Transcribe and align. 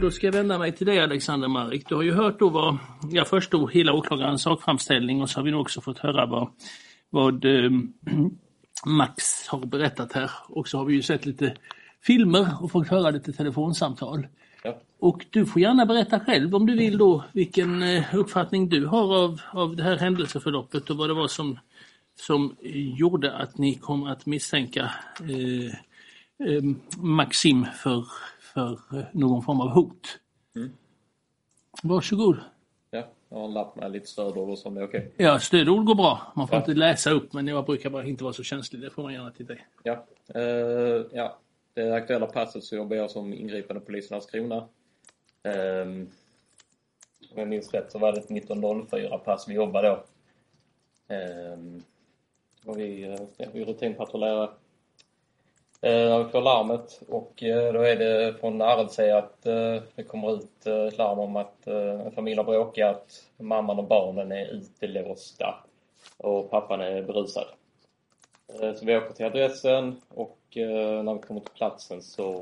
Och 0.00 0.04
då 0.04 0.10
ska 0.10 0.26
jag 0.26 0.32
vända 0.32 0.58
mig 0.58 0.72
till 0.72 0.86
dig 0.86 1.00
Alexander 1.00 1.48
Marek. 1.48 1.88
Du 1.88 1.94
har 1.94 2.02
ju 2.02 2.12
hört 2.12 2.38
då 2.38 2.48
vad, 2.48 2.78
ja 3.10 3.24
först 3.24 3.50
då 3.50 3.66
hela 3.66 3.92
åklagarens 3.92 4.42
sakframställning 4.42 5.22
och 5.22 5.30
så 5.30 5.38
har 5.38 5.44
vi 5.44 5.50
nu 5.50 5.56
också 5.56 5.80
fått 5.80 5.98
höra 5.98 6.26
vad, 6.26 6.50
vad 7.10 7.44
eh, 7.44 7.70
Max 8.86 9.48
har 9.48 9.66
berättat 9.66 10.12
här. 10.12 10.30
Och 10.48 10.68
så 10.68 10.78
har 10.78 10.84
vi 10.84 10.94
ju 10.94 11.02
sett 11.02 11.26
lite 11.26 11.56
filmer 12.02 12.46
och 12.60 12.70
fått 12.70 12.88
höra 12.88 13.10
lite 13.10 13.32
telefonsamtal. 13.32 14.26
Ja. 14.62 14.80
Och 15.00 15.26
du 15.30 15.46
får 15.46 15.62
gärna 15.62 15.86
berätta 15.86 16.20
själv 16.20 16.54
om 16.54 16.66
du 16.66 16.76
vill 16.76 16.98
då 16.98 17.24
vilken 17.32 17.82
eh, 17.82 18.14
uppfattning 18.14 18.68
du 18.68 18.86
har 18.86 19.24
av, 19.24 19.40
av 19.52 19.76
det 19.76 19.82
här 19.82 19.96
händelseförloppet 19.96 20.90
och 20.90 20.96
vad 20.96 21.10
det 21.10 21.14
var 21.14 21.28
som, 21.28 21.58
som 22.20 22.56
gjorde 22.96 23.36
att 23.36 23.58
ni 23.58 23.74
kom 23.74 24.04
att 24.04 24.26
misstänka 24.26 24.90
eh, 25.20 25.74
eh, 26.48 26.62
Maxim 26.96 27.66
för, 27.82 28.04
för 28.54 28.72
eh, 28.98 29.04
någon 29.12 29.42
form 29.42 29.60
av 29.60 29.68
hot. 29.68 30.18
Mm. 30.56 30.70
Varsågod. 31.82 32.36
Ja, 32.90 33.02
jag 33.28 33.36
har 33.38 33.44
en 33.44 33.52
lapp 33.52 33.76
med 33.76 33.90
lite 33.92 34.06
stödord 34.06 34.58
som 34.58 34.76
är 34.76 34.84
okej. 34.84 35.12
Ja, 35.16 35.38
stödord 35.38 35.84
går 35.84 35.94
bra. 35.94 36.32
Man 36.36 36.48
får 36.48 36.54
Ja. 36.56 36.60
inte 36.60 36.74
läsa 36.74 37.10
upp 37.10 37.32
men 37.32 37.46
jag 37.46 37.66
brukar 37.66 37.90
bara 37.90 38.04
inte 38.04 38.24
vara 38.24 38.34
så 38.34 38.42
känslig. 38.42 38.82
Det 38.82 38.90
får 38.90 39.02
man 39.02 39.12
gärna 39.12 39.30
till 39.30 39.46
dig. 39.46 39.66
Ja. 39.82 40.04
Eh, 40.34 41.04
ja. 41.12 41.38
Det 41.74 41.94
aktuella 41.94 42.26
passet 42.26 42.64
så 42.64 42.76
jobbar 42.76 42.96
jag 42.96 43.10
som 43.10 43.32
ingripande 43.34 43.80
polis 43.80 44.06
i 44.06 44.10
Landskrona. 44.10 44.56
Um, 45.42 46.08
om 47.32 47.38
jag 47.38 47.48
minns 47.48 47.74
rätt 47.74 47.92
så 47.92 47.98
var 47.98 48.12
det 48.12 48.18
ett 48.18 48.30
1904 48.30 49.18
pass 49.18 49.48
vi 49.48 49.54
jobbade 49.54 49.88
då. 49.88 50.04
Um, 51.54 51.82
och 52.64 52.78
vi, 52.78 53.02
eh, 53.02 53.20
ja, 53.36 53.46
vi 53.52 53.64
rutinpatrullerade. 53.64 54.52
Eh, 55.82 56.08
när 56.08 56.24
vi 56.24 56.30
får 56.30 56.40
larmet 56.40 57.02
och 57.08 57.42
eh, 57.42 57.72
då 57.72 57.80
är 57.80 57.96
det 57.96 58.34
från 58.40 58.60
RLC 58.62 58.98
att 58.98 59.46
eh, 59.46 59.82
det 59.94 60.02
kommer 60.02 60.34
ut 60.34 60.66
ett 60.66 60.98
larm 60.98 61.18
om 61.18 61.36
att 61.36 61.66
en 61.66 62.12
familj 62.12 62.36
har 62.36 62.44
bråkat, 62.44 63.24
mamman 63.36 63.78
och 63.78 63.88
barnen 63.88 64.32
är 64.32 64.46
utelåsta 64.46 65.54
och 66.16 66.50
pappan 66.50 66.80
är 66.80 67.02
berusad. 67.02 67.46
Så 68.76 68.84
vi 68.86 68.96
åker 68.96 69.14
till 69.14 69.26
adressen 69.26 70.00
och 70.08 70.38
när 70.54 71.14
vi 71.14 71.20
kommer 71.20 71.40
till 71.40 71.54
platsen 71.54 72.02
så 72.02 72.32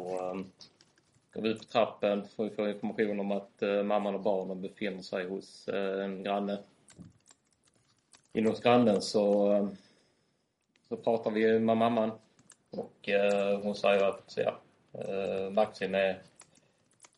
går 1.33 1.43
vi 1.43 1.53
upp 1.53 1.59
på 1.59 1.65
trappen 1.65 2.23
för 2.37 2.47
att 2.47 2.57
få 2.57 2.69
information 2.69 3.21
om 3.21 3.33
att 3.33 3.63
mamman 3.85 4.15
och 4.15 4.21
barnen 4.21 4.61
befinner 4.63 5.03
sig 5.03 5.29
hos 5.29 5.69
en 6.03 6.23
granne. 6.23 6.59
Inne 8.33 8.49
hos 8.49 8.61
grannen 8.61 9.03
så, 9.03 9.69
så 10.89 10.97
pratar 10.97 11.31
vi 11.31 11.59
med 11.59 11.77
mamman 11.77 12.11
och 12.71 13.09
eh, 13.09 13.61
hon 13.61 13.75
säger 13.75 14.05
att 14.05 14.35
ja, 14.37 14.61
eh, 14.93 15.51
Maxim 15.51 15.95
är, 15.95 16.23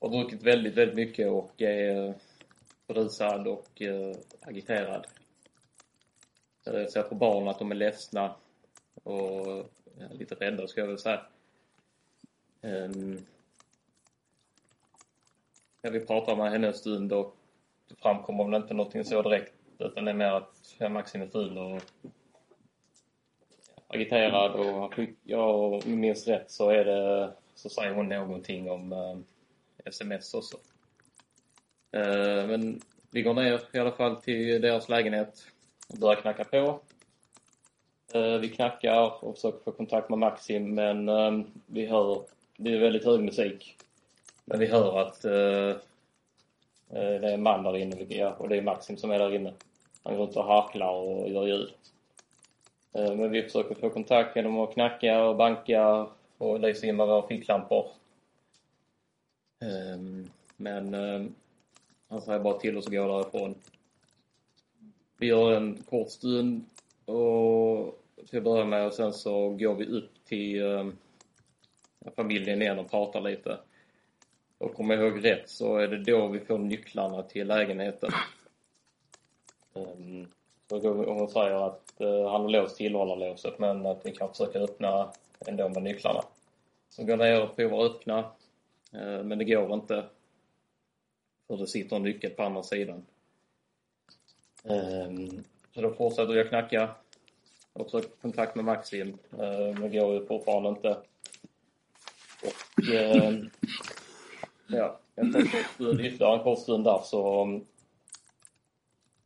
har 0.00 0.08
druckit 0.08 0.42
väldigt, 0.42 0.74
väldigt 0.74 0.96
mycket 0.96 1.28
och 1.28 1.62
är 1.62 2.08
eh, 2.08 2.14
berusad 2.86 3.46
och 3.46 3.82
eh, 3.82 4.16
agiterad. 4.40 5.06
Eh, 6.66 6.86
Så 6.86 6.98
jag 6.98 7.08
tror 7.08 7.18
barnen 7.18 7.48
att 7.48 7.58
de 7.58 7.70
är 7.70 7.74
ledsna 7.74 8.34
och 9.02 9.70
ja, 9.98 10.06
lite 10.10 10.34
rädda 10.34 10.66
ska 10.68 10.80
jag 10.80 10.88
väl 10.88 10.98
säga. 10.98 11.26
Ehm, 12.62 12.92
um, 12.92 13.26
ja, 15.82 15.90
vi 15.90 16.00
pratar 16.00 16.36
med 16.36 16.50
henne 16.50 16.66
en 16.66 16.74
stund 16.74 17.12
och 17.12 17.36
det 17.88 17.94
framkommer 17.94 18.44
väl 18.44 18.62
inte 18.62 18.74
någonting 18.74 19.04
så 19.04 19.22
direkt 19.22 19.54
utan 19.78 20.04
det 20.04 20.10
är 20.10 20.14
mer 20.14 20.32
att 20.32 20.74
ja, 20.78 20.88
Maxim 20.88 21.22
är 21.22 21.26
ful 21.26 21.58
och 21.58 21.82
agiterad 23.90 24.52
och 24.52 24.94
han 24.94 25.06
jag 25.24 25.54
om 25.54 25.72
jag 25.72 25.86
minns 25.86 26.26
rätt 26.26 26.50
så 26.50 26.70
är 26.70 26.84
det 26.84 27.32
så 27.54 27.68
säger 27.68 27.94
hon 27.94 28.08
någonting 28.08 28.70
om 28.70 28.92
eh, 28.92 29.18
sms 29.84 30.34
också. 30.34 30.56
Eh, 31.92 32.46
men 32.46 32.80
vi 33.10 33.22
går 33.22 33.34
ner 33.34 33.60
i 33.72 33.78
alla 33.78 33.92
fall 33.92 34.16
till 34.16 34.60
deras 34.60 34.88
lägenhet 34.88 35.46
och 35.88 35.98
börjar 35.98 36.20
knacka 36.20 36.44
på. 36.44 36.80
Eh, 38.14 38.38
vi 38.38 38.48
knackar 38.48 39.24
och 39.24 39.34
försöker 39.34 39.58
få 39.58 39.72
kontakt 39.72 40.10
med 40.10 40.18
Maxim 40.18 40.74
men 40.74 41.08
eh, 41.08 41.40
vi 41.66 41.86
hör, 41.86 42.22
det 42.56 42.74
är 42.74 42.78
väldigt 42.78 43.04
hög 43.04 43.20
musik. 43.20 43.76
Men 44.44 44.58
vi 44.58 44.66
hör 44.66 44.98
att 44.98 45.24
eh, 45.24 45.70
eh 46.90 47.20
det 47.20 47.28
är 47.28 47.34
en 47.34 47.42
man 47.42 47.62
där 47.62 47.76
inne 47.76 48.06
ja, 48.08 48.32
och 48.32 48.48
det 48.48 48.56
är 48.56 48.62
Maxim 48.62 48.96
som 48.96 49.10
är 49.10 49.18
där 49.18 49.34
inne. 49.34 49.52
Han 50.02 50.16
går 50.16 50.26
runt 50.26 50.36
och 50.36 50.44
harklar 50.44 50.92
och 50.92 51.28
gör 51.28 51.46
ljud. 51.46 51.74
Eh, 52.92 53.14
men 53.14 53.30
vi 53.30 53.42
försöker 53.42 53.74
få 53.74 53.90
kontakt 53.90 54.36
genom 54.36 54.58
att 54.58 54.72
knacka 54.72 55.24
och 55.24 55.36
banka 55.36 56.06
och 56.38 56.60
lysa 56.60 56.86
in 56.86 56.96
med 56.96 57.06
våra 57.06 57.26
ficklampor. 57.26 57.86
Ehm, 59.60 60.30
men 60.56 60.94
ehm, 60.94 61.34
han 62.08 62.22
säger 62.22 62.40
bara 62.40 62.58
till 62.58 62.78
oss 62.78 62.86
att 62.86 62.92
gå 62.92 63.06
därifrån. 63.08 63.54
Vi 65.16 65.26
gör 65.26 65.52
en 65.52 65.82
kort 65.82 66.10
stund 66.10 66.64
och 67.04 68.00
till 68.28 68.38
att 68.38 68.44
börja 68.44 68.64
med 68.64 68.86
och 68.86 68.92
sen 68.92 69.12
så 69.12 69.48
går 69.48 69.74
vi 69.74 69.86
upp 69.86 70.24
till 70.24 70.62
ehm, 70.62 70.96
familjen 72.16 72.62
igen 72.62 72.78
och 72.78 72.90
pratar 72.90 73.20
lite. 73.20 73.58
Och 74.58 74.74
kommer 74.74 74.94
jag 74.96 75.06
ihåg 75.06 75.24
rätt 75.24 75.48
så 75.48 75.76
är 75.76 75.88
det 75.88 76.04
då 76.04 76.28
vi 76.28 76.40
får 76.40 76.58
nycklarna 76.58 77.22
till 77.22 77.46
lägenheten. 77.46 78.10
Um, 79.72 80.26
så 80.68 80.90
och 80.90 81.14
hon 81.14 81.28
säger 81.28 81.66
att 81.66 81.89
Eh, 82.00 82.30
han 82.30 82.40
har 82.40 82.48
låst 82.48 82.76
tillhållarlåset 82.76 83.58
men 83.58 83.86
att 83.86 84.06
vi 84.06 84.12
kan 84.12 84.28
försöka 84.28 84.58
öppna 84.58 85.12
ändå 85.46 85.68
med 85.68 85.82
nycklarna. 85.82 86.22
Så 86.88 87.04
går 87.04 87.16
ner 87.16 87.42
och 87.42 87.56
provar 87.56 87.84
att 87.84 87.90
öppna. 87.90 88.18
Eh, 88.92 89.22
men 89.22 89.38
det 89.38 89.44
går 89.44 89.74
inte. 89.74 90.04
För 91.46 91.56
det 91.56 91.66
sitter 91.66 91.96
en 91.96 92.02
nyckel 92.02 92.30
på 92.30 92.42
andra 92.42 92.62
sidan. 92.62 93.06
Ehm, 94.64 95.44
så 95.74 95.80
då 95.80 95.90
fortsätter 95.94 96.34
jag 96.34 96.48
knacka 96.48 96.90
och 97.72 97.90
försöker 97.90 98.10
kontakt 98.22 98.56
med 98.56 98.64
Maxim. 98.64 99.18
Eh, 99.32 99.78
men 99.78 99.80
det 99.80 99.98
går 99.98 100.14
ju 100.14 100.26
fortfarande 100.26 100.68
inte. 100.68 100.96
Och 102.42 102.94
ehm, 102.94 103.50
ja, 104.66 105.00
jag 105.14 105.32
tänker 105.32 105.60
ytterligare 105.60 106.36
en 106.38 106.44
kort 106.44 106.58
stund 106.58 106.84
där 106.84 107.00
så 107.04 107.46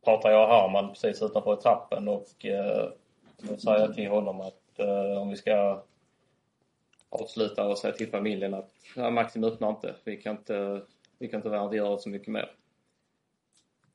pratar 0.05 0.31
jag 0.31 0.43
och 0.43 0.55
Herman 0.55 0.89
precis 0.89 1.21
utanför 1.21 1.55
trappen 1.55 2.07
och 2.07 2.45
uh, 2.45 2.91
då 3.37 3.57
säger 3.57 3.79
jag 3.79 3.93
till 3.93 4.09
honom 4.09 4.41
att 4.41 4.79
eh, 4.79 5.21
om 5.21 5.29
vi 5.29 5.35
ska 5.35 5.83
avsluta 7.09 7.67
och 7.67 7.77
säga 7.77 7.93
till 7.93 8.09
familjen 8.09 8.53
att 8.53 8.71
ja, 8.95 9.09
Maxim 9.09 9.43
öppnar 9.43 9.69
inte. 9.69 9.95
Vi 10.03 10.17
kan 10.17 10.35
inte, 10.35 10.81
vi 11.17 11.27
kan 11.27 11.41
tyvärr 11.41 11.63
inte 11.63 11.75
göra 11.75 11.97
så 11.97 12.09
mycket 12.09 12.27
mer. 12.27 12.51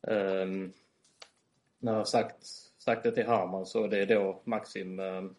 Um, 0.01 0.73
när 1.79 1.93
jag 1.93 1.99
har 1.99 2.05
sagt, 2.05 2.47
sagt 2.79 3.03
det 3.03 3.13
till 3.13 3.27
Herman 3.27 3.67
så 3.67 3.87
det 3.87 3.99
är 3.99 4.07
då 4.07 4.41
Maxim 4.45 4.99
um, 5.01 5.35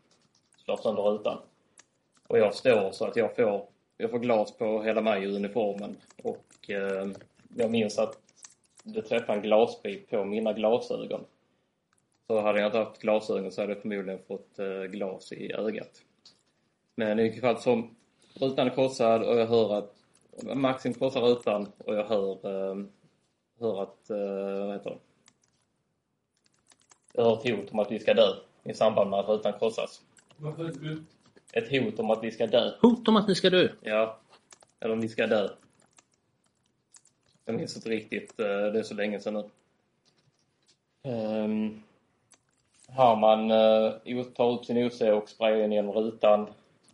slår 0.57 0.77
sönder 0.77 1.03
rutan. 1.03 1.37
Och 2.27 2.37
jag 2.37 2.55
står 2.55 2.91
så 2.91 3.05
att 3.05 3.15
jag 3.15 3.35
får, 3.35 3.67
jag 3.97 4.11
får 4.11 4.19
glas 4.19 4.57
på 4.57 4.83
hela 4.83 5.01
mig 5.01 5.23
i 5.23 5.35
uniformen. 5.35 5.97
Och 6.23 6.69
um, 6.69 7.15
jag 7.55 7.71
minns 7.71 7.99
att 7.99 8.17
det 8.83 9.01
träffade 9.01 9.33
en 9.33 9.41
glasbit 9.41 10.09
på 10.09 10.25
mina 10.25 10.53
glasögon. 10.53 11.25
Så 12.27 12.41
hade 12.41 12.59
jag 12.59 12.67
inte 12.67 12.77
haft 12.77 13.01
glasögon 13.01 13.51
så 13.51 13.61
hade 13.61 13.73
jag 13.73 13.81
förmodligen 13.81 14.19
fått 14.27 14.59
uh, 14.59 14.83
glas 14.83 15.31
i 15.31 15.53
ögat. 15.53 16.01
Men 16.95 17.19
i 17.19 17.23
vilket 17.23 17.41
fall 17.41 17.57
som 17.57 17.95
rutan 18.33 18.67
är 18.67 18.71
krossad 18.71 19.23
och 19.23 19.35
jag 19.35 19.47
hör 19.47 19.77
att 19.77 19.95
Maxim 20.55 20.93
krossar 20.93 21.21
rutan 21.21 21.71
och 21.77 21.95
jag 21.95 22.05
hör, 22.05 22.45
um, 22.45 22.91
hör 23.59 23.83
att, 23.83 24.07
uh, 24.11 24.65
vad 24.65 24.73
heter 24.73 24.89
det? 24.89 24.97
Jag 27.13 27.23
hör 27.23 27.33
ett 27.33 27.49
hot 27.49 27.71
om 27.71 27.79
att 27.79 27.91
vi 27.91 27.99
ska 27.99 28.13
dö 28.13 28.27
i 28.63 28.73
samband 28.73 29.09
med 29.09 29.19
att 29.19 29.29
rutan 29.29 29.53
krossas. 29.53 30.01
Ett 31.53 31.69
hot 31.69 31.99
om 31.99 32.09
att 32.09 32.23
vi 32.23 32.31
ska 32.31 32.47
dö. 32.47 32.71
Hot 32.81 33.07
om 33.07 33.15
att 33.15 33.27
ni 33.27 33.35
ska 33.35 33.49
dö. 33.49 33.69
Ja. 33.81 34.19
Eller 34.79 34.93
om 34.93 35.01
vi 35.01 35.09
ska 35.09 35.27
dö. 35.27 35.49
Jag 37.45 37.55
minns 37.55 37.75
inte 37.75 37.89
riktigt. 37.89 38.39
Eh, 38.39 38.45
det 38.45 38.79
är 38.79 38.83
så 38.83 38.93
länge 38.93 39.19
sedan 39.19 39.33
nu. 39.33 39.43
Ehm, 41.03 41.43
um, 41.43 41.83
Herman 42.87 43.51
uh, 43.51 43.93
eh, 44.05 44.23
tar 44.23 44.51
upp 44.51 44.65
sin 44.65 44.85
OC 44.85 45.01
och 45.01 45.29
sprayar 45.29 45.63
in 45.63 45.71
genom 45.71 45.95
rutan. 45.95 46.47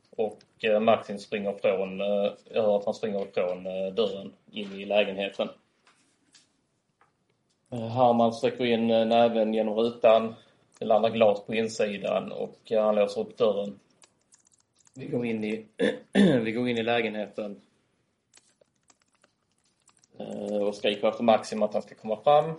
Och 0.09 0.39
eh, 0.61 0.73
uh, 0.73 0.79
Maxim 0.79 1.19
springer 1.19 1.53
från, 1.53 2.01
uh, 2.01 2.33
jag 2.53 2.63
hör 2.63 2.77
att 2.77 2.85
han 2.85 2.93
springer 2.93 3.25
från 3.33 3.67
uh, 3.67 3.93
dörren 3.93 4.33
in 4.51 4.73
i 4.73 4.85
lägenheten. 4.85 5.49
Uh, 7.73 7.87
Herman 7.87 8.33
sträcker 8.33 8.65
in 8.65 8.91
uh, 8.91 9.07
näven 9.07 9.53
genom 9.53 9.73
rutan 9.73 10.35
Det 10.79 10.85
landar 10.85 11.09
glas 11.09 11.45
på 11.45 11.55
insidan 11.55 12.31
och 12.31 12.71
han 12.71 12.95
låser 12.95 13.21
upp 13.21 13.37
dörren. 13.37 13.79
Vi 14.95 15.05
går 15.05 15.25
in 15.25 15.43
i, 15.43 15.65
vi 16.43 16.51
går 16.51 16.69
in 16.69 16.77
i 16.77 16.83
lägenheten 16.83 17.61
Eh, 20.19 20.57
och 20.57 20.75
skriker 20.75 21.07
efter 21.07 21.23
Maxim 21.23 21.63
att 21.63 21.73
han 21.73 21.81
ska 21.81 21.95
komma 21.95 22.21
fram. 22.23 22.53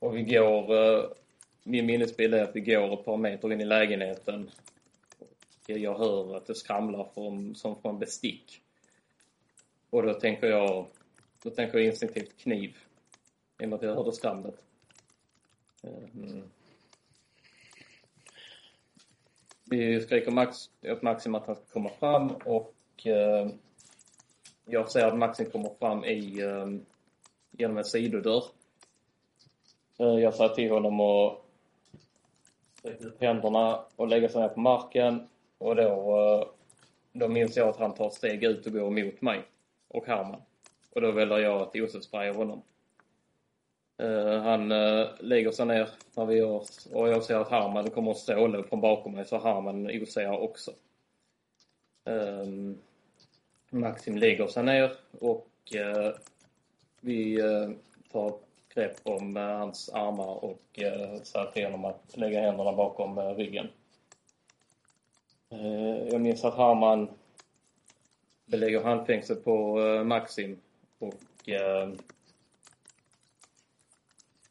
Och 0.00 0.16
vi 0.16 0.22
går, 0.22 0.74
eh, 0.74 1.04
min 1.62 1.86
minnesbild 1.86 2.34
är 2.34 2.42
att 2.42 2.56
vi 2.56 2.60
går 2.60 2.92
ett 2.92 3.04
par 3.04 3.16
meter 3.16 3.52
in 3.52 3.60
i 3.60 3.64
lägenheten. 3.64 4.50
Och 5.68 5.78
jag 5.78 5.98
hör 5.98 6.36
att 6.36 6.46
det 6.46 6.54
skramlar 6.54 7.08
från, 7.14 7.54
som 7.54 7.80
från 7.82 7.98
bestick. 7.98 8.62
Och 9.90 10.02
då 10.02 10.14
tänker 10.14 10.46
jag, 10.46 10.86
då 11.42 11.50
tänker 11.50 11.78
jag 11.78 11.86
instinktivt 11.86 12.36
kniv. 12.36 12.76
I 13.58 13.64
och 13.64 13.68
med 13.68 13.76
att 13.76 13.82
jag 13.82 13.94
hörde 13.94 14.12
skramlet. 14.12 14.54
Eh, 15.82 16.22
mm. 16.22 16.50
Vi 19.70 20.00
skriker 20.00 20.30
Max, 20.30 20.70
åt 20.82 21.02
Maxim 21.02 21.34
att 21.34 21.46
han 21.46 21.56
ska 21.56 21.64
komma 21.64 21.90
fram 21.90 22.30
och 22.30 23.06
eh, 23.06 23.48
jag 24.68 24.90
ser 24.90 25.06
att 25.06 25.18
Maxim 25.18 25.50
kommer 25.50 25.70
fram 25.78 26.04
i, 26.04 26.42
um, 26.42 26.86
genom 27.50 27.78
en 27.78 27.84
sidodörr. 27.84 28.44
Uh, 30.00 30.20
jag 30.20 30.34
säger 30.34 30.54
till 30.54 30.70
honom 30.70 31.00
att 31.00 31.38
sträcka 32.78 33.04
upp 33.04 33.20
händerna 33.20 33.84
och 33.96 34.08
lägga 34.08 34.28
sig 34.28 34.40
ner 34.40 34.48
på 34.48 34.60
marken 34.60 35.28
och 35.58 35.76
då, 35.76 36.18
uh, 36.18 36.48
då 37.12 37.28
minns 37.28 37.56
jag 37.56 37.68
att 37.68 37.76
han 37.76 37.94
tar 37.94 38.06
ett 38.06 38.14
steg 38.14 38.44
ut 38.44 38.66
och 38.66 38.72
går 38.72 38.98
emot 38.98 39.20
mig 39.20 39.42
och 39.88 40.06
Herman. 40.06 40.42
Och 40.90 41.00
då 41.00 41.12
väljer 41.12 41.38
jag 41.38 41.62
att 41.62 41.74
Josef 41.74 42.12
honom. 42.12 42.62
Uh, 44.02 44.38
han 44.38 44.72
uh, 44.72 45.08
lägger 45.20 45.50
sig 45.50 45.66
ner 45.66 45.88
när 46.14 46.26
vi 46.26 46.34
gör, 46.34 46.62
och 46.92 47.08
jag 47.08 47.24
ser 47.24 47.36
att 47.36 47.50
Harman 47.50 47.90
kommer 47.90 48.10
att 48.10 48.16
stråla 48.16 48.62
från 48.62 48.80
bakom 48.80 49.12
mig 49.12 49.24
så 49.24 49.38
Harman 49.38 49.86
oser 50.02 50.30
också. 50.30 50.72
Um, 52.04 52.78
Maxim 53.80 54.16
lägger 54.16 54.46
sig 54.46 54.62
ner 54.62 54.92
och 55.20 55.74
eh, 55.74 56.14
vi 57.00 57.40
eh, 57.40 57.70
tar 58.12 58.38
grepp 58.74 58.96
om 59.02 59.36
eh, 59.36 59.42
hans 59.42 59.88
armar 59.88 60.44
och 60.44 60.62
eh, 60.72 61.22
säger 61.22 61.50
till 61.50 61.64
honom 61.64 61.84
att 61.84 62.16
lägga 62.16 62.40
händerna 62.40 62.72
bakom 62.72 63.18
eh, 63.18 63.34
ryggen. 63.34 63.68
jag 66.10 66.20
minns 66.20 66.44
att 66.44 66.54
Harman 66.54 67.08
belägger 68.46 68.82
handfängsel 68.82 69.36
på 69.36 69.76
Maxim 70.04 70.60
och 70.98 71.48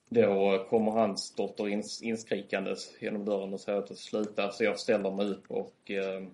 då 0.09 0.65
kommer 0.69 0.91
hans 0.91 1.35
dotter 1.35 1.67
ins 1.67 2.01
inskrikandes 2.01 3.01
genom 3.01 3.25
dörren 3.25 3.53
och 3.53 3.59
säger 3.59 3.79
att 3.79 3.97
sluta 3.97 4.51
så 4.51 4.63
jag 4.63 4.79
ställer 4.79 5.11
mig 5.11 5.25
upp 5.29 5.51
och 5.51 5.91
eh, 5.91 6.27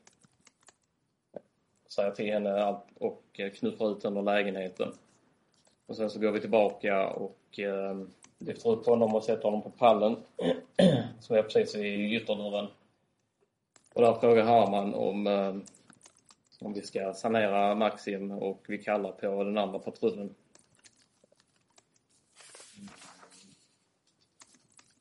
säger 1.91 2.11
till 2.11 2.33
henne 2.33 2.63
allt 2.63 2.85
och 2.97 3.23
eh, 3.33 3.51
knuffar 3.51 3.91
ut 3.91 4.03
henne 4.03 4.19
ur 4.19 4.23
lägenheten. 4.23 4.93
Och 5.85 5.95
sen 5.95 6.09
så 6.09 6.19
går 6.19 6.31
vi 6.31 6.41
tillbaka 6.41 7.07
och 7.07 7.59
eh, 7.59 8.01
lyfter 8.37 8.69
upp 8.69 8.85
honom 8.85 9.15
och 9.15 9.23
sätter 9.23 9.43
honom 9.43 9.61
på 9.61 9.69
pallen 9.69 10.15
som 11.19 11.35
är 11.35 11.43
precis 11.43 11.75
vid 11.75 12.13
ytterdörren. 12.13 12.67
Och 13.93 14.01
där 14.01 14.13
frågar 14.13 14.43
Herman 14.43 14.93
om, 14.93 15.27
eh, 15.27 15.55
om 16.59 16.73
vi 16.73 16.81
ska 16.81 17.13
sanera 17.13 17.75
Maxim 17.75 18.31
och 18.31 18.65
vi 18.67 18.77
kallar 18.77 19.11
på 19.11 19.43
den 19.43 19.57
andra 19.57 19.79
patrullen. 19.79 20.35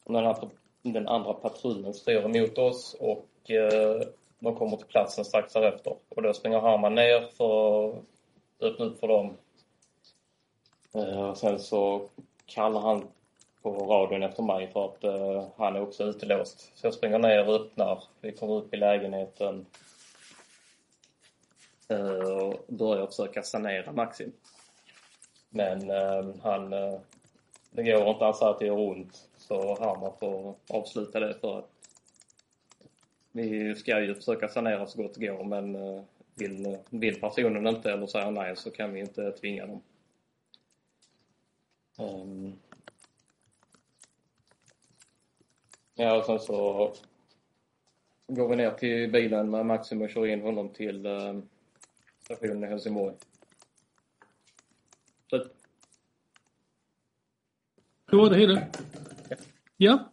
den, 0.05 0.25
här, 0.25 0.51
den 0.83 1.09
andra 1.09 1.33
patrullen 1.33 1.95
styr 1.95 2.25
emot 2.25 2.59
oss 2.59 2.97
och 3.01 3.51
eh, 3.51 4.03
de 4.41 4.57
kommer 4.57 4.77
till 4.77 4.87
platsen 4.87 5.25
strax 5.25 5.53
därefter. 5.53 5.97
Och 6.09 6.23
då 6.23 6.33
springer 6.33 6.61
Harman 6.61 6.95
ner 6.95 7.21
för 7.37 7.89
att 7.89 8.03
öppna 8.61 8.85
upp 8.85 9.01
för 9.01 9.09
dem. 9.09 9.37
Och 11.31 11.39
sen 11.39 11.59
så 11.59 12.09
kallar 12.47 12.81
han 12.81 13.09
på 13.63 13.71
radion 13.71 14.23
efter 14.23 14.43
mig 14.43 14.73
för 14.73 14.85
att 14.85 15.05
eh, 15.05 15.45
han 15.57 15.77
är 15.77 15.81
också 15.81 16.05
utelåst. 16.05 16.73
Så 16.75 16.87
jag 16.87 16.95
springer 16.95 17.19
ner 17.19 17.49
och 17.49 17.55
öppnar. 17.55 18.03
Vi 18.21 18.33
kommer 18.33 18.55
upp 18.55 18.75
i 18.75 18.77
lägenheten 18.77 19.67
eh, 21.89 22.33
och 22.33 22.55
börjar 22.69 23.07
försöka 23.07 23.43
sanera 23.43 23.93
Maxim. 23.93 24.33
Men 25.49 25.91
han, 26.43 26.71
det 27.71 27.83
går 27.83 28.09
inte. 28.09 28.25
Han 28.25 28.35
säger 28.35 28.53
att 28.53 28.59
det 28.59 28.67
gör 28.67 28.79
ont. 28.79 29.29
Så 29.37 29.77
Hammar 29.81 30.13
får 30.21 30.55
avsluta 30.71 31.21
det 31.21 31.35
för 31.35 31.59
att 31.59 31.80
vi 33.33 33.75
ska 33.75 34.01
ju 34.01 34.15
försöka 34.15 34.49
sanera 34.49 34.87
så 34.87 35.03
gott 35.03 35.15
det 35.15 35.27
går 35.27 35.45
men 35.45 35.75
eh, 35.75 36.03
vill, 36.35 36.79
vill 36.91 37.21
personen 37.21 37.67
inte 37.67 37.93
eller 37.93 38.07
säger 38.07 38.31
nej 38.31 38.57
så 38.57 38.71
kan 38.71 38.93
vi 38.93 39.01
inte 39.01 39.33
tvinga 39.33 39.67
dem. 39.67 39.83
Um, 41.99 42.59
ja, 45.95 46.19
och 46.19 46.25
sen 46.25 46.41
så 46.41 46.93
går 48.27 48.49
vi 48.49 48.57
ner 48.57 48.71
till 48.71 49.13
bilen 49.13 49.51
med 49.51 49.67
Maxim 49.67 50.03
och 50.03 50.11
kör 50.11 50.27
in 50.27 50.41
honom 50.41 50.69
till 50.69 51.07
um, 51.07 51.49
stationen 52.25 52.65
i 52.65 52.67
Helsingborg. 52.67 53.15
Slut. 55.29 55.55
Hur 58.07 58.19
var 58.19 58.31
det 58.31 58.37
Hede? 58.37 58.69
Ja. 59.77 60.11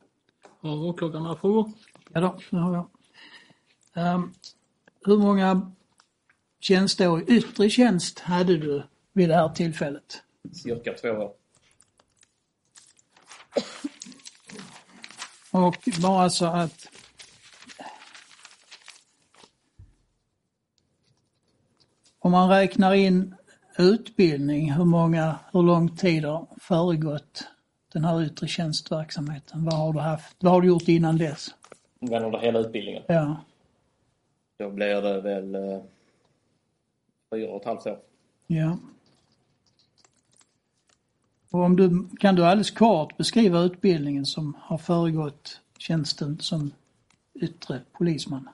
Har 0.60 0.86
åklagaren 0.86 1.24
några 1.24 1.38
frågor? 1.38 1.72
Ja 2.14 2.22
då, 2.22 2.40
det 2.50 2.58
har 2.58 2.74
jag. 2.74 2.97
Um, 3.98 4.34
hur 5.06 5.18
många 5.18 5.72
tjänsteår 6.60 7.22
i 7.22 7.38
yttre 7.38 7.70
tjänst 7.70 8.20
hade 8.20 8.58
du 8.58 8.84
vid 9.14 9.30
det 9.30 9.36
här 9.36 9.50
tillfället? 9.50 10.22
Cirka 10.54 10.94
två 10.94 11.10
år. 11.10 11.32
Och 15.52 15.90
bara 16.02 16.30
så 16.30 16.46
att 16.46 16.88
om 22.20 22.32
man 22.32 22.50
räknar 22.50 22.94
in 22.94 23.36
utbildning, 23.78 24.72
hur 24.72 24.86
många, 24.86 25.40
hur 25.52 25.64
lång 25.64 25.98
tid 25.98 26.26
har 26.26 26.48
föregått 26.60 27.48
den 27.94 28.06
här 28.06 28.24
yttre 28.24 28.48
tjänstverksamheten? 28.48 29.66
Vad 29.66 29.74
har 29.74 29.94
du 29.94 30.00
haft? 30.00 30.36
Vad 30.40 30.54
har 30.54 30.62
du 30.62 30.68
gjort 30.68 30.88
innan 30.88 31.18
dess? 31.18 31.56
Under 32.00 32.40
hela 32.40 32.60
utbildningen? 32.60 33.04
Ja. 33.08 33.38
Då 34.58 34.70
blir 34.70 35.02
det 35.02 35.22
väl 35.22 35.56
eh, 35.56 35.80
fyra 37.34 37.52
och 37.52 37.62
ett 37.62 37.66
halvt 37.66 37.88
år. 37.88 38.00
Ja. 38.48 38.78
Och 41.52 41.60
om 41.60 41.76
du, 41.76 42.08
kan 42.20 42.36
du 42.36 42.46
alldeles 42.46 42.72
kort 42.72 43.18
beskriva 43.18 43.60
utbildningen 43.60 44.26
som 44.26 44.58
har 44.60 44.78
föregått 44.78 45.62
tjänsten 45.78 46.40
som 46.40 46.72
yttre 47.34 47.82
polisman? 47.92 48.50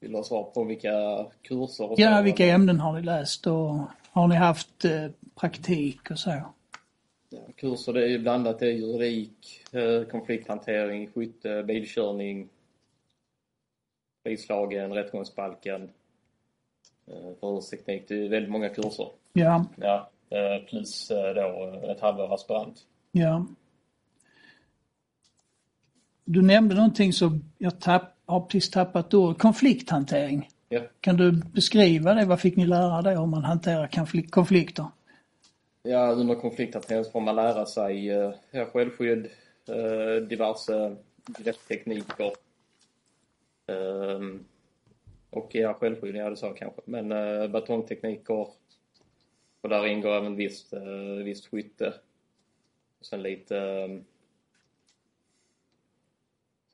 Vill 0.00 0.10
du 0.10 0.16
ha 0.16 0.24
svar 0.24 0.44
på 0.44 0.64
vilka 0.64 1.26
kurser? 1.42 1.90
Och 1.90 1.98
ja, 2.00 2.22
vilka 2.22 2.46
ämnen 2.46 2.80
har 2.80 2.92
ni 2.92 3.02
läst 3.02 3.46
och 3.46 3.80
har 4.10 4.28
ni 4.28 4.34
haft 4.34 4.84
eh, 4.84 5.06
praktik 5.34 6.10
och 6.10 6.18
så? 6.18 6.30
Ja, 7.30 7.38
kurser 7.56 7.92
det 7.92 8.14
är 8.14 8.18
blandat. 8.18 8.58
Det 8.58 8.66
är 8.66 8.72
juridik, 8.72 9.64
eh, 9.72 10.04
konflikthantering, 10.10 11.10
skytte, 11.14 11.62
bilkörning, 11.62 12.48
polislagen, 14.28 14.92
rättegångsbalken, 14.92 15.90
eh, 17.06 17.34
förhörsteknik. 17.40 18.08
Det 18.08 18.14
är 18.14 18.28
väldigt 18.28 18.52
många 18.52 18.68
kurser. 18.68 19.08
Ja. 19.32 19.64
Ja, 19.76 20.10
eh, 20.30 20.64
plus 20.68 21.08
då 21.08 21.80
ett 21.90 22.00
halvår 22.00 22.34
aspirant. 22.34 22.78
Ja. 23.12 23.46
Du 26.24 26.42
nämnde 26.42 26.74
någonting 26.74 27.12
som 27.12 27.44
jag 27.58 27.80
tapp, 27.80 28.16
har 28.26 28.40
precis 28.40 28.70
tappat 28.70 29.14
ord. 29.14 29.38
Konflikthantering. 29.38 30.48
Ja. 30.68 30.80
Kan 31.00 31.16
du 31.16 31.32
beskriva 31.32 32.14
det? 32.14 32.24
Vad 32.24 32.40
fick 32.40 32.56
ni 32.56 32.66
lära 32.66 33.02
dig 33.02 33.16
om 33.16 33.30
man 33.30 33.44
hanterar 33.44 33.88
konflikter? 34.30 34.86
Ja, 35.82 36.12
under 36.12 36.34
konflikthantering 36.34 37.04
får 37.12 37.20
man 37.20 37.36
lära 37.36 37.66
sig 37.66 38.10
eh, 38.10 38.32
ja, 38.50 38.64
självskydd, 38.72 39.28
eh, 39.68 40.22
diverse 40.28 40.96
grepptekniker. 41.26 42.32
Eh, 43.68 44.20
och 45.30 45.54
ja, 45.54 45.74
självskydd, 45.74 46.16
ja 46.16 46.30
det 46.30 46.36
sa 46.36 46.46
jag 46.46 46.56
kanske. 46.56 46.80
Men 46.84 47.12
eh, 47.12 47.48
batongtekniker. 47.48 48.48
Och 49.60 49.68
där 49.68 49.86
ingår 49.86 50.10
även 50.10 50.36
visst, 50.36 50.72
eh, 50.72 51.24
visst 51.24 51.46
skytte. 51.46 51.94
Och 52.98 53.06
sen 53.06 53.22
lite 53.22 53.58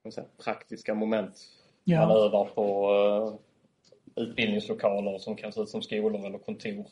eh, 0.05 0.11
säga, 0.11 0.27
praktiska 0.45 0.95
moment. 0.95 1.41
Ja. 1.85 2.07
Man 2.07 2.17
övar 2.17 2.45
på 2.45 2.91
eh, 4.17 4.25
utbildningslokaler 4.25 5.19
som 5.19 5.37
kan 5.37 5.53
se 5.53 5.61
ut 5.61 5.69
som 5.69 5.83
skolor 5.83 6.27
eller 6.27 6.39
kontor. 6.39 6.87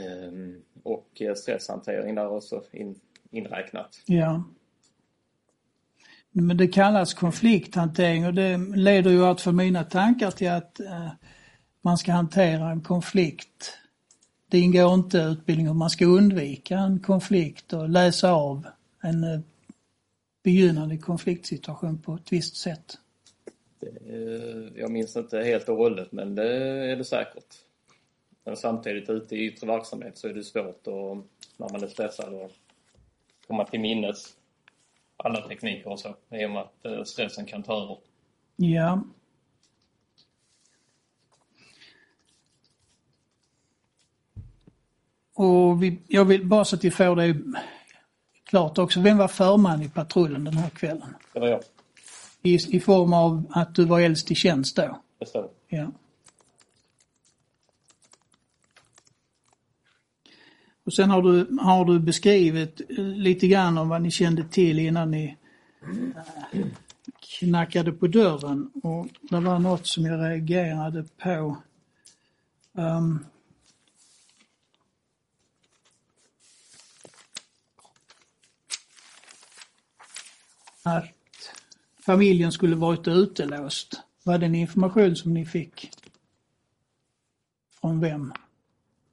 Ehm, 0.00 0.62
och 0.82 1.22
stresshantering 1.36 2.14
där 2.14 2.28
också 2.28 2.64
in, 2.72 3.00
inräknat. 3.30 4.02
Ja. 4.06 4.44
Men 6.32 6.56
det 6.56 6.68
kallas 6.68 7.14
konflikthantering 7.14 8.26
och 8.26 8.34
det 8.34 8.58
leder 8.58 9.10
ju 9.10 9.24
att 9.24 9.40
för 9.40 9.52
mina 9.52 9.84
tankar 9.84 10.30
till 10.30 10.50
att 10.50 10.80
eh, 10.80 11.08
man 11.82 11.98
ska 11.98 12.12
hantera 12.12 12.70
en 12.70 12.80
konflikt. 12.80 13.78
Det 14.48 14.58
ingår 14.58 14.94
inte 14.94 15.18
i 15.18 15.22
utbildningen 15.22 15.72
hur 15.72 15.78
man 15.78 15.90
ska 15.90 16.06
undvika 16.06 16.78
en 16.78 17.00
konflikt 17.00 17.72
och 17.72 17.88
läsa 17.88 18.32
av 18.32 18.66
en 19.02 19.24
eh, 19.24 19.40
begynnande 20.44 20.96
konfliktsituation 20.98 22.02
på 22.02 22.14
ett 22.14 22.32
visst 22.32 22.56
sätt. 22.56 22.98
Eh, 24.06 24.80
Jag 24.80 24.90
minns 24.90 25.16
inte 25.16 25.38
helt 25.38 25.68
och 25.68 25.76
hållet 25.76 26.12
men 26.12 26.34
det 26.34 26.52
är 26.92 26.96
det 26.96 27.04
säkert. 27.04 27.54
Men 28.44 28.56
samtidigt 28.56 29.10
ute 29.10 29.36
i 29.36 29.46
yttre 29.46 29.66
verksamhet 29.66 30.18
så 30.18 30.28
är 30.28 30.34
det 30.34 30.44
svårt 30.44 30.86
och 30.86 31.16
när 31.56 31.68
man 31.72 31.82
är 31.82 31.88
stressad 31.88 32.34
att 32.34 32.50
komma 33.46 33.64
till 33.64 33.80
minnes 33.80 34.37
alla 35.24 35.48
tekniker 35.48 35.90
och 35.90 36.00
så 36.00 36.16
i 36.30 36.46
och 36.46 36.50
med 36.50 36.62
att 36.62 36.86
eh, 36.86 37.04
stressen 37.04 37.46
kan 37.46 37.62
ta 37.62 37.82
över. 37.82 37.98
Ja. 38.56 39.02
Och 45.34 45.82
vi, 45.82 45.98
jag 46.06 46.24
vill 46.24 46.46
bara 46.46 46.64
så 46.64 46.76
att 46.76 46.84
vi 46.84 46.90
får 46.90 47.16
det 47.16 47.36
klart 48.44 48.78
också. 48.78 49.00
Vem 49.00 49.18
var 49.18 49.28
förman 49.28 49.82
i 49.82 49.88
patrullen 49.88 50.44
den 50.44 50.54
här 50.54 50.70
kvällen? 50.70 51.14
Det 51.32 51.40
var 51.40 51.48
jag. 51.48 51.60
I, 52.42 52.76
I 52.76 52.80
form 52.80 53.12
av 53.12 53.44
att 53.50 53.74
du 53.74 53.84
var 53.84 54.00
äldst 54.00 54.30
i 54.30 54.34
tjänst 54.34 54.76
då? 54.76 55.00
Det 55.18 55.26
står. 55.26 55.50
Ja. 55.68 55.86
Och 60.88 60.94
sen 60.94 61.10
har 61.10 61.22
du, 61.22 61.58
har 61.60 61.84
du 61.84 61.98
beskrivit 61.98 62.80
eh, 62.90 63.04
lite 63.04 63.48
grann 63.48 63.78
om 63.78 63.88
vad 63.88 64.02
ni 64.02 64.10
kände 64.10 64.44
till 64.44 64.78
innan 64.78 65.10
ni 65.10 65.36
eh, 66.52 66.66
knackade 67.20 67.92
på 67.92 68.06
dörren 68.06 68.70
och 68.82 69.06
det 69.22 69.40
var 69.40 69.58
något 69.58 69.86
som 69.86 70.04
jag 70.04 70.20
reagerade 70.20 71.04
på. 71.22 71.56
Um, 72.72 73.26
att 80.82 81.54
familjen 82.06 82.52
skulle 82.52 82.76
varit 82.76 83.08
utelåst. 83.08 84.02
Var 84.24 84.38
det 84.38 84.46
en 84.46 84.54
information 84.54 85.16
som 85.16 85.34
ni 85.34 85.46
fick? 85.46 85.90
Från 87.80 88.00
vem? 88.00 88.32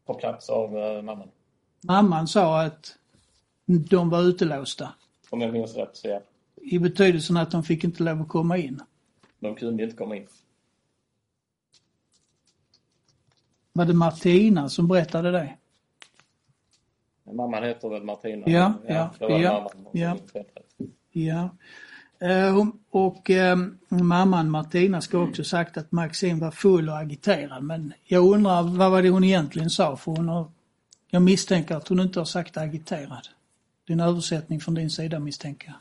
På 0.05 0.13
plats 0.13 0.49
av 0.49 0.77
eh, 0.77 1.01
mamman. 1.01 1.29
Mamman 1.87 2.27
sa 2.27 2.61
att 2.61 2.97
de 3.65 4.09
var 4.09 4.21
utelåsta. 4.23 4.93
Om 5.29 5.41
jag 5.41 5.53
minns 5.53 5.75
rätt 5.75 5.95
så 5.97 6.07
ja. 6.07 6.21
I 6.61 6.79
betydelsen 6.79 7.37
att 7.37 7.51
de 7.51 7.63
fick 7.63 7.83
inte 7.83 8.03
lov 8.03 8.21
att 8.21 8.27
komma 8.27 8.57
in. 8.57 8.81
De 9.39 9.55
kunde 9.55 9.83
inte 9.83 9.95
komma 9.95 10.15
in. 10.15 10.27
Var 13.73 13.85
det 13.85 13.93
Martina 13.93 14.69
som 14.69 14.87
berättade 14.87 15.31
det? 15.31 15.57
Mamman 17.33 17.63
heter 17.63 17.89
väl 17.89 18.03
Martina? 18.03 18.43
Ja, 18.49 18.73
ja, 18.87 19.11
ja, 19.19 19.71
ja. 19.91 20.17
rätt. 20.33 20.47
Ja. 21.11 21.49
Eh, 22.19 22.67
Och 22.89 23.29
eh, 23.29 23.57
mamman 23.89 24.51
Martina 24.51 25.01
ska 25.01 25.19
också 25.19 25.43
sagt 25.43 25.77
att 25.77 25.91
Maxine 25.91 26.39
var 26.41 26.51
full 26.51 26.89
och 26.89 26.97
agiterad 26.97 27.63
men 27.63 27.93
jag 28.03 28.25
undrar 28.33 28.63
vad 28.63 28.91
var 28.91 29.01
det 29.01 29.09
hon 29.09 29.23
egentligen 29.23 29.69
sa 29.69 29.97
för 29.97 30.11
hon 30.11 30.29
har, 30.29 30.51
jag 31.15 31.21
misstänker 31.21 31.75
att 31.75 31.87
hon 31.87 31.99
inte 31.99 32.19
har 32.19 32.25
sagt 32.25 32.57
agiterad. 32.57 33.27
Det 33.85 33.93
är 33.93 33.95
en 33.95 33.99
översättning 33.99 34.59
från 34.59 34.73
din 34.73 34.89
sida 34.89 35.19
misstänker 35.19 35.67
jag. 35.67 35.75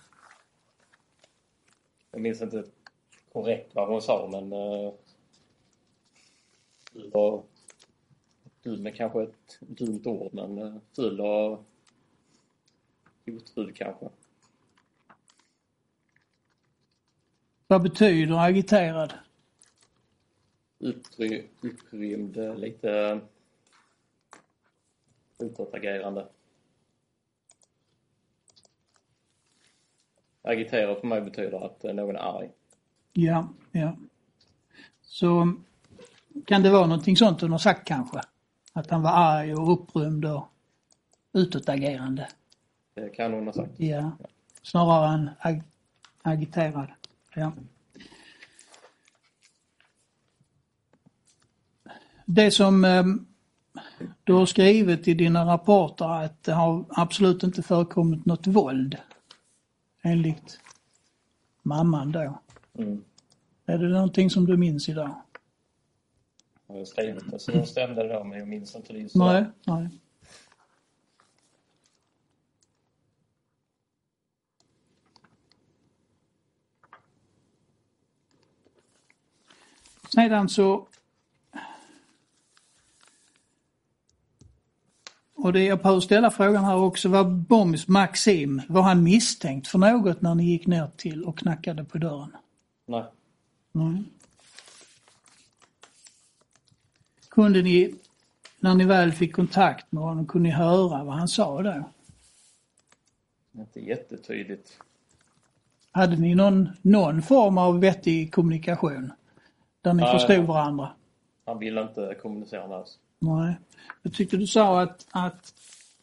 Jag 2.10 2.20
minns 2.20 2.42
inte 2.42 2.64
korrekt 3.32 3.74
vad 3.74 3.88
hon 3.88 4.02
sa 4.02 4.28
men 4.32 4.50
ful 6.92 7.10
och 7.12 7.48
dum 8.62 8.86
är 8.86 8.90
kanske 8.90 9.22
ett 9.22 9.58
dumt 9.60 10.02
ord 10.04 10.34
men 10.34 10.80
ful 10.96 11.20
och 11.20 11.64
hotfull 13.26 13.72
kanske. 13.72 14.08
Vad 17.66 17.82
betyder 17.82 18.38
agiterad? 18.38 19.14
Uppry, 20.78 21.46
upprymd, 21.60 22.36
eh, 22.36 22.56
lite 22.56 23.20
utåtagerande. 25.38 26.26
Agitera 30.42 31.00
för 31.00 31.06
mig 31.06 31.20
betyder 31.20 31.66
att 31.66 31.82
någon 31.82 32.16
är 32.16 32.38
arg. 32.38 32.50
Ja, 33.12 33.48
ja. 33.72 33.96
Så 35.02 35.54
kan 36.46 36.62
det 36.62 36.70
vara 36.70 36.86
någonting 36.86 37.16
sånt 37.16 37.40
hon 37.40 37.52
har 37.52 37.58
sagt 37.58 37.88
kanske? 37.88 38.20
Att 38.72 38.90
han 38.90 39.02
var 39.02 39.10
arg 39.10 39.54
och 39.54 39.72
upprymd 39.72 40.24
och 40.24 40.44
utåtagerande? 41.32 42.28
Det 42.94 43.08
kan 43.08 43.32
hon 43.32 43.46
ha 43.46 43.52
sagt. 43.52 43.80
Ja. 43.80 44.12
Snarare 44.62 45.14
än 45.14 45.30
ag 45.38 45.62
agiterad. 46.22 46.92
Ja. 47.34 47.52
Det 52.26 52.50
som 52.50 52.84
eh, 52.84 53.04
du 54.24 54.32
har 54.32 54.46
skrivit 54.46 55.08
i 55.08 55.14
dina 55.14 55.46
rapporter 55.46 56.24
att 56.24 56.42
det 56.42 56.52
har 56.52 56.84
absolut 56.88 57.42
inte 57.42 57.62
förekommit 57.62 58.26
något 58.26 58.46
våld. 58.46 58.96
Enligt 60.02 60.60
mamman 61.62 62.12
då. 62.12 62.38
Mm. 62.78 63.04
Är 63.66 63.78
det 63.78 63.88
någonting 63.88 64.30
som 64.30 64.46
du 64.46 64.56
minns 64.56 64.88
idag? 64.88 65.14
Jag 66.66 66.74
har 66.74 66.84
skrivit 66.84 67.30
det 67.30 67.38
så 67.38 67.50
det 67.50 67.66
stämde 67.66 68.02
det 68.02 68.14
då 68.14 68.24
men 68.24 68.38
jag 68.38 68.48
minns 68.48 68.76
inte 68.76 68.92
det 68.92 68.98
just 68.98 69.14
Nej, 69.14 69.44
nej. 69.66 69.88
Sedan 80.14 80.48
så... 80.48 80.86
Och 85.36 85.52
det, 85.52 85.64
jag 85.64 85.78
behöver 85.78 86.00
ställa 86.00 86.30
frågan 86.30 86.64
här 86.64 86.76
också, 86.76 87.08
var 87.08 87.24
Bomis 87.24 87.88
Maxim, 87.88 88.62
var 88.68 88.82
han 88.82 89.02
misstänkt 89.02 89.68
för 89.68 89.78
något 89.78 90.22
när 90.22 90.34
ni 90.34 90.44
gick 90.44 90.66
ner 90.66 90.90
till 90.96 91.24
och 91.24 91.38
knackade 91.38 91.84
på 91.84 91.98
dörren? 91.98 92.36
Nej. 92.86 93.04
Nej. 93.72 94.02
Kunde 97.28 97.62
ni, 97.62 97.94
när 98.60 98.74
ni 98.74 98.84
väl 98.84 99.12
fick 99.12 99.34
kontakt 99.34 99.92
med 99.92 100.02
honom, 100.02 100.26
kunde 100.26 100.48
ni 100.48 100.54
höra 100.54 101.04
vad 101.04 101.14
han 101.14 101.28
sa 101.28 101.62
då? 101.62 101.84
Inte 103.52 103.80
jättetydligt. 103.80 104.78
Hade 105.92 106.16
ni 106.16 106.34
någon, 106.34 106.68
någon 106.82 107.22
form 107.22 107.58
av 107.58 107.80
vettig 107.80 108.34
kommunikation? 108.34 109.12
Där 109.80 109.94
ni 109.94 110.02
Nej. 110.02 110.12
förstod 110.12 110.46
varandra? 110.46 110.90
Han 111.44 111.58
ville 111.58 111.82
inte 111.82 112.16
kommunicera 112.22 112.68
med 112.68 112.76
oss. 112.76 112.98
Nej. 113.18 113.56
Jag 114.02 114.14
tyckte 114.14 114.36
du 114.36 114.46
sa 114.46 114.80
att, 114.82 115.06
att 115.10 115.54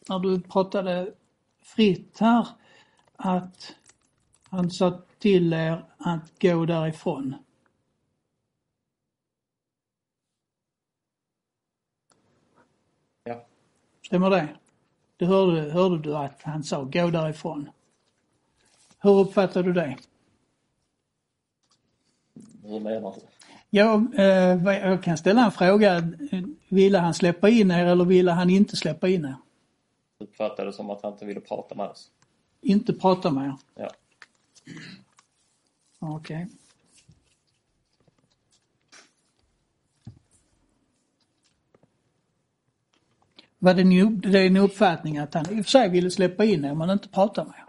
när 0.08 0.18
du 0.18 0.40
pratade 0.40 1.14
fritt 1.62 2.18
här, 2.18 2.48
att 3.16 3.74
han 4.42 4.70
sa 4.70 5.02
till 5.18 5.52
er 5.52 5.84
att 5.98 6.40
gå 6.40 6.66
därifrån. 6.66 7.34
Ja. 13.24 13.46
Stämmer 14.06 14.30
det? 14.30 14.48
Det 15.16 15.26
hörde, 15.26 15.70
hörde 15.70 15.98
du 15.98 16.16
att 16.16 16.42
han 16.42 16.64
sa 16.64 16.84
gå 16.84 17.10
därifrån. 17.10 17.70
Hur 18.98 19.20
uppfattade 19.20 19.68
du 19.68 19.72
det? 19.72 19.98
Hur 22.62 22.80
menar 22.80 23.14
du? 23.14 23.31
Jag, 23.74 24.14
eh, 24.18 24.64
jag 24.64 25.02
kan 25.02 25.16
ställa 25.16 25.44
en 25.44 25.52
fråga. 25.52 26.12
Ville 26.68 26.98
han 26.98 27.14
släppa 27.14 27.48
in 27.48 27.70
er 27.70 27.86
eller 27.86 28.04
ville 28.04 28.32
han 28.32 28.50
inte 28.50 28.76
släppa 28.76 29.08
in 29.08 29.24
er? 29.24 29.34
Uppfattade 30.18 30.68
det 30.68 30.72
som 30.72 30.90
att 30.90 31.02
han 31.02 31.12
inte 31.12 31.24
ville 31.24 31.40
prata 31.40 31.74
med 31.74 31.86
oss. 31.86 32.10
Inte 32.60 32.92
prata 32.92 33.30
med 33.30 33.44
er? 33.44 33.56
Ja. 33.74 33.90
Okej. 35.98 36.48
Var 43.58 43.74
det, 43.74 43.84
ni, 43.84 44.04
det 44.04 44.38
är 44.38 44.46
en 44.46 44.56
uppfattning 44.56 45.18
att 45.18 45.34
han 45.34 45.50
i 45.50 45.60
och 45.60 45.64
för 45.64 45.70
sig 45.70 45.88
ville 45.88 46.10
släppa 46.10 46.44
in 46.44 46.64
er 46.64 46.74
men 46.74 46.90
inte 46.90 47.08
prata 47.08 47.44
med 47.44 47.54
er? 47.54 47.64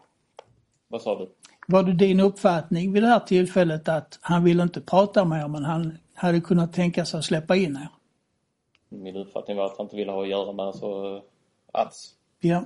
Vad 0.87 1.01
sa 1.01 1.19
du? 1.19 1.29
Var 1.67 1.83
det 1.83 1.93
din 1.93 2.19
uppfattning 2.19 2.93
vid 2.93 3.03
det 3.03 3.07
här 3.07 3.19
tillfället 3.19 3.87
att 3.87 4.19
han 4.21 4.43
ville 4.43 4.63
inte 4.63 4.81
prata 4.81 5.25
med 5.25 5.43
er 5.43 5.47
men 5.47 5.63
han 5.63 5.97
hade 6.13 6.41
kunnat 6.41 6.73
tänka 6.73 7.05
sig 7.05 7.17
att 7.17 7.25
släppa 7.25 7.55
in 7.55 7.75
er? 7.75 7.89
Min 8.89 9.15
uppfattning 9.15 9.57
var 9.57 9.65
att 9.65 9.77
han 9.77 9.85
inte 9.85 9.95
ville 9.95 10.11
ha 10.11 10.23
att 10.23 10.29
göra 10.29 10.53
med 10.53 10.75
så 10.75 11.15
eh, 11.15 11.21
alls. 11.71 12.15
Ja. 12.39 12.65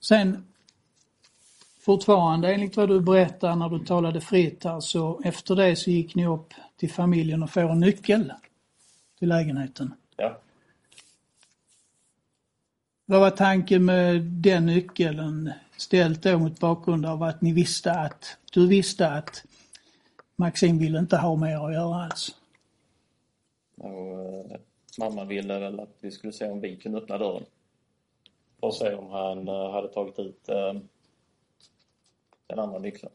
Sen 0.00 0.46
fortfarande 1.80 2.54
enligt 2.54 2.76
vad 2.76 2.88
du 2.88 3.00
berättar 3.00 3.56
när 3.56 3.68
du 3.68 3.78
talade 3.84 4.20
fritt 4.20 4.64
här 4.64 4.80
så 4.80 5.20
efter 5.24 5.56
det 5.56 5.76
så 5.76 5.90
gick 5.90 6.14
ni 6.14 6.26
upp 6.26 6.54
till 6.76 6.90
familjen 6.90 7.42
och 7.42 7.50
får 7.50 7.70
en 7.70 7.80
nyckel 7.80 8.32
till 9.20 9.28
lägenheten. 9.28 9.94
Ja. 10.16 10.36
Vad 13.06 13.20
var 13.20 13.30
tanken 13.30 13.84
med 13.84 14.22
den 14.22 14.66
nyckeln 14.66 15.52
ställt 15.76 16.22
då 16.22 16.38
mot 16.38 16.60
bakgrund 16.60 17.06
av 17.06 17.22
att 17.22 17.40
ni 17.40 17.52
visste 17.52 17.92
att, 17.92 18.36
du 18.52 18.68
visste 18.68 19.08
att 19.08 19.44
Maxim 20.36 20.78
ville 20.78 20.98
inte 20.98 21.16
ha 21.16 21.36
mer 21.36 21.66
att 21.66 21.72
göra 21.72 22.04
alls? 22.04 22.36
Och, 23.76 24.50
eh, 24.50 24.60
mamma 24.98 25.24
ville 25.24 25.58
väl 25.58 25.80
att 25.80 25.96
vi 26.00 26.10
skulle 26.10 26.32
se 26.32 26.50
om 26.50 26.60
vi 26.60 26.76
kunde 26.76 26.98
öppna 26.98 27.18
dörren. 27.18 27.44
Och 28.60 28.74
se 28.74 28.94
om 28.94 29.10
han 29.10 29.48
eh, 29.48 29.70
hade 29.70 29.88
tagit 29.88 30.18
ut 30.18 30.48
eh, 30.48 30.72
den 32.46 32.58
andra 32.58 32.78
nyckeln. 32.78 33.12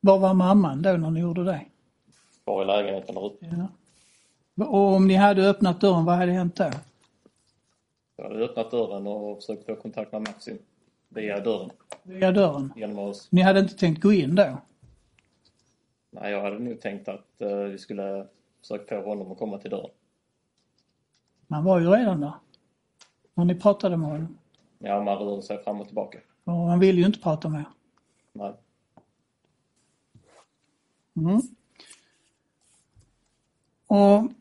Var 0.00 0.18
var 0.18 0.34
mamman 0.34 0.82
då 0.82 0.92
när 0.92 1.10
ni 1.10 1.20
gjorde 1.20 1.44
det? 1.44 1.66
Var 2.44 2.62
i 2.62 2.66
lägenheten 2.66 3.14
där 3.14 3.26
ute. 3.26 3.46
Ja. 3.46 3.68
Och 4.58 4.94
om 4.94 5.06
ni 5.06 5.14
hade 5.14 5.50
öppnat 5.50 5.80
dörren, 5.80 6.04
vad 6.04 6.16
hade 6.16 6.32
hänt 6.32 6.56
då? 6.56 6.70
Jag 8.16 8.24
hade 8.24 8.44
öppnat 8.44 8.70
dörren 8.70 9.06
och 9.06 9.36
försökt 9.36 9.66
få 9.66 9.76
kontakt 9.76 10.12
med 10.12 10.20
Maxim 10.22 10.58
via 11.08 11.40
dörren. 11.40 11.70
Via 12.02 12.32
dörren? 12.32 12.72
Genom 12.76 12.98
oss. 12.98 13.28
Ni 13.30 13.42
hade 13.42 13.60
inte 13.60 13.74
tänkt 13.76 14.02
gå 14.02 14.12
in 14.12 14.34
då? 14.34 14.58
Nej, 16.10 16.32
jag 16.32 16.42
hade 16.42 16.58
nog 16.58 16.80
tänkt 16.80 17.08
att 17.08 17.40
eh, 17.40 17.56
vi 17.56 17.78
skulle 17.78 18.26
försöka 18.60 19.02
få 19.02 19.08
honom 19.08 19.32
att 19.32 19.38
komma 19.38 19.58
till 19.58 19.70
dörren. 19.70 19.90
Man 21.46 21.64
var 21.64 21.80
ju 21.80 21.86
redan 21.90 22.20
där. 22.20 22.32
När 23.34 23.44
ni 23.44 23.54
pratade 23.54 23.96
med 23.96 24.08
honom. 24.08 24.38
Ja, 24.78 25.02
man 25.02 25.18
rörde 25.18 25.42
sig 25.42 25.64
fram 25.64 25.80
och 25.80 25.86
tillbaka. 25.86 26.18
Och 26.44 26.52
han 26.52 26.80
ville 26.80 27.00
ju 27.00 27.06
inte 27.06 27.20
prata 27.20 27.48
med 27.48 27.60
er. 27.60 27.66
Nej. 28.32 28.52
Mm. 31.16 31.40
Och 33.86 34.32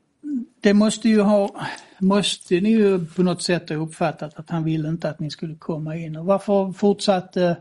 det 0.61 0.73
måste 0.73 1.09
ju 1.09 1.21
ha, 1.21 1.67
måste 1.99 2.61
ni 2.61 2.69
ju 2.69 3.05
på 3.05 3.23
något 3.23 3.41
sätt 3.41 3.69
ha 3.69 3.75
uppfattat 3.75 4.39
att 4.39 4.49
han 4.49 4.63
ville 4.63 4.89
inte 4.89 5.09
att 5.09 5.19
ni 5.19 5.29
skulle 5.29 5.55
komma 5.55 5.95
in. 5.95 6.15
Och 6.15 6.25
varför 6.25 6.71
fortsatte 6.71 7.57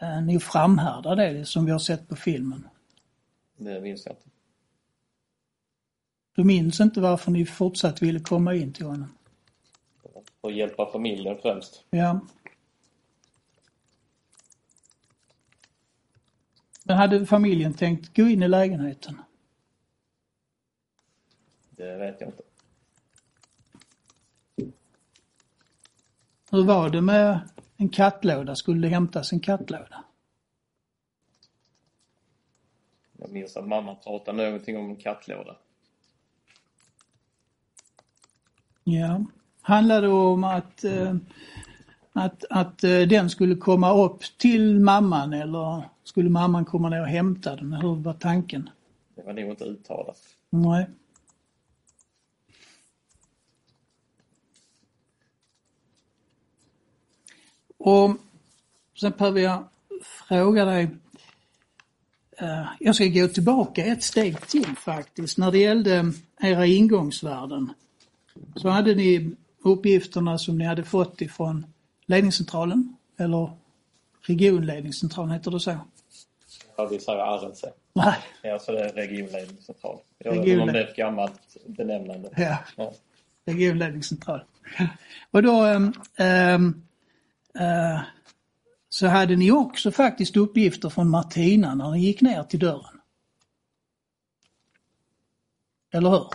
eh, 0.00 0.22
ni 0.22 0.40
framhärda 0.40 1.14
det 1.14 1.44
som 1.44 1.64
vi 1.64 1.72
har 1.72 1.78
sett 1.78 2.08
på 2.08 2.16
filmen? 2.16 2.68
Det 3.56 3.80
minns 3.80 4.06
jag 4.06 4.12
inte. 4.12 4.28
Du 6.36 6.44
minns 6.44 6.80
inte 6.80 7.00
varför 7.00 7.30
ni 7.30 7.46
fortsatt 7.46 8.02
ville 8.02 8.20
komma 8.20 8.54
in 8.54 8.72
till 8.72 8.86
honom? 8.86 9.14
För 10.40 10.48
att 10.48 10.56
hjälpa 10.56 10.92
familjen 10.92 11.38
främst. 11.42 11.84
Ja. 11.90 12.20
Men 16.84 16.96
hade 16.96 17.26
familjen 17.26 17.74
tänkt 17.74 18.16
gå 18.16 18.22
in 18.22 18.42
i 18.42 18.48
lägenheten? 18.48 19.20
Det 21.84 21.96
vet 21.96 22.20
jag 22.20 22.28
inte. 22.28 22.42
Hur 26.50 26.64
var 26.64 26.90
det 26.90 27.00
med 27.00 27.40
en 27.76 27.88
kattlåda? 27.88 28.54
Skulle 28.54 28.88
det 28.88 28.94
hämtas 28.94 29.32
en 29.32 29.40
kattlåda? 29.40 30.04
Jag 33.18 33.30
minns 33.30 33.56
att 33.56 33.68
mamma 33.68 33.94
pratade 33.94 34.44
någonting 34.44 34.76
om 34.76 34.90
en 34.90 34.96
kattlåda. 34.96 35.56
Ja. 38.84 39.24
Handlade 39.62 40.06
det 40.06 40.12
om 40.12 40.44
att, 40.44 40.84
eh, 40.84 41.16
att, 42.12 42.44
att 42.50 42.84
eh, 42.84 43.00
den 43.00 43.30
skulle 43.30 43.54
komma 43.56 44.04
upp 44.04 44.22
till 44.38 44.80
mamman 44.80 45.32
eller 45.32 45.82
skulle 46.04 46.30
mamman 46.30 46.64
komma 46.64 46.88
ner 46.88 47.00
och 47.00 47.06
hämta 47.06 47.56
den? 47.56 47.72
Hur 47.72 47.94
var 47.94 48.14
tanken? 48.14 48.70
Det 49.14 49.22
var 49.22 49.32
nog 49.32 49.50
inte 49.50 49.64
uttalat. 49.64 50.18
Nej. 50.50 50.86
Och 57.86 58.16
sen 59.00 59.12
behöver 59.18 59.40
jag 59.40 59.64
fråga 60.28 60.64
dig, 60.64 60.88
eh, 62.38 62.66
jag 62.80 62.94
ska 62.94 63.04
gå 63.06 63.28
tillbaka 63.28 63.84
ett 63.84 64.02
steg 64.02 64.40
till 64.46 64.76
faktiskt. 64.76 65.38
När 65.38 65.50
det 65.52 65.58
gällde 65.58 66.12
era 66.40 66.66
ingångsvärden 66.66 67.72
så 68.56 68.68
hade 68.68 68.94
ni 68.94 69.32
uppgifterna 69.64 70.38
som 70.38 70.58
ni 70.58 70.64
hade 70.64 70.84
fått 70.84 71.20
ifrån 71.20 71.66
ledningscentralen, 72.06 72.96
eller 73.18 73.50
regionledningscentralen, 74.22 75.30
heter 75.32 75.50
det 75.50 75.60
så? 75.60 75.76
Ja, 76.76 76.86
vi 76.86 76.98
säger 77.00 77.38
RLC. 77.38 77.64
Nej. 77.92 78.14
Ja, 78.42 78.58
så 78.58 78.72
det 78.72 78.84
är 78.84 78.92
regionledningscentral. 78.92 79.98
Jag 80.18 80.36
Regionled- 80.36 80.60
om 80.62 80.72
det 80.72 80.78
är 80.78 80.88
ett 80.90 80.96
gammalt 80.96 81.56
benämnande. 81.66 82.28
Ja. 82.36 82.58
Ja. 82.76 82.92
regionledningscentral. 83.44 84.40
Och 85.30 85.42
då 85.42 85.62
ehm, 86.16 86.82
eh, 87.58 88.00
så 88.88 89.06
hade 89.06 89.36
ni 89.36 89.50
också 89.50 89.92
faktiskt 89.92 90.36
uppgifter 90.36 90.88
från 90.88 91.10
Martina 91.10 91.74
när 91.74 91.90
ni 91.90 92.00
gick 92.00 92.20
ner 92.20 92.42
till 92.42 92.58
dörren. 92.58 93.00
Eller 95.92 96.10
hur? 96.10 96.26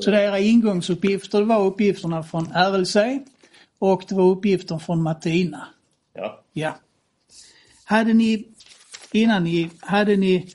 Så 0.00 0.10
det 0.10 0.22
era 0.22 0.38
ingångsuppgifter 0.38 1.38
det 1.38 1.44
var 1.44 1.64
uppgifterna 1.64 2.22
från 2.22 2.46
RLC 2.46 2.96
och 3.78 4.04
det 4.08 4.14
var 4.14 4.24
uppgifter 4.24 4.78
från 4.78 5.02
Martina. 5.02 5.68
Ja. 6.14 6.44
Ja. 6.52 6.76
Hade 7.84 8.12
ni, 8.12 8.48
innan 9.12 9.44
ni, 9.44 9.70
hade 9.80 10.16
ni 10.16 10.54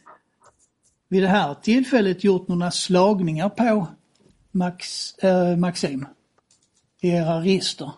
vid 1.08 1.23
det 1.23 1.27
här 1.27 1.53
tillfället 1.53 2.23
gjort 2.23 2.47
några 2.47 2.71
slagningar 2.71 3.49
på 3.49 3.88
Max, 4.51 5.13
eh, 5.17 5.58
Maxim? 5.58 6.08
I 7.01 7.10
era 7.10 7.41
register? 7.41 7.91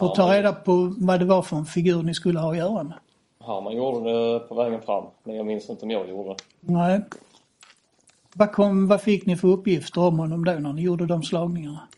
För 0.00 0.06
att 0.06 0.14
ta 0.14 0.32
Ja. 0.34 0.38
reda 0.38 0.52
på 0.52 0.94
vad 0.98 1.18
det 1.20 1.24
var 1.24 1.42
för 1.42 1.56
en 1.56 1.64
figur 1.64 2.02
ni 2.02 2.14
skulle 2.14 2.38
ha 2.38 2.50
att 2.50 2.56
göra 2.56 2.82
med? 2.82 2.98
Harman 3.40 3.76
gjorde 3.76 4.32
det 4.32 4.38
på 4.40 4.54
vägen 4.54 4.82
fram, 4.82 5.04
men 5.24 5.36
jag 5.36 5.46
minns 5.46 5.70
inte 5.70 5.84
om 5.84 5.90
jag 5.90 6.08
gjorde 6.08 6.28
det. 6.28 6.36
Nej. 6.60 7.00
Vad, 8.34 8.52
kom, 8.52 8.88
vad 8.88 9.00
fick 9.00 9.26
ni 9.26 9.36
för 9.36 9.48
uppgifter 9.48 10.00
om 10.00 10.18
honom 10.18 10.44
då 10.44 10.52
när 10.52 10.72
ni 10.72 10.82
gjorde 10.82 11.06
de 11.06 11.22
slagningarna? 11.22 11.88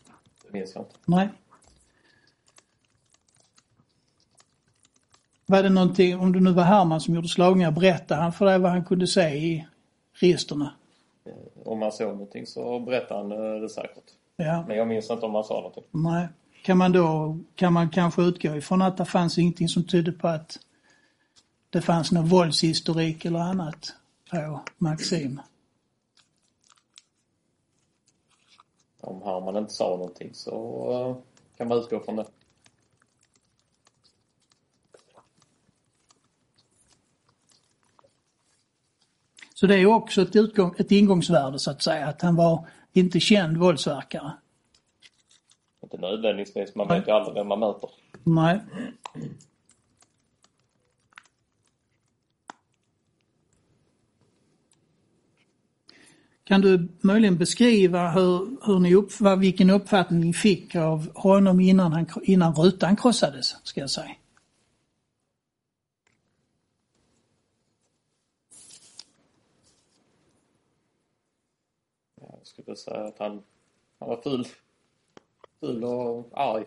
Det 0.45 0.53
minns 0.53 0.75
jag 0.75 0.81
inte. 0.83 0.95
Nej. 1.05 1.29
Var 5.45 5.63
det 5.63 5.69
någonting, 5.69 6.19
om 6.19 6.33
det 6.33 6.39
nu 6.39 6.51
var 6.51 6.63
Herman 6.63 7.01
som 7.01 7.15
gjorde 7.15 7.27
slagningar, 7.27 7.71
berättade 7.71 8.21
han 8.21 8.33
för 8.33 8.45
dig 8.45 8.59
vad 8.59 8.71
han 8.71 8.85
kunde 8.85 9.07
se 9.07 9.21
i 9.29 9.67
registerna? 10.13 10.73
Om 11.65 11.79
man 11.79 11.91
såg 11.91 12.07
någonting 12.07 12.45
så 12.45 12.79
berättade 12.79 13.19
han 13.19 13.31
eh, 13.55 13.61
det 13.61 13.69
säkert. 13.69 14.03
Ja, 14.35 14.65
Men 14.67 14.77
jag 14.77 14.87
minns 14.87 15.09
inte 15.11 15.25
om 15.25 15.35
han 15.35 15.43
sa 15.43 15.53
någonting. 15.53 15.83
nej. 15.91 16.27
Kan 16.63 16.77
man 16.77 16.91
då, 16.91 17.37
kan 17.55 17.73
man 17.73 17.89
kanske 17.89 18.21
utgå 18.21 18.55
ifrån 18.55 18.81
att 18.81 18.97
det 18.97 19.05
fanns 19.05 19.37
ingenting 19.37 19.67
som 19.69 19.83
tydde 19.83 20.11
på 20.11 20.27
att 20.27 20.59
det 21.69 21.81
fanns 21.81 22.11
någon 22.11 22.25
våldshistorik 22.25 23.25
eller 23.25 23.39
annat 23.39 23.93
på 24.29 24.61
Maxim? 24.77 25.41
Om 28.99 29.21
Harman 29.21 29.57
inte 29.57 29.73
sa 29.73 29.89
någonting 29.89 30.33
så 30.33 30.51
eh, 30.91 31.57
kan 31.57 31.67
man 31.67 31.77
utgå 31.77 31.99
från 31.99 32.15
det. 32.15 32.25
Så 39.53 39.67
det 39.67 39.75
är 39.75 39.85
också 39.85 40.21
ett, 40.21 40.35
utgång, 40.35 40.75
ett 40.77 40.91
ingångsvärde 40.91 41.59
så 41.59 41.71
att 41.71 41.83
säga, 41.83 42.07
att 42.07 42.21
han 42.21 42.35
var 42.35 42.67
inte 42.93 43.19
känd 43.19 43.57
våldsverkare. 43.57 44.31
Inte 45.93 46.05
nödvändigtvis, 46.05 46.75
man 46.75 46.87
Nej. 46.87 46.99
vet 46.99 47.07
ju 47.07 47.11
aldrig 47.11 47.35
vem 47.35 47.47
man 47.47 47.59
möter. 47.59 47.89
Nej. 48.23 48.59
Kan 56.43 56.61
du 56.61 56.87
möjligen 57.01 57.37
beskriva 57.37 58.09
hur, 58.09 58.65
hur 58.65 58.79
ni 58.79 58.95
upp, 58.95 59.19
vad, 59.19 59.39
vilken 59.39 59.69
uppfattning 59.69 60.19
ni 60.19 60.33
fick 60.33 60.75
av 60.75 61.15
honom 61.15 61.59
innan, 61.59 61.93
han, 61.93 62.05
innan 62.23 62.53
rutan 62.55 62.95
krossades, 62.95 63.55
ska 63.63 63.81
jag 63.81 63.89
säga? 63.89 64.15
Jag 72.15 72.47
skulle 72.47 72.75
säga 72.75 73.05
att 73.05 73.19
han, 73.19 73.43
han 73.99 74.09
var 74.09 74.21
ful. 74.21 74.47
Ful 75.63 75.83
och 75.83 76.29
arg. 76.33 76.65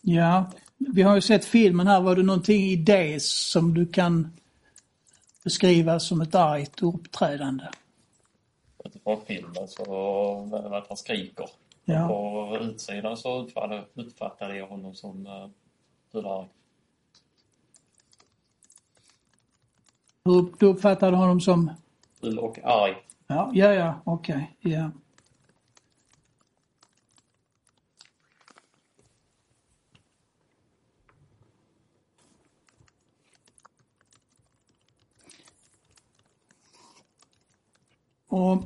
Ja, 0.00 0.50
vi 0.76 1.02
har 1.02 1.14
ju 1.14 1.20
sett 1.20 1.44
filmen 1.44 1.86
här. 1.86 2.00
Var 2.00 2.16
det 2.16 2.22
någonting 2.22 2.62
i 2.62 2.76
det 2.76 3.22
som 3.22 3.74
du 3.74 3.86
kan 3.86 4.32
beskriva 5.44 6.00
som 6.00 6.20
ett 6.20 6.34
argt 6.34 6.82
uppträdande? 6.82 7.64
Utifrån 8.84 9.20
filmen 9.26 9.68
så 9.68 10.48
men 10.50 10.74
att 10.74 10.88
han 10.88 10.96
skriker. 10.96 11.48
Ja. 11.84 12.08
På 12.08 12.58
utsidan 12.60 13.16
så 13.16 13.40
uppfattade, 13.96 14.56
jag 14.56 14.66
honom 14.66 14.94
som 14.94 15.26
uh. 16.14 16.44
Hur, 20.24 20.58
du 20.58 20.66
uppfattade 20.66 21.16
honom 21.16 21.40
som? 21.40 21.70
Full 22.20 22.38
och 22.38 22.58
arg. 22.64 22.96
Ja, 23.26 23.50
ja, 23.54 23.72
ja 23.72 24.00
okej. 24.04 24.56
Ja. 24.60 24.90
Och 38.30 38.64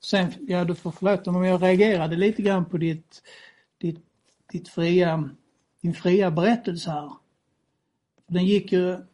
sen, 0.00 0.32
ja 0.48 0.64
du 0.64 0.74
får 0.74 0.90
förlåta 0.90 1.32
mig, 1.32 1.40
men 1.40 1.50
jag 1.50 1.62
reagerade 1.62 2.16
lite 2.16 2.42
grann 2.42 2.64
på 2.64 2.78
ditt, 2.78 3.22
ditt, 3.78 4.04
ditt 4.52 4.68
fria, 4.68 5.30
din 5.80 5.94
fria 5.94 6.30
berättelse 6.30 6.90
här. 6.90 7.12
Den 8.26 8.46
gick 8.46 8.72
ju 8.72 9.06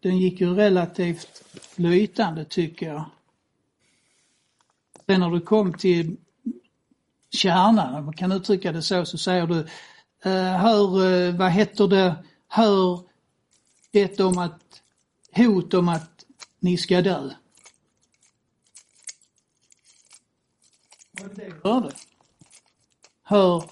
den 0.00 0.18
gick 0.18 0.40
ju 0.40 0.54
relativt 0.54 1.44
flytande 1.60 2.44
tycker 2.44 2.86
jag. 2.86 3.04
Sen 5.06 5.20
när 5.20 5.30
du 5.30 5.40
kom 5.40 5.72
till 5.72 6.16
kärnan, 7.30 7.94
om 7.94 8.04
man 8.04 8.14
kan 8.14 8.32
uttrycka 8.32 8.72
det 8.72 8.82
så, 8.82 9.04
så 9.04 9.18
säger 9.18 9.46
du, 9.46 9.66
hör, 10.56 11.12
eh, 11.12 11.34
vad 11.34 11.50
heter 11.50 11.88
det, 11.88 12.24
hör 12.48 13.00
ett 13.92 14.20
om 14.20 14.38
att, 14.38 14.82
hot 15.36 15.74
om 15.74 15.88
att 15.88 16.24
ni 16.58 16.76
ska 16.76 17.02
dö. 17.02 17.30
Var 21.20 21.28
det 21.28 21.34
det 21.34 21.68
hörde? 21.68 21.92
Hör 23.22 23.64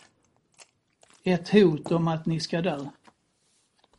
ett 1.22 1.48
hot 1.48 1.92
om 1.92 2.08
att 2.08 2.26
ni 2.26 2.40
ska 2.40 2.62
dö. 2.62 2.84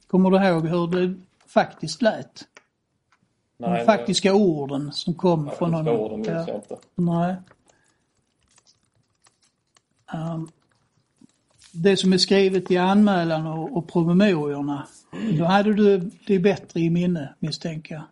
Kommer 0.08 0.30
du 0.30 0.48
ihåg 0.48 0.68
hur 0.68 0.88
det 0.88 1.22
faktiskt 1.46 2.02
lät? 2.02 2.48
De 3.58 3.72
Nej, 3.72 3.86
faktiska 3.86 4.34
orden 4.34 4.92
som 4.92 5.14
kom 5.14 5.46
det, 5.46 5.56
från 5.56 5.74
honom. 5.74 5.96
orden 6.00 6.46
Ja. 6.48 6.80
Nej. 6.96 7.36
Ehm, 10.14 10.50
det 11.84 11.98
som 11.98 12.14
är 12.14 12.18
skrivet 12.18 12.72
i 12.72 12.78
anmälan 12.78 13.48
och, 13.48 13.78
och 13.78 13.88
promemoriorna, 13.88 14.88
då 15.38 15.46
hade 15.46 15.74
du 15.74 16.12
det 16.28 16.40
bättre 16.40 16.80
i 16.80 16.90
minne 16.90 17.34
misstänker 17.40 17.96
jag. 17.96 18.04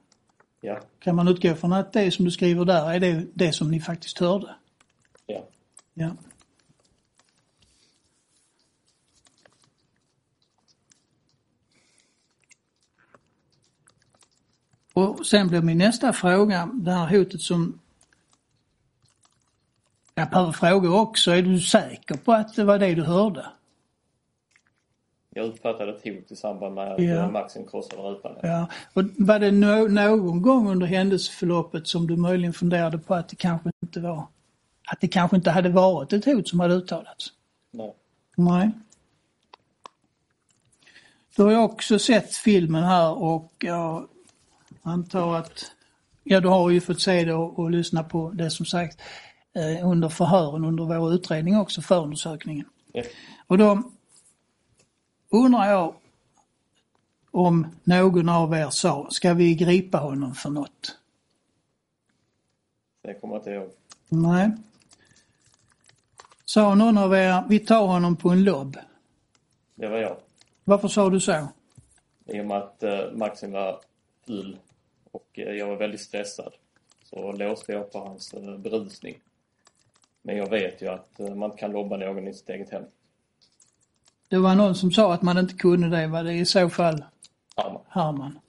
Ja, 0.62 0.80
Kan 1.00 1.16
man 1.16 1.28
utgå 1.28 1.56
från 1.56 1.74
att 1.74 1.94
det 1.94 2.12
som 2.12 2.26
du 2.26 2.32
skriver 2.32 2.66
där 2.66 2.92
är 2.94 3.00
det, 3.00 3.26
det 3.34 3.54
som 3.54 3.72
ni 3.72 3.80
faktiskt 3.80 4.20
hörde? 4.20 4.56
ja. 5.26 5.48
Ja. 5.94 6.12
Och 14.94 15.26
sen 15.26 15.48
blir 15.48 15.62
min 15.62 15.78
nästa 15.78 16.14
fråga, 16.14 16.70
det 16.74 16.92
här 16.92 17.18
hotet 17.18 17.42
som 17.42 17.80
behöver 20.36 20.52
fråga 20.52 20.90
också, 20.90 21.32
är 21.32 21.42
du 21.42 21.60
säker 21.60 22.18
på 22.18 22.34
att 22.34 22.56
det 22.56 22.64
var 22.64 22.80
det 22.80 22.96
du 22.96 23.04
hörde? 23.04 23.46
Jag 25.30 25.46
uppfattade 25.46 25.92
ett 25.92 26.04
hot 26.04 26.32
i 26.32 26.36
samband 26.36 26.76
med 26.76 26.94
att 26.94 27.00
Ja. 27.00 27.06
ja. 27.06 27.32
Maxim 27.32 27.68
krossade 27.68 28.02
rutan. 28.02 28.36
Ja. 28.42 28.68
Och 28.94 29.04
var 29.18 29.40
det 29.40 29.52
no 29.52 29.88
någon 29.88 30.42
gång 30.42 30.70
under 30.70 30.88
händelseförloppet 30.88 31.88
som 31.88 32.08
du 32.08 32.18
möjligen 32.18 32.54
funderade 32.54 32.98
på 32.98 33.16
att 33.16 33.30
det 33.30 33.36
kanske 33.36 33.72
inte 33.84 34.00
var, 34.00 34.28
att 34.92 35.02
det 35.02 35.08
kanske 35.08 35.38
inte 35.38 35.52
hade 35.52 35.70
varit 35.70 36.14
ett 36.14 36.26
hot 36.26 36.48
som 36.48 36.60
hade 36.60 36.74
uttalats? 36.74 37.28
Nej. 37.72 37.94
Nej. 38.38 38.72
Då 41.36 41.44
har 41.44 41.52
jag 41.52 41.66
också 41.66 42.00
sett 42.00 42.36
filmen 42.36 42.84
här 42.84 43.24
och 43.24 43.54
jag 43.60 44.08
antar 44.82 45.36
att, 45.36 45.72
ja 46.24 46.40
du 46.40 46.48
har 46.48 46.70
ju 46.70 46.82
fått 46.82 47.02
se 47.02 47.24
det 47.24 47.34
och, 47.34 47.60
och 47.60 47.72
lyssna 47.72 48.04
på 48.04 48.32
det 48.32 48.50
som 48.50 48.66
sagt 48.66 49.00
eh, 49.00 49.06
under 49.84 50.10
förhören 50.10 50.66
under 50.66 50.84
vår 50.84 51.14
utredning 51.14 51.58
också, 51.58 51.82
förundersökningen. 51.82 52.66
Ja. 52.92 53.04
Och 53.48 53.58
då 53.58 53.84
undrar 55.30 55.70
jag 55.70 55.96
om 57.32 57.68
någon 57.84 58.30
av 58.30 58.54
er 58.54 58.70
sa, 58.70 59.08
ska 59.10 59.34
vi 59.34 59.56
gripa 59.56 59.98
honom 59.98 60.36
för 60.36 60.50
något? 60.50 60.98
Det 63.02 63.14
kommer 63.14 63.34
jag 63.34 63.42
inte 63.42 63.52
ihåg. 63.52 63.70
Nej. 64.10 64.52
Sa 66.46 66.76
någon 66.76 66.98
av 66.98 67.16
er, 67.16 67.44
vi 67.50 67.60
tar 67.60 67.88
honom 67.88 68.16
på 68.16 68.30
en 68.30 68.44
lobb? 68.44 68.78
Det 69.76 69.88
var 69.88 69.98
jag. 69.98 70.18
Varför 70.64 70.88
sa 70.88 71.10
du 71.10 71.20
så? 71.20 71.48
I 72.26 72.42
och 72.42 72.46
med 72.46 72.58
att 72.58 72.84
eh, 72.84 73.12
Maxim 73.14 73.52
var 73.52 73.80
full 74.28 74.58
och 75.12 75.40
eh, 75.40 75.54
jag 75.54 75.68
var 75.68 75.76
väldigt 75.76 76.02
stressad 76.02 76.54
så 77.04 77.32
låste 77.32 77.72
jag 77.72 77.92
på 77.92 78.00
hans 78.00 78.34
eh, 78.34 78.58
berusning. 78.58 79.16
Men 80.26 80.38
jag 80.38 80.50
vet 80.50 80.82
ju 80.82 80.88
att 80.88 81.20
eh, 81.20 81.36
man 81.36 81.50
inte 81.50 81.58
kan 81.58 81.72
lobba 81.72 81.98
någon 81.98 82.28
i 82.28 82.34
sitt 82.34 82.50
eget 82.50 82.72
hem. 82.72 82.84
Det 84.30 84.38
var 84.38 84.56
någon 84.56 84.76
som 84.76 84.92
sa 84.92 85.14
att 85.14 85.22
man 85.22 85.38
inte 85.38 85.54
kunde 85.54 85.90
det, 85.90 86.08
var 86.08 86.24
det 86.24 86.34
i 86.34 86.46
så 86.46 86.70
fall. 86.70 87.06
Herman? 87.88 88.40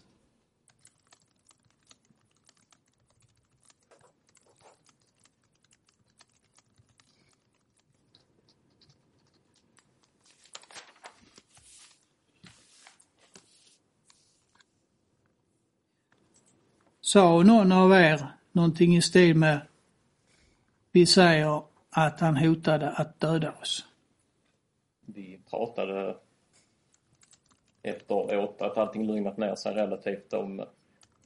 Sa 17.01 17.43
någon 17.43 17.73
av 17.73 17.93
er 17.93 18.27
någonting 18.53 18.97
i 18.97 19.03
stil 19.03 19.37
med 19.37 19.61
vi 20.97 21.07
säger 21.07 21.63
att 21.91 22.21
han 22.21 22.37
hotade 22.37 22.91
att 22.91 23.21
döda 23.21 23.53
oss? 23.53 23.87
Vi 25.01 25.41
pratade 25.51 26.17
efteråt 27.83 28.63
att 28.63 28.77
allting 28.77 29.07
lugnat 29.07 29.37
ner 29.37 29.55
sig 29.55 29.75
relativt 29.75 30.33
om 30.33 30.65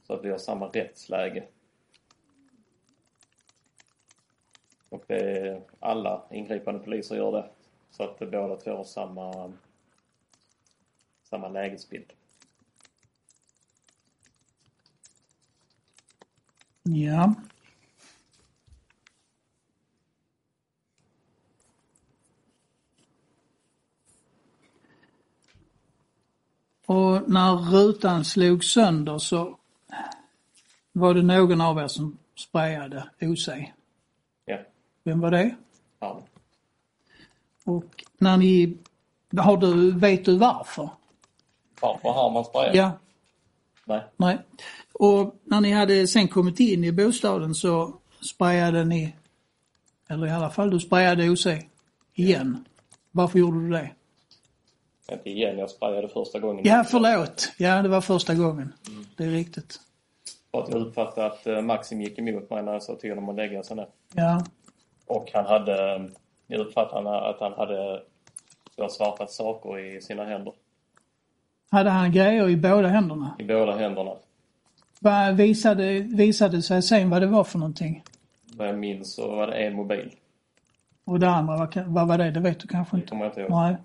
så 0.07 0.13
att 0.13 0.25
vi 0.25 0.29
har 0.29 0.37
samma 0.37 0.67
rättsläge. 0.67 1.47
Och 4.89 5.03
det 5.07 5.47
är, 5.47 5.61
alla 5.79 6.23
ingripande 6.31 6.79
poliser 6.79 7.15
gör 7.15 7.31
det. 7.31 7.49
Så 7.91 8.03
att 8.03 8.19
båda 8.19 8.55
två 8.55 8.71
har 8.71 8.83
samma, 8.83 9.53
samma 11.23 11.49
lägesbild. 11.49 12.13
Ja. 16.83 17.35
När 27.27 27.55
rutan 27.55 28.25
slogs 28.25 28.67
sönder 28.67 29.17
så 29.17 29.57
var 30.91 31.13
det 31.13 31.21
någon 31.21 31.61
av 31.61 31.77
er 31.79 31.87
som 31.87 32.17
sprayade 32.35 33.09
OC. 33.21 33.47
Ja, 34.45 34.57
Vem 35.03 35.19
var 35.19 35.31
det? 35.31 35.55
ja. 35.99 36.21
Och 37.65 38.05
när 38.17 38.37
ni, 38.37 38.77
har 39.37 39.57
du, 39.57 39.91
vet 39.91 40.25
du 40.25 40.37
varför? 40.37 40.89
Varför 41.81 42.09
har 42.09 42.31
man 42.31 42.45
sprayat? 42.45 42.75
Ja, 42.75 42.91
Nej, 43.85 44.01
nej. 44.17 44.37
Och 44.93 45.35
när 45.43 45.61
ni 45.61 45.71
hade 45.71 46.07
sen 46.07 46.27
kommit 46.27 46.59
in 46.59 46.83
i 46.83 46.91
bostaden 46.91 47.55
så 47.55 47.93
sprayade 48.21 48.85
ni, 48.85 49.15
eller 50.09 50.27
i 50.27 50.31
alla 50.31 50.49
fall 50.49 50.69
du 50.69 50.79
sprayade 50.79 51.29
OC 51.29 51.47
igen. 52.13 52.65
Varför 53.11 53.39
gjorde 53.39 53.59
du 53.59 53.69
det? 53.69 53.91
Inte 55.13 55.29
igen. 55.29 55.57
Jag 55.57 55.69
sprayade 55.69 56.07
första 56.07 56.39
gången. 56.39 56.65
Ja, 56.65 56.83
förlåt. 56.83 57.51
Ja, 57.57 57.81
det 57.81 57.89
var 57.89 58.01
första 58.01 58.35
gången. 58.35 58.73
Det 59.17 59.23
är 59.23 59.29
riktigt. 59.29 59.79
För 60.51 60.63
att 60.63 60.69
jag 60.69 60.81
uppfattade 60.81 61.27
att 61.27 61.47
eh, 61.47 61.61
Maxim 61.61 62.01
gick 62.01 62.19
emot 62.19 62.49
mig 62.49 62.63
när 62.63 62.73
jag 62.73 62.83
sa 62.83 62.95
till 62.95 63.09
honom 63.09 63.29
att 63.29 63.35
lägga 63.35 63.63
sig 63.63 63.75
ner. 63.75 63.87
Ja, 64.13 64.45
Och 65.07 65.29
han 65.33 65.45
hade, 65.45 66.09
jag 66.47 66.59
uppfattade 66.59 67.21
att 67.29 67.39
han 67.39 67.53
hade 67.53 68.01
svarta 68.89 69.27
saker 69.27 69.79
i 69.79 70.01
sina 70.01 70.23
händer. 70.25 70.53
hade 71.71 71.89
han 71.89 72.11
grejer 72.11 72.49
i 72.49 72.57
båda 72.57 72.87
händerna? 72.87 73.35
I 73.39 73.43
båda 73.43 73.75
händerna. 73.77 74.11
Vad 74.99 75.35
visade, 75.35 75.99
visade 75.99 76.61
sig 76.61 76.81
sen 76.81 77.09
vad 77.09 77.21
det 77.21 77.27
var 77.27 77.43
för 77.43 77.59
någonting? 77.59 78.03
Vad 78.57 78.67
jag 78.67 78.77
minns 78.79 79.13
så 79.13 79.35
var 79.35 79.47
det 79.47 79.53
en 79.53 79.73
mobil. 79.75 80.11
Och 81.05 81.19
det 81.19 81.29
andra, 81.29 81.57
vad, 81.57 81.77
vad 81.87 82.07
var 82.07 82.17
det? 82.17 82.31
Det 82.31 82.39
vet 82.39 82.59
du 82.59 82.67
kanske 82.67 82.95
Det 82.95 82.99
inte? 82.99 83.09
kommer 83.09 83.23
jag 83.25 83.31
inte 83.31 83.41
ihåg. 83.41 83.51
Nej. 83.51 83.75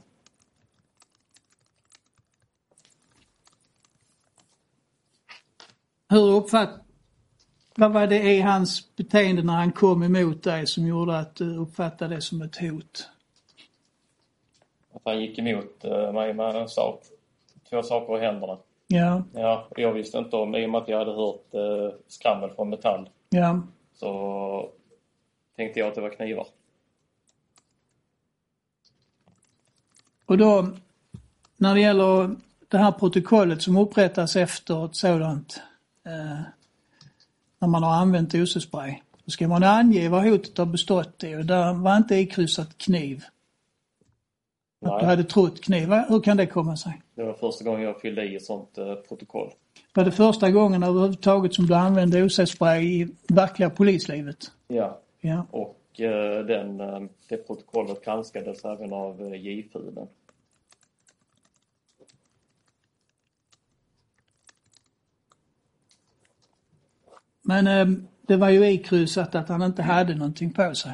Hur 6.09 6.31
uppfatt... 6.31 6.71
Vad 7.79 7.93
var 7.93 8.07
det 8.07 8.23
i 8.23 8.41
hans 8.41 8.97
beteende 8.97 9.43
när 9.43 9.53
han 9.53 9.73
kom 9.73 10.03
emot 10.03 10.43
dig 10.43 10.67
som 10.67 10.87
gjorde 10.87 11.19
att 11.19 11.35
du 11.37 11.57
uppfattade 11.57 12.15
det 12.15 12.21
som 12.21 12.43
ett 12.43 12.57
hot? 12.57 13.09
Att 14.95 15.03
han 15.05 15.21
gick 15.21 15.39
emot 15.39 15.85
eh, 15.85 16.13
mig 16.13 16.35
med 16.35 16.57
en 16.57 16.69
sak, 16.69 17.03
två 17.71 17.83
saker 17.83 18.19
i 18.19 18.21
händerna. 18.21 18.59
Ja, 18.87 19.23
Ja, 19.35 19.69
jag 19.77 19.93
visste 19.93 20.19
inte 20.19 20.37
om, 20.37 20.55
i 20.55 20.67
och 20.67 20.71
med 20.71 20.81
att 20.81 20.89
jag 20.89 20.99
hade 20.99 21.13
hört 21.13 21.55
eh, 21.55 21.99
skrammel 22.09 22.51
från 22.51 22.71
metall, 22.71 23.09
ja. 23.29 23.63
så 23.95 24.71
tänkte 25.57 25.81
jag 25.81 25.89
att 25.89 25.95
det 25.95 26.01
var 26.01 26.11
knivar. 26.11 26.47
Och 30.27 30.39
då, 30.39 30.69
när 31.57 31.75
det 31.75 31.81
gäller 31.81 32.37
det 32.69 32.79
här 32.79 32.93
protokollet 32.93 33.63
som 33.63 33.77
upprättas 33.77 34.37
efter 34.37 34.85
ett 34.85 34.97
sådant, 34.97 35.63
eh, 36.07 36.41
när 37.59 37.69
man 37.69 37.83
har 37.83 37.93
använt 37.95 38.35
osespray, 38.35 38.95
då 39.25 39.31
ska 39.31 39.49
man 39.49 39.63
ange 39.63 40.09
vad 40.09 40.23
hotet 40.25 40.59
har 40.59 40.67
bestått 40.67 41.25
i 41.25 41.35
och 41.37 41.45
där 41.47 41.75
var 41.75 41.97
inte 41.97 42.15
ikryssat 42.15 42.79
kniv. 42.79 43.25
Att 44.85 44.91
du 44.91 44.97
Nej, 44.97 45.07
hade 45.07 45.25
trott 45.25 45.61
kniv. 45.61 45.89
Hur 46.09 46.21
kan 46.21 46.37
det 46.37 46.47
komma 46.47 46.77
sig? 46.77 47.03
det 47.15 47.23
var 47.25 47.33
första 47.35 47.65
gången 47.65 47.83
jag 47.83 48.01
fyllde 48.01 48.25
i 48.25 48.37
ett 48.37 48.45
sånt 48.45 48.79
eh, 48.79 48.95
protokoll. 48.95 49.51
Var 49.95 50.05
det 50.05 50.13
första 50.13 50.51
gången 50.51 50.83
överhuvudtaget 50.83 51.55
som 51.55 51.67
du 51.67 51.75
använde 51.75 52.23
OC-spray 52.23 52.83
i 52.83 53.09
verkliga 53.29 53.71
polislivet? 53.71 54.37
Ja, 54.69 55.01
Ja. 55.21 55.47
och 55.51 56.01
eh, 56.01 56.45
den, 56.47 56.81
eh, 56.81 57.01
det 57.29 57.37
protokollet 57.37 58.05
granskades 58.05 58.65
även 58.65 58.93
av 58.93 59.21
eh, 59.23 59.41
Men 67.47 67.67
eh, 67.67 67.87
det 68.27 68.37
var 68.37 68.51
ju 68.51 68.67
ikryssat 68.67 69.35
att 69.35 69.49
han 69.49 69.63
inte 69.63 69.83
hade 69.83 70.15
någonting 70.15 70.53
på 70.53 70.75
sig. 70.75 70.93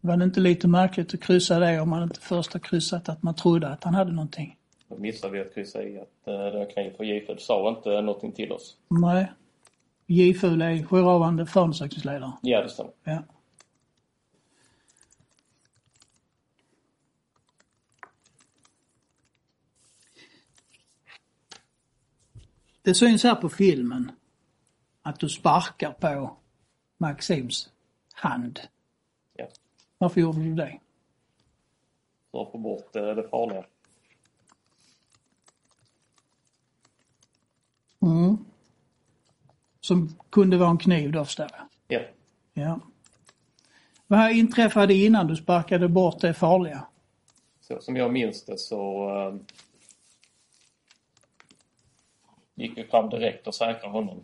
Var 0.00 0.16
det 0.16 0.24
inte 0.24 0.40
lite 0.40 0.68
märkligt 0.68 1.14
att 1.14 1.20
kryssa 1.20 1.58
det 1.58 1.80
om 1.80 1.88
man 1.88 2.02
inte 2.02 2.20
först 2.20 2.52
har 2.52 2.60
kryssat 2.60 3.08
att 3.08 3.22
man 3.22 3.34
trodde 3.34 3.68
att 3.68 3.84
han 3.84 3.94
hade 3.94 4.12
någonting? 4.12 4.56
Då 4.88 4.98
missade 4.98 5.32
vi 5.32 5.40
att 5.40 5.54
kryssa 5.54 5.82
i 5.82 5.98
att 5.98 6.28
eh, 6.28 6.34
det 6.34 6.58
var 6.58 6.70
kniv, 6.70 6.96
för 6.96 7.04
J-FUD 7.04 7.40
sa 7.40 7.68
inte 7.68 8.00
någonting 8.00 8.32
till 8.32 8.52
oss. 8.52 8.76
Nej. 8.88 9.32
J-Ful 10.06 10.62
är 10.62 10.70
jourhavande 10.70 11.46
förundersökningsledare. 11.46 12.32
Ja, 12.42 12.62
det 12.62 12.68
stämmer. 12.68 12.92
Ja. 13.04 13.22
Det 22.82 22.94
syns 22.94 23.24
här 23.24 23.34
på 23.34 23.48
filmen 23.48 24.12
att 25.02 25.20
du 25.20 25.28
sparkar 25.28 25.92
på 25.92 26.36
Maxims 26.98 27.70
hand. 28.14 28.60
Ja. 29.34 29.46
Varför 29.98 30.20
gjorde 30.20 30.38
du 30.38 30.54
det? 30.54 30.80
För 32.30 32.42
att 32.42 32.52
få 32.52 32.58
bort 32.58 32.92
det 32.92 33.28
farliga. 33.30 33.64
Mm. 38.02 38.38
Som 39.80 40.16
kunde 40.30 40.56
vara 40.56 40.70
en 40.70 40.78
kniv 40.78 41.12
då 41.12 41.24
förstår 41.24 41.46
jag. 41.52 42.00
Ja. 42.00 42.06
Ja. 42.52 42.80
Vad 44.06 44.32
inträffade 44.32 44.94
innan 44.94 45.26
du 45.26 45.36
sparkade 45.36 45.88
bort 45.88 46.20
det 46.20 46.34
farliga? 46.34 46.86
Så 47.60 47.80
som 47.80 47.96
jag 47.96 48.12
minns 48.12 48.44
det 48.44 48.58
så 48.58 49.10
eh, 49.18 49.34
gick 52.54 52.78
vi 52.78 52.84
fram 52.84 53.08
direkt 53.10 53.46
och 53.46 53.54
säkrade 53.54 53.92
honom. 53.92 54.22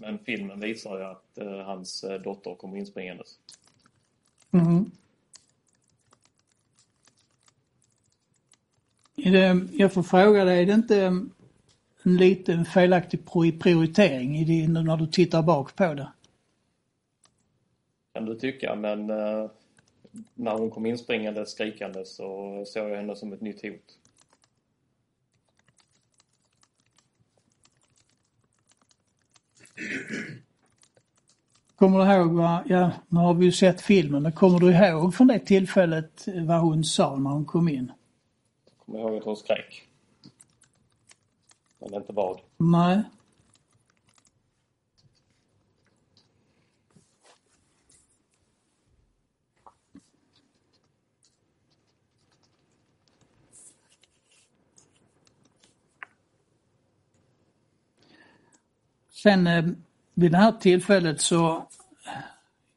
Men 0.00 0.18
filmen 0.18 0.60
visar 0.60 0.98
ju 0.98 1.04
att 1.04 1.38
eh, 1.38 1.58
hans 1.58 2.04
eh, 2.04 2.20
dotter 2.20 2.54
kommer 2.54 2.76
inspringandes. 2.76 3.38
Mm. 4.52 4.90
Det, 9.14 9.66
jag 9.72 9.92
får 9.92 10.02
fråga 10.02 10.44
dig, 10.44 10.62
är 10.62 10.66
det 10.66 10.72
inte 10.72 10.96
en 11.02 11.30
liten 12.02 12.64
felaktig 12.64 13.26
prioritering 13.60 14.38
i 14.38 14.44
din, 14.44 14.72
när 14.72 14.96
du 14.96 15.06
tittar 15.06 15.42
bak 15.42 15.76
på 15.76 15.94
det? 15.94 16.12
Kan 18.12 18.24
du 18.24 18.34
tycka, 18.34 18.74
men 18.74 19.10
eh, 19.10 19.50
när 20.34 20.52
hon 20.52 20.70
kom 20.70 20.86
inspringande 20.86 21.46
skrikande 21.46 22.04
så 22.04 22.62
såg 22.66 22.90
jag 22.90 22.96
henne 22.96 23.16
som 23.16 23.32
ett 23.32 23.40
nytt 23.40 23.62
hot. 23.62 23.99
Kommer 31.76 31.98
du 31.98 32.14
ihåg 32.14 32.32
vad, 32.32 32.62
ja 32.66 32.90
nu 33.08 33.20
har 33.20 33.34
vi 33.34 33.44
ju 33.44 33.52
sett 33.52 33.80
filmen, 33.80 34.22
men 34.22 34.32
kommer 34.32 34.58
du 34.58 34.72
ihåg 34.72 35.14
från 35.14 35.26
det 35.26 35.38
tillfället 35.38 36.26
vad 36.46 36.60
hon 36.60 36.84
sa 36.84 37.16
när 37.16 37.30
hon 37.30 37.44
kom 37.44 37.68
in? 37.68 37.92
Kommer 38.86 38.98
ihåg 38.98 39.16
att 39.16 39.24
hon 39.24 39.36
skrek. 39.36 39.88
Men 41.78 41.94
inte 41.94 42.12
vad. 42.12 42.40
Nej. 42.56 43.02
Sen 59.22 59.46
eh, 59.46 59.64
vid 60.14 60.32
det 60.32 60.38
här 60.38 60.52
tillfället 60.52 61.20
så, 61.20 61.66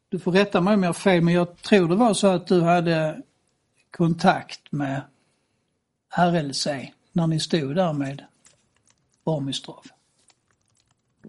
du 0.09 0.19
får 0.19 0.31
rätta 0.31 0.61
mig 0.61 0.73
om 0.73 0.83
jag 0.83 0.89
har 0.89 0.93
fel, 0.93 1.21
men 1.21 1.33
jag 1.33 1.57
tror 1.61 1.87
det 1.87 1.95
var 1.95 2.13
så 2.13 2.27
att 2.27 2.47
du 2.47 2.61
hade 2.61 3.21
kontakt 3.91 4.71
med 4.71 5.01
RLC 6.17 6.67
när 7.11 7.27
ni 7.27 7.39
stod 7.39 7.75
där 7.75 7.93
med 7.93 8.23
Bormistrov 9.25 9.83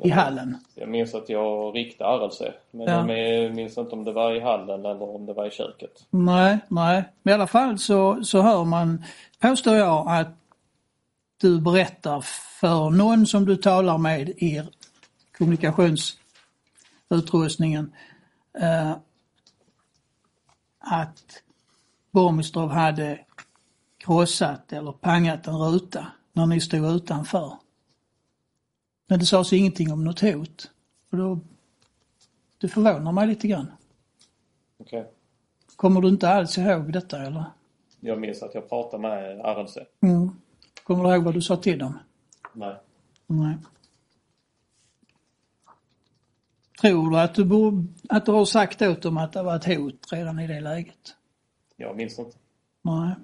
i 0.05 0.11
hallen. 0.11 0.59
Jag 0.75 0.89
minns 0.89 1.15
att 1.15 1.29
jag 1.29 1.77
riktade 1.77 2.27
RLC. 2.27 2.41
Men 2.71 2.87
Ja. 2.87 3.17
jag 3.17 3.55
minns 3.55 3.79
inte 3.79 3.93
om 3.97 4.05
det 4.05 4.13
var 4.13 4.35
i 4.35 4.41
hallen 4.41 4.81
eller 4.81 5.15
om 5.15 5.27
det 5.27 5.33
var 5.33 5.47
i 5.47 5.51
köket. 5.51 6.07
Nej, 6.11 6.59
nej. 6.69 7.05
Men 7.23 7.33
i 7.33 7.35
alla 7.35 7.47
fall 7.47 7.79
så, 7.79 8.25
så 8.25 8.41
hör 8.41 8.65
man, 8.65 9.05
påstår 9.41 9.75
jag, 9.75 10.09
att 10.09 10.29
du 11.41 11.61
berättar 11.61 12.21
för 12.61 12.91
någon 12.91 13.27
som 13.27 13.45
du 13.45 13.57
talar 13.57 13.99
med 13.99 14.29
i 14.29 14.63
kommunikationsutrustningen 15.45 17.93
eh, 18.59 18.97
att 20.79 21.43
Bormistrov 22.11 22.71
hade 22.71 23.21
krossat 23.99 24.73
eller 24.73 24.93
pangat 24.93 25.47
en 25.47 25.57
ruta 25.57 26.07
när 26.33 26.47
ni 26.47 26.61
stod 26.61 26.97
utanför. 26.97 27.53
Men 29.07 29.19
det 29.19 29.27
sades 29.27 29.53
ingenting 29.53 29.93
om 29.93 30.05
något 30.05 30.21
hot. 30.21 30.71
Och 31.11 31.19
då, 31.19 31.39
det 32.59 32.69
förvånar 32.69 33.13
mig 33.13 33.27
lite 33.27 33.49
grann. 33.49 33.73
Okej. 34.79 35.11
Kommer 35.77 36.01
du 36.01 36.09
inte 36.09 36.29
alls 36.29 36.59
ihåg 36.59 36.93
detta 36.93 37.23
eller? 37.23 37.45
Jag 38.01 38.21
minns 38.21 38.43
att 38.43 38.55
jag 38.55 38.69
pratade 38.69 39.03
med 39.03 39.41
RLC. 39.45 39.79
Mm. 40.01 40.31
Kommer 40.85 41.05
du 41.05 41.15
ihåg 41.15 41.25
vad 41.25 41.35
du 41.35 41.43
sa 41.43 41.57
till 41.57 41.79
dem? 41.79 41.99
Nej. 42.53 42.77
Nej. 43.27 43.57
Tror 46.81 47.11
du 47.11 47.19
att 47.19 47.35
du, 47.35 47.45
borde, 47.45 47.87
att 48.09 48.27
du 48.27 48.33
har 48.33 48.45
sagt 48.45 48.83
åt 48.83 49.03
dem 49.03 49.17
att 49.17 49.33
det 49.33 49.43
var 49.43 49.57
ett 49.57 49.65
hot 49.65 50.13
redan 50.13 50.41
i 50.41 50.47
det 50.47 50.61
läget? 50.61 51.15
Jag 51.77 51.97
minns 51.97 52.19
inte. 52.19 52.37
Nej. 52.83 53.15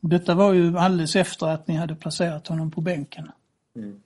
Detta 0.00 0.34
var 0.34 0.52
ju 0.52 0.78
alldeles 0.78 1.16
efter 1.16 1.46
att 1.46 1.68
ni 1.68 1.76
hade 1.76 1.94
placerat 1.94 2.46
honom 2.46 2.70
på 2.70 2.80
bänken. 2.80 3.30
Mm. 3.76 4.00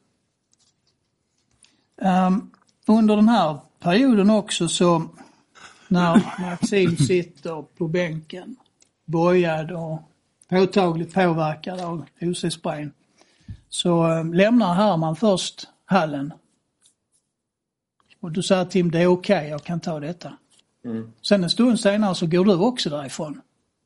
Ehm, 2.03 2.51
under 2.87 3.17
den 3.17 3.29
här 3.29 3.59
perioden 3.79 4.31
också 4.31 4.69
så 4.69 5.09
när 5.89 6.41
Maxim 6.41 6.97
sitter 6.97 7.63
på 7.63 7.89
bänken 7.89 8.57
bojad 9.05 9.71
och 9.73 10.03
påtagligt 10.49 11.15
påverkad 11.15 11.81
av 11.81 12.05
OC-sprayen 12.21 12.93
så 13.69 14.13
eh, 14.13 14.25
lämnar 14.25 14.75
Herman 14.75 15.17
först 15.17 15.69
hallen. 15.85 16.33
Och 18.21 18.33
du 18.33 18.43
säger 18.43 18.65
Tim, 18.65 18.91
det 18.91 19.03
är 19.03 19.07
okej, 19.07 19.49
jag 19.49 19.65
kan 19.65 19.81
ta 19.81 20.01
detta. 20.01 20.33
Mm. 20.85 21.13
Sen 21.23 21.45
en 21.45 21.51
stund 21.51 21.81
senare 21.81 22.15
så 22.15 22.27
går 22.27 22.45
du 22.45 22.55
också 22.55 22.91
därifrån. 22.91 23.41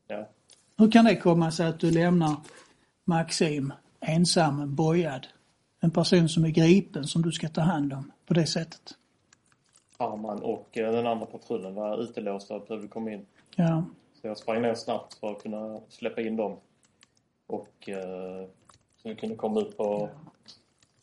Ja. 0.06 0.28
Hur 0.76 0.90
kan 0.90 1.04
det 1.04 1.16
komma 1.16 1.50
sig 1.50 1.66
att 1.66 1.80
du 1.80 1.90
lämnar 1.90 2.36
Maxim 3.04 3.72
ensam, 4.00 4.74
bojad? 4.74 5.26
En 5.80 5.90
person 5.90 6.28
som 6.28 6.44
är 6.44 6.48
gripen 6.48 7.04
som 7.04 7.22
du 7.22 7.32
ska 7.32 7.48
ta 7.48 7.60
hand 7.60 7.92
om 7.92 8.12
på 8.26 8.34
det 8.34 8.46
sättet. 8.46 8.94
Arman 9.96 10.42
och 10.42 10.78
eh, 10.78 10.92
den 10.92 11.06
andra 11.06 11.26
patrullen 11.26 11.74
var 11.74 12.02
utelåsta 12.02 12.54
och 12.54 12.66
behövde 12.66 12.88
komma 12.88 13.10
in. 13.10 13.26
Ja. 13.56 13.84
Så 14.20 14.26
jag 14.26 14.38
sprang 14.38 14.62
ner 14.62 14.74
snabbt 14.74 15.14
för 15.14 15.30
att 15.30 15.42
kunna 15.42 15.80
släppa 15.88 16.20
in 16.20 16.36
dem. 16.36 16.56
Och 17.46 17.88
eh, 17.88 18.46
så 19.02 19.08
vi 19.08 19.14
kunde 19.14 19.36
komma 19.36 19.60
ut 19.60 19.76
på 19.76 20.08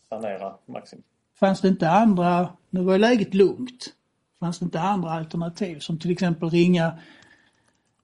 sanera 0.09 0.55
Maxim. 0.65 1.03
Fanns 1.39 1.61
det 1.61 1.67
inte 1.67 1.89
andra, 1.89 2.49
nu 2.69 2.81
var 2.81 2.97
läget 2.97 3.33
lugnt, 3.33 3.93
fanns 4.39 4.59
det 4.59 4.65
inte 4.65 4.81
andra 4.81 5.11
alternativ 5.11 5.79
som 5.79 5.99
till 5.99 6.11
exempel 6.11 6.49
ringa 6.49 6.85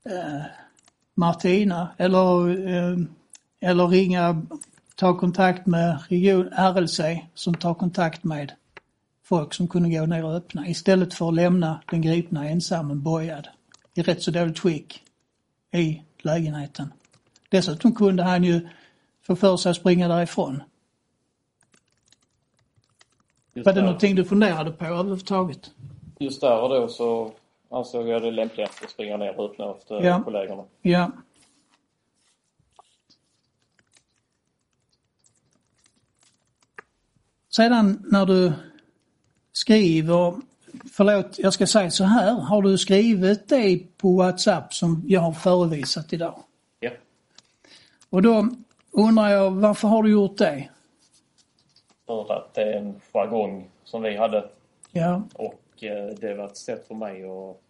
eh, 0.05 0.41
Martina 1.15 1.89
eller, 1.97 2.49
eh, 2.67 2.97
eller 3.59 3.87
ringa, 3.87 4.45
ta 4.95 5.17
kontakt 5.17 5.65
med 5.65 5.99
region, 6.09 6.47
RLC 6.47 6.99
som 7.33 7.53
tar 7.53 7.73
kontakt 7.73 8.23
med 8.23 8.51
folk 9.23 9.53
som 9.53 9.67
kunde 9.67 9.89
gå 9.89 10.05
ner 10.05 10.25
och 10.25 10.35
öppna 10.35 10.67
istället 10.67 11.13
för 11.13 11.27
att 11.27 11.35
lämna 11.35 11.81
den 11.91 12.01
gripna 12.01 12.49
ensam 12.49 13.01
bojad 13.01 13.47
i 13.93 14.01
rätt 14.01 14.21
så 14.21 14.31
dåligt 14.31 14.59
skick 14.59 15.03
i 15.71 16.01
lägenheten. 16.17 16.93
Dessutom 17.49 17.95
kunde 17.95 18.23
han 18.23 18.43
ju 18.43 18.67
få 19.27 19.35
för 19.35 19.57
sig 19.57 19.69
att 19.69 19.75
springa 19.75 20.07
därifrån. 20.07 20.63
Just 23.53 23.65
Var 23.65 23.73
det 23.73 23.79
där- 23.79 23.85
någonting 23.85 24.15
du 24.15 24.25
funderade 24.25 24.71
på 24.71 24.85
överhuvudtaget? 24.85 25.71
Just 26.19 26.41
där 26.41 26.61
och 26.61 26.69
då 26.69 26.87
så 26.87 27.31
ansåg 27.71 28.07
jag 28.07 28.21
det 28.21 28.31
lämpligast 28.31 28.83
att 28.83 28.89
springa 28.89 29.17
ner 29.17 29.39
och 29.39 29.51
öppna 29.51 29.71
efter 29.71 30.01
Ja. 30.03 30.23
kollegorna. 30.23 30.63
Ja. 30.81 31.11
Sedan 37.55 38.05
när 38.11 38.25
du 38.25 38.53
skriver, 39.51 40.35
förlåt 40.93 41.39
jag 41.39 41.53
ska 41.53 41.67
säga 41.67 41.91
så 41.91 42.03
här, 42.03 42.31
har 42.33 42.61
du 42.61 42.77
skrivit 42.77 43.49
det 43.49 43.77
på 43.97 44.15
WhatsApp 44.17 44.73
som 44.73 45.03
jag 45.07 45.21
har 45.21 45.31
förevisat 45.33 46.13
idag? 46.13 46.39
Ja. 46.79 46.91
Och 48.09 48.21
då 48.21 48.47
undrar 48.91 49.29
jag 49.29 49.51
varför 49.51 49.87
har 49.87 50.03
du 50.03 50.11
gjort 50.11 50.37
det? 50.37 50.69
För 52.05 52.33
att 52.33 52.53
det 52.53 52.63
är 52.63 52.77
en 52.77 53.01
jargong 53.13 53.69
som 53.83 54.01
vi 54.01 54.17
hade 54.17 54.49
Ja, 54.91 55.23
och 55.33 55.83
eh, 55.83 56.07
det 56.07 56.33
var 56.33 56.47
ett 56.47 56.57
sätt 56.57 56.87
för 56.87 56.95
mig 56.95 57.23
att 57.23 57.61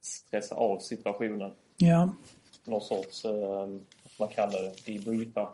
stressa 0.00 0.54
av 0.54 0.78
situationen. 0.78 1.52
ja, 1.76 2.08
Någon 2.64 2.80
sorts, 2.80 3.24
eh, 3.24 3.68
man 4.18 4.28
kallar 4.28 4.62
det, 4.62 4.86
debriefa. 4.92 5.48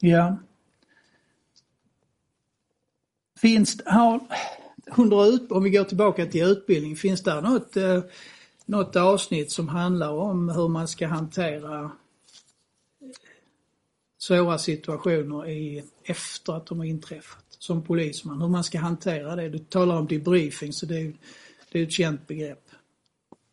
ja. 0.00 0.36
Finns 3.40 3.82
har, 3.86 4.20
under 4.96 5.26
ut, 5.28 5.52
om 5.52 5.62
vi 5.62 5.70
går 5.70 5.84
tillbaka 5.84 6.26
till 6.26 6.42
utbildning, 6.44 6.96
finns 6.96 7.22
det 7.22 7.40
något, 7.40 7.76
eh, 7.76 8.02
något 8.64 8.96
avsnitt 8.96 9.50
som 9.52 9.68
handlar 9.68 10.12
om 10.12 10.48
hur 10.48 10.68
man 10.68 10.88
ska 10.88 11.06
hantera 11.06 11.90
svåra 14.18 14.58
situationer 14.58 15.48
i, 15.48 15.84
efter 16.04 16.52
att 16.52 16.66
de 16.66 16.78
har 16.78 16.86
inträffat 16.86 17.44
som 17.48 17.82
polisman, 17.82 18.40
hur 18.40 18.48
man 18.48 18.64
ska 18.64 18.78
hantera 18.78 19.36
det. 19.36 19.48
Du 19.48 19.58
talar 19.58 19.96
om 19.98 20.06
debriefing 20.06 20.72
så 20.72 20.86
det 20.86 21.00
är, 21.00 21.12
det 21.72 21.78
är 21.78 21.82
ett 21.82 21.92
känt 21.92 22.26
begrepp. 22.26 22.70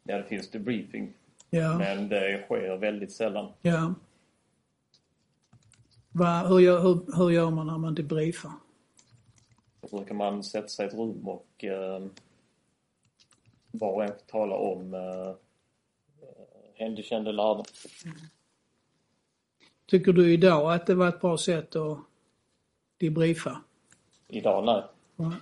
Ja, 0.04 0.17
det 0.17 0.23
finns 0.23 0.49
debriefing. 0.52 1.13
Ja, 1.49 1.78
Men 1.78 2.10
det 2.10 2.43
sker 2.45 2.78
väldigt 2.78 3.12
sällan. 3.12 3.52
ja. 3.62 3.93
Va, 6.15 6.47
hur, 6.47 6.60
gör, 6.60 6.82
hur, 6.82 7.17
hur 7.17 7.30
gör 7.32 7.49
man 7.52 7.67
när 7.67 7.78
man 7.78 7.95
debriefar? 7.95 8.52
Då 9.82 9.97
brukar 9.97 10.15
man 10.15 10.43
sätta 10.43 10.67
sig 10.67 10.86
i 10.86 10.88
ett 10.88 10.93
rum 10.93 11.28
och 11.28 11.63
eh, 11.63 12.06
var 13.71 13.91
och 13.91 14.04
en 14.04 14.12
tala 14.28 14.56
om 14.56 14.93
eh, 14.93 15.34
händelsekända 16.76 17.32
lärare. 17.32 17.63
Tycker 19.93 20.13
du 20.13 20.34
idag 20.34 20.73
att 20.73 20.86
det 20.86 20.95
var 20.95 21.10
ett 21.10 21.21
bra 21.21 21.38
sätt 21.38 21.75
att 21.75 21.97
debriefa? 22.97 23.62
Idag, 24.27 24.65
nej. 24.65 24.84
Ja. 25.15 25.34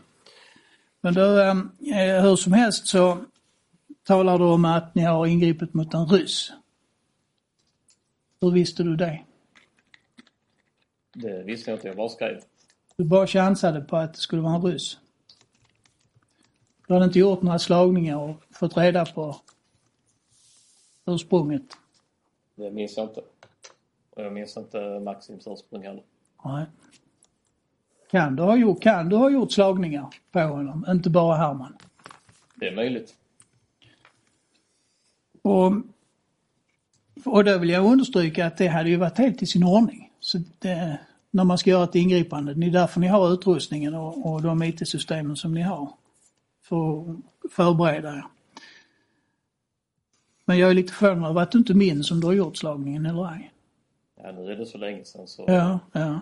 Men 1.02 1.14
du, 1.14 1.42
eh, 1.42 2.22
hur 2.22 2.36
som 2.36 2.54
helst 2.54 2.88
så 2.88 3.18
talar 4.04 4.38
du 4.38 4.44
om 4.44 4.66
att 4.66 4.96
ni 4.96 5.02
har 5.02 5.26
ingripit 5.26 5.74
mot 5.74 5.94
en 5.94 6.06
ryss. 6.06 6.52
Hur 8.42 8.52
visste 8.52 8.84
du 8.84 8.96
det? 8.96 9.24
Det 11.14 11.44
visste 11.44 11.72
jag 11.72 11.78
inte, 11.78 11.88
jag 11.88 11.98
bara 11.98 12.10
skrev. 12.10 12.42
Du 12.96 13.04
bara 13.04 13.28
chansade 13.28 13.82
på 13.82 13.98
att 13.98 14.14
det 14.14 14.20
skulle 14.20 14.42
vara 14.42 14.56
en 14.56 14.62
ryss. 14.62 14.98
Du 16.88 16.94
hade 16.94 17.06
inte 17.06 17.20
gjort 17.20 17.42
några 17.42 17.60
slagningar 17.60 18.18
och 18.18 18.36
fått 18.52 18.78
reda 18.78 19.06
på 19.06 19.36
ursprunget? 21.06 21.78
Det 22.56 22.72
minns 22.72 22.98
jag 22.98 23.10
inte. 23.10 23.22
Jag 24.24 24.34
minns 24.34 24.58
inte 24.58 25.00
Maxims 25.00 25.48
ursprung 25.48 25.84
heller. 25.84 26.04
Nej. 26.46 26.66
Kan 28.12 28.36
du 28.36 28.44
ha 28.44 28.56
gjort, 28.56 28.82
kan 28.82 29.10
du 29.10 29.16
ha 29.16 29.30
gjort 29.30 29.52
slagningar 29.52 30.08
på 30.32 30.40
honom, 30.40 30.86
inte 30.90 31.10
bara 31.10 31.36
Herman? 31.36 31.78
Det 32.56 32.68
är 32.68 32.76
möjligt. 32.76 33.16
Och, 35.42 35.74
och 37.26 37.44
då 37.44 37.58
vill 37.58 37.70
jag 37.70 37.86
understryka 37.86 38.46
att 38.46 38.58
det 38.58 38.68
hade 38.68 38.90
ju 38.90 38.96
varit 38.96 39.18
helt 39.18 39.42
i 39.42 39.46
sin 39.46 39.64
ordning. 39.64 40.12
Så 40.20 40.40
det, 40.60 41.00
när 41.32 41.44
man 41.44 41.58
ska 41.58 41.70
göra 41.70 41.84
ett 41.84 41.96
ingripande, 41.96 42.54
det 42.54 42.66
är 42.66 42.72
därför 42.72 43.00
ni 43.00 43.08
har 43.08 43.34
utrustningen 43.34 43.96
och, 43.96 44.32
och 44.32 44.42
de 44.42 44.64
IT-systemen 44.64 45.36
som 45.36 45.54
ni 45.54 45.62
har. 45.62 45.92
För 46.64 47.02
att 47.02 47.18
förbereda 47.52 48.14
er. 48.14 48.26
Men 50.46 50.58
jag 50.58 50.70
är 50.70 50.74
lite 50.74 50.94
förvånad 50.94 51.30
över 51.30 51.42
att 51.42 51.52
du 51.52 51.58
inte 51.58 51.74
minns 51.74 52.12
om 52.12 52.20
du 52.20 52.28
har 52.28 52.34
gjort 52.34 52.58
slagningen 52.58 53.06
eller 53.06 53.34
ej. 53.34 53.52
Ja, 54.24 54.32
nu 54.32 54.52
är 54.52 54.56
det 54.56 54.66
så 54.66 54.78
länge 54.78 55.06
sedan 55.06 55.28
så... 55.28 55.46
Ja, 55.48 55.80
ja. 55.92 56.22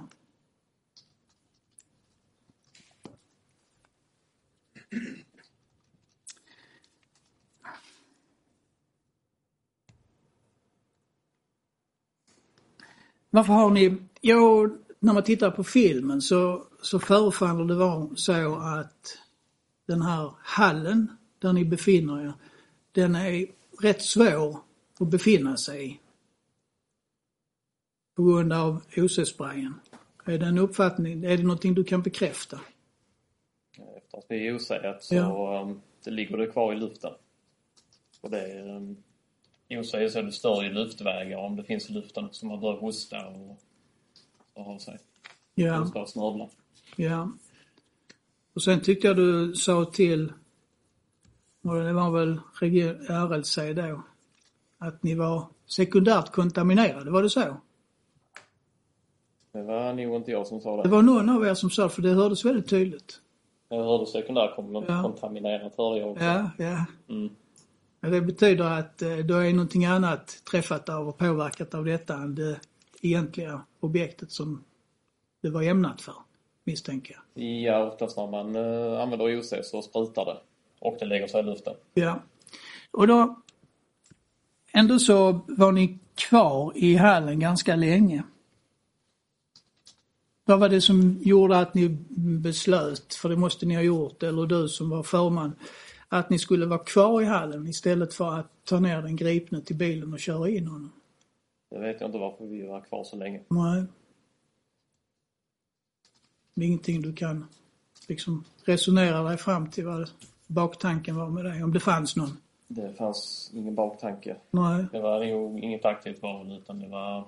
Varför 13.30 13.54
har 13.54 13.70
ni, 13.70 13.98
ja, 14.22 14.70
när 15.00 15.14
man 15.14 15.24
tittar 15.24 15.52
på 15.52 15.64
filmen 15.64 16.22
så, 16.22 16.64
så 16.82 17.00
förefaller 17.00 17.66
det 17.66 17.76
vara 17.76 18.16
så 18.16 18.56
att 18.56 19.18
den 19.86 20.02
här 20.02 20.34
hallen 20.38 21.18
där 21.40 21.54
ni 21.54 21.66
befinner 21.66 22.22
er, 22.22 22.34
den 22.92 23.16
är 23.16 23.48
rätt 23.82 24.02
svår 24.02 24.60
att 25.00 25.08
befinna 25.08 25.58
sig 25.58 25.92
i 25.92 26.00
på 28.20 28.26
grund 28.26 28.54
av 28.54 28.82
OC-sprayen. 28.98 29.74
Är 30.26 30.38
det 30.38 30.46
en 30.46 30.58
uppfattning, 30.58 31.24
är 31.24 31.38
det 31.38 31.44
någonting 31.44 31.74
du 31.74 31.84
kan 31.84 32.02
bekräfta? 32.02 32.60
Efter 33.98 34.18
att 34.18 34.26
vi 34.30 34.48
är 34.48 34.56
osäkert 34.56 35.04
så 35.04 35.16
Ja. 35.16 35.62
um, 35.62 35.82
det 36.04 36.12
ligger 36.12 36.38
det 36.38 36.48
kvar 36.48 36.74
i 36.74 36.76
luften. 36.76 37.12
Och 38.22 38.30
det 38.30 38.40
är 38.40 38.76
um, 38.76 38.98
osäkert 39.70 40.12
så 40.12 40.20
är 40.20 40.24
det 40.24 40.32
stör 40.32 40.64
ju 40.64 40.70
luftvägar 40.74 41.38
om 41.38 41.56
det 41.56 41.64
finns 41.64 41.90
i 41.90 41.94
luften 41.94 42.28
så 42.32 42.46
man 42.46 42.60
börjar 42.60 42.78
hosta 42.80 43.28
och, 43.28 43.60
och 44.54 44.64
ha 44.64 44.80
sig. 44.80 44.98
Ja, 45.56 45.78
Hosta 45.78 46.00
och 46.02 46.10
snörvla. 46.10 46.50
ja. 46.96 47.32
Och 48.54 48.64
sen 48.64 48.82
tyckte 48.82 49.08
jag 49.08 49.16
du 49.16 49.54
sa 49.56 49.86
till, 49.86 50.34
och 51.64 51.76
det 51.76 51.94
var 51.94 52.12
väl 52.12 52.40
RLC 53.10 53.56
då, 53.76 54.04
att 54.78 55.04
ni 55.04 55.16
var 55.16 55.48
sekundärt 55.66 56.32
kontaminerade, 56.32 57.12
var 57.12 57.24
det 57.24 57.30
så? 57.30 57.58
Det 59.52 59.62
var 59.62 59.94
nog 59.94 60.16
inte 60.16 60.32
jag 60.32 60.48
som 60.48 60.62
sa 60.62 60.78
det. 60.78 60.84
Det 60.84 60.90
var 60.90 61.02
någon 61.02 61.30
av 61.30 61.46
er 61.46 61.54
som 61.54 61.70
sa 61.70 61.90
för 61.90 62.02
det 62.02 62.10
hördes 62.10 62.46
väldigt 62.46 62.70
tydligt. 62.70 63.22
Jag 63.70 63.84
hörde 63.84 64.06
sekundär 64.06 64.54
kom- 64.56 64.86
Ja. 64.88 65.04
kontaminerat 65.04 65.74
hörde 65.78 66.00
jag 66.00 66.12
också. 66.12 66.24
Ja, 66.24 66.50
ja. 66.58 66.86
Mm. 67.10 67.30
Det 68.02 68.22
betyder 68.22 68.66
att 68.66 69.02
eh, 69.02 69.18
då 69.18 69.36
är 69.38 69.54
någonting 69.54 69.86
annat 69.86 70.44
träffat 70.52 70.90
av 70.90 71.08
och 71.08 71.18
påverkat 71.18 71.74
av 71.74 71.86
detta 71.86 72.14
än 72.14 72.36
det 72.36 72.60
egentliga 73.02 73.62
objektet 73.80 74.32
som 74.32 74.64
det 75.42 75.50
var 75.50 75.64
ämnat 75.64 76.02
för, 76.02 76.14
misstänker 76.64 77.16
jag. 77.34 77.44
Ja, 77.44 77.88
oftast 77.88 78.18
när 78.18 78.28
man 78.28 78.56
uh, 78.56 79.02
använder 79.02 79.40
OC 79.40 79.54
så 79.64 79.82
sprutar 79.82 80.26
det. 80.26 80.38
Och 80.80 80.96
det 81.00 81.06
lägger 81.06 81.28
sig 81.28 81.40
i 81.40 81.44
luften. 81.44 81.74
Ja. 81.94 82.20
Och 82.92 83.08
då, 83.08 83.36
ändå 84.72 85.00
så 85.00 85.40
var 85.48 85.72
ni 85.72 86.00
kvar 86.16 86.72
i 86.76 86.96
hallen 86.96 87.40
ganska 87.40 87.76
länge. 87.76 88.24
Vad 90.50 90.60
var 90.60 90.70
det 90.70 90.82
som 90.82 91.18
gjorde 91.22 91.58
att 91.60 91.74
ni 91.74 91.90
beslöt, 92.18 93.14
för 93.14 93.30
det 93.30 93.36
måste 93.36 93.66
ni 93.66 93.76
ha 93.76 93.82
gjort, 93.82 94.24
eller 94.24 94.46
du 94.46 94.68
som 94.68 94.90
var 94.90 95.04
förman, 95.04 95.56
att 96.08 96.30
ni 96.30 96.40
skulle 96.40 96.66
vara 96.66 96.80
kvar 96.80 97.22
i 97.22 97.26
hallen 97.26 97.68
istället 97.68 98.14
för 98.14 98.34
att 98.34 98.52
ta 98.64 98.80
ner 98.80 99.02
den 99.02 99.16
gripne 99.16 99.62
till 99.62 99.76
bilen 99.76 100.14
och 100.14 100.20
köra 100.20 100.50
in 100.50 100.68
honom? 100.68 100.92
Jag 101.70 101.80
vet 101.80 102.02
inte 102.02 102.18
varför 102.18 102.46
vi 102.46 102.68
var 102.68 102.82
kvar 102.82 103.04
så 103.04 103.16
länge. 103.16 103.42
Nej. 103.48 103.84
Det 106.54 106.62
är 106.62 106.68
ingenting 106.68 107.02
du 107.02 107.14
kan 107.14 107.46
liksom 108.08 108.44
resonera 108.66 109.24
dig 109.24 109.38
fram 109.38 109.70
till 109.70 109.86
vad 109.86 110.10
baktanken 110.48 111.16
var 111.16 111.30
med 111.30 111.46
det, 111.46 111.64
om 111.64 111.74
det 111.74 111.80
fanns 111.80 112.16
någon. 112.16 112.38
Det 112.68 112.94
fanns 112.94 113.52
ingen 113.54 113.76
baktanke. 113.76 114.36
Nej. 114.52 114.86
Det 114.92 115.00
var 115.00 115.26
nog 115.26 115.60
inget 115.60 115.86
aktivt 115.86 116.22
val 116.22 116.52
utan 116.52 116.80
det 116.80 116.88
var 116.88 117.28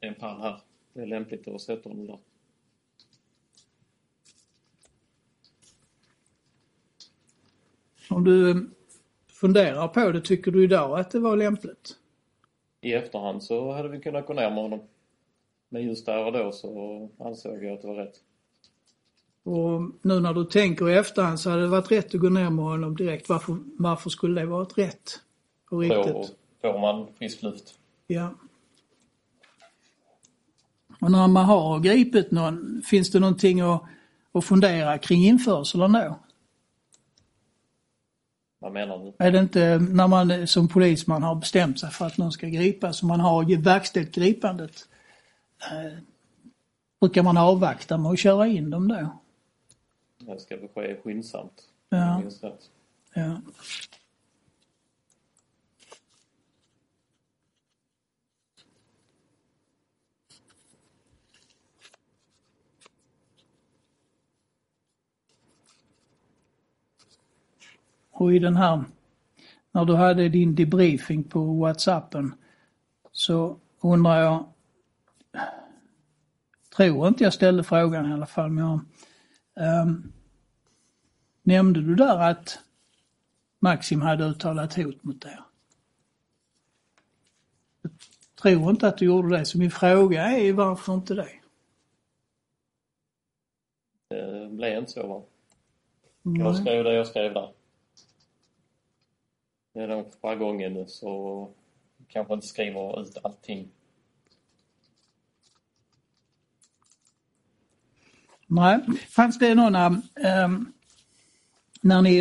en 0.00 0.14
pall 0.14 0.40
här. 0.40 0.60
Det 0.92 1.00
är 1.00 1.06
lämpligt 1.06 1.48
att 1.48 1.60
sätta 1.60 1.88
honom 1.88 2.06
där. 2.06 2.18
Om 8.10 8.24
du 8.24 8.50
eh, 8.50 8.56
funderar 9.26 9.88
på 9.88 10.12
det, 10.12 10.20
tycker 10.20 10.50
du 10.50 10.64
idag 10.64 11.00
att 11.00 11.10
det 11.10 11.18
var 11.18 11.36
lämpligt? 11.36 11.96
I 12.80 12.92
efterhand 12.92 13.42
så 13.42 13.72
hade 13.72 13.88
vi 13.88 14.00
kunnat 14.00 14.26
gå 14.26 14.32
ner 14.32 14.50
med 14.50 14.62
honom. 14.62 14.80
Men 15.68 15.82
just 15.82 16.06
där 16.06 16.24
och 16.24 16.32
då 16.32 16.52
så 16.52 17.08
ansåg 17.18 17.64
jag 17.64 17.74
att 17.74 17.82
det 17.82 17.88
var 17.88 17.94
rätt. 17.94 18.14
Och 19.42 19.80
nu 20.02 20.20
när 20.20 20.34
du 20.34 20.44
tänker 20.44 20.88
i 20.88 20.94
efterhand 20.94 21.40
så 21.40 21.50
hade 21.50 21.62
det 21.62 21.68
varit 21.68 21.90
rätt 21.90 22.14
att 22.14 22.20
gå 22.20 22.28
ner 22.28 22.50
med 22.50 22.64
honom 22.64 22.96
direkt. 22.96 23.28
Varför, 23.28 23.56
varför 23.78 24.10
skulle 24.10 24.40
det 24.40 24.46
varit 24.46 24.78
rätt? 24.78 25.20
Och 25.70 25.82
Då 25.88 26.02
riktigt? 26.02 26.36
får 26.60 26.78
man 26.78 27.06
frisk 27.18 27.42
luft. 27.42 27.74
Ja. 28.06 28.34
Och 31.00 31.10
när 31.10 31.28
man 31.28 31.44
har 31.44 31.80
gripit 31.80 32.30
någon, 32.30 32.82
finns 32.86 33.10
det 33.10 33.20
någonting 33.20 33.60
att, 33.60 33.82
att 34.32 34.44
fundera 34.44 34.98
kring 34.98 35.24
införseln 35.24 35.92
då? 35.92 36.18
Vad 38.58 38.72
menar 38.72 38.98
du? 38.98 39.12
Är 39.24 39.32
det 39.32 39.38
inte 39.38 39.78
när 39.78 40.08
man 40.08 40.46
som 40.46 40.68
polisman 40.68 41.22
har 41.22 41.34
bestämt 41.34 41.80
sig 41.80 41.90
för 41.90 42.06
att 42.06 42.18
någon 42.18 42.32
ska 42.32 42.46
gripas 42.46 43.02
och 43.02 43.08
man 43.08 43.20
har 43.20 43.62
verkställt 43.62 44.14
gripandet, 44.14 44.88
eh, 45.70 45.98
brukar 47.00 47.22
man 47.22 47.36
avvakta 47.36 47.98
med 47.98 48.12
att 48.12 48.18
köra 48.18 48.46
in 48.46 48.70
dem 48.70 48.88
då? 48.88 49.18
Det 50.18 50.40
ska 50.40 50.56
väl 50.56 50.68
ske 50.74 50.96
skyndsamt. 51.04 51.62
Ja. 51.88 52.22
Ja. 53.14 53.40
Och 68.18 68.34
i 68.34 68.38
den 68.38 68.56
här, 68.56 68.84
när 69.72 69.84
du 69.84 69.94
hade 69.94 70.28
din 70.28 70.54
debriefing 70.54 71.24
på 71.24 71.54
Whatsappen 71.54 72.34
så 73.12 73.58
undrar 73.80 74.20
jag, 74.20 74.52
tror 76.76 77.08
inte 77.08 77.24
jag 77.24 77.32
ställde 77.32 77.64
frågan 77.64 78.10
i 78.10 78.12
alla 78.12 78.26
fall, 78.26 78.50
men 78.50 78.64
jag, 78.64 78.80
ehm, 79.66 80.12
nämnde 81.42 81.80
du 81.80 81.94
där 81.94 82.30
att 82.30 82.58
Maxim 83.58 84.02
hade 84.02 84.24
uttalat 84.24 84.74
hot 84.74 85.04
mot 85.04 85.24
er? 85.24 85.44
Jag 87.82 87.92
tror 88.42 88.70
inte 88.70 88.88
att 88.88 88.98
du 88.98 89.04
gjorde 89.04 89.38
det, 89.38 89.44
så 89.44 89.58
min 89.58 89.70
fråga 89.70 90.22
är 90.22 90.52
varför 90.52 90.94
inte 90.94 91.14
det? 91.14 91.28
Det 94.08 94.48
blev 94.50 94.78
inte 94.78 94.90
så 94.90 95.06
va? 95.06 95.22
Jag 96.22 96.56
skrev 96.56 96.84
det 96.84 96.94
jag 96.94 97.06
skrev 97.06 97.34
där. 97.34 97.57
Det 99.78 99.84
är 99.84 99.88
den 99.88 100.04
jargongen 100.22 100.74
nu 100.74 100.84
så 100.86 101.48
kanske 102.08 102.34
inte 102.34 102.46
skriver 102.46 103.00
ut 103.00 103.18
allting. 103.22 103.68
Nej. 108.46 108.80
Fanns 109.16 109.38
det 109.38 109.54
några, 109.54 110.02
ehm, 110.24 110.72
när 111.82 112.02
ni 112.02 112.18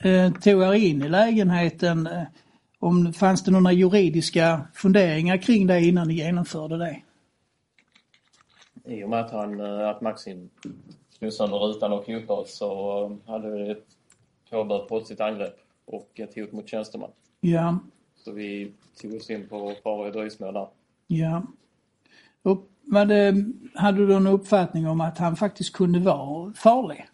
eh, 0.00 0.32
tog 0.32 0.62
er 0.62 0.72
in 0.72 1.02
i 1.02 1.08
lägenheten, 1.08 2.06
eh, 2.06 2.22
om, 2.78 3.12
fanns 3.12 3.44
det 3.44 3.50
några 3.50 3.72
juridiska 3.72 4.68
funderingar 4.74 5.36
kring 5.36 5.66
det 5.66 5.80
innan 5.80 6.08
ni 6.08 6.14
genomförde 6.14 6.78
det? 6.78 7.02
I 8.84 9.04
och 9.04 9.10
med 9.10 9.20
att, 9.20 9.30
han, 9.30 9.60
eh, 9.60 9.88
att 9.88 10.00
Maxim 10.00 10.50
slog 11.10 11.32
sönder 11.32 11.58
rutan 11.58 11.92
och 11.92 12.06
hotade 12.06 12.40
oss 12.40 12.56
så 12.56 13.04
eh, 13.04 13.32
hade 13.32 13.50
vi 13.50 13.76
påbörjat 14.50 14.88
brottsligt 14.88 15.20
angrepp 15.20 15.69
och 15.94 16.20
ett 16.20 16.34
hot 16.34 16.52
mot 16.52 16.68
tjänsteman. 16.68 17.10
Ja, 17.40 17.78
Så 18.16 18.32
vi 18.32 18.72
tog 19.00 19.14
oss 19.14 19.30
in 19.30 19.48
på 19.48 19.74
fara 19.82 20.08
i 20.08 20.10
dröjsmål 20.10 20.54
där. 20.54 20.68
ja. 21.06 21.42
Och 22.42 22.66
det, 23.08 23.34
hade 23.74 24.06
du 24.06 24.14
en 24.14 24.26
uppfattning 24.26 24.88
om 24.88 25.00
att 25.00 25.18
han 25.18 25.36
faktiskt 25.36 25.72
kunde 25.72 25.98
vara 25.98 26.52
farlig? 26.52 27.06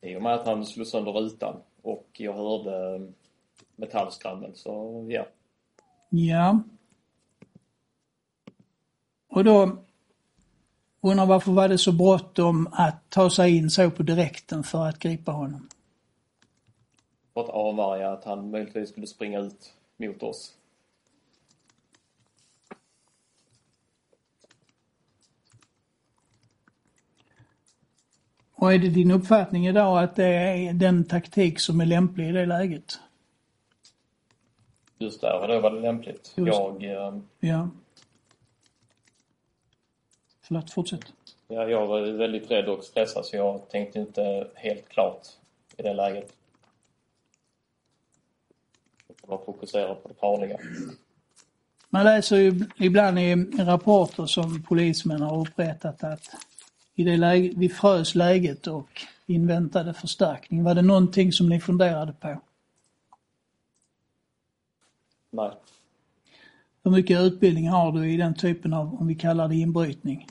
I 0.00 0.16
och 0.16 0.22
med 0.22 0.34
att 0.34 0.46
han 0.46 0.66
slog 0.66 0.86
sönder 0.86 1.12
rutan 1.12 1.56
och 1.82 2.06
jag 2.12 2.32
hörde 2.34 2.94
eh, 2.94 3.02
metallskrammel 3.76 4.50
så 4.54 5.06
ja. 5.10 5.26
Ja. 6.10 6.62
Och 9.28 9.44
då 9.44 9.84
undrar 11.00 11.26
varför 11.26 11.52
var 11.52 11.68
det 11.68 11.78
så 11.78 11.92
bråttom 11.92 12.68
att 12.72 13.10
ta 13.10 13.30
sig 13.30 13.56
in 13.56 13.70
så 13.70 13.90
på 13.90 14.02
direkten 14.02 14.62
för 14.62 14.86
att 14.86 14.98
gripa 14.98 15.32
honom? 15.32 15.68
För 17.40 17.44
att 17.44 17.54
avvärja 17.54 18.12
att 18.12 18.24
han 18.24 18.50
möjligtvis 18.50 18.90
skulle 18.90 19.06
springa 19.06 19.40
ut 19.40 19.74
mot 19.96 20.22
oss. 20.22 20.56
Och 28.54 28.72
är 28.72 28.78
det 28.78 28.88
din 28.88 29.10
uppfattning 29.10 29.66
idag 29.66 30.02
att 30.02 30.16
det 30.16 30.26
är 30.26 30.72
den 30.72 31.04
taktik 31.04 31.60
som 31.60 31.80
är 31.80 31.86
lämplig 31.86 32.28
i 32.28 32.32
det 32.32 32.46
läget? 32.46 32.98
Just 34.98 35.20
där 35.20 35.40
och 35.40 35.48
då 35.48 35.60
var 35.60 35.70
det 35.70 35.80
lämpligt. 35.80 36.32
Just. 36.36 36.58
Jag, 36.58 36.84
eh, 36.84 37.18
Ja. 37.40 37.68
Förlåt, 40.42 40.70
fortsätt. 40.70 41.12
ja, 41.48 41.68
jag 41.68 41.86
var 41.86 42.00
väldigt 42.00 42.50
rädd 42.50 42.68
och 42.68 42.84
stressad 42.84 43.26
så 43.26 43.36
jag 43.36 43.68
tänkte 43.68 43.98
inte 44.00 44.46
helt 44.54 44.88
klart 44.88 45.28
i 45.76 45.82
det 45.82 45.94
läget. 45.94 46.32
Var 49.30 49.44
fokuserad 49.46 50.02
på 50.02 50.08
det 50.08 50.14
farliga. 50.14 50.58
Man 51.90 52.04
läser 52.04 52.36
ju 52.36 52.64
ibland 52.76 53.18
i 53.18 53.34
rapporter 53.58 54.26
som 54.26 54.62
polismän 54.62 55.22
har 55.22 55.40
upprättat 55.40 56.04
att 56.04 56.28
i 56.94 57.04
det 57.04 57.16
läge, 57.16 57.52
vi 57.56 57.68
frös 57.68 58.14
läget 58.14 58.66
och 58.66 58.88
inväntade 59.26 59.94
förstärkning. 59.94 60.64
Var 60.64 60.74
det 60.74 60.82
någonting 60.82 61.32
som 61.32 61.48
ni 61.48 61.60
funderade 61.60 62.12
på? 62.12 62.40
Nej, 65.30 65.50
Hur 66.84 66.90
mycket 66.90 67.20
utbildning 67.20 67.68
har 67.68 67.92
du 67.92 68.12
i 68.12 68.16
den 68.16 68.34
typen 68.34 68.72
av, 68.72 69.00
om 69.00 69.06
vi 69.06 69.14
kallar 69.14 69.48
det 69.48 69.56
inbrytning? 69.56 70.26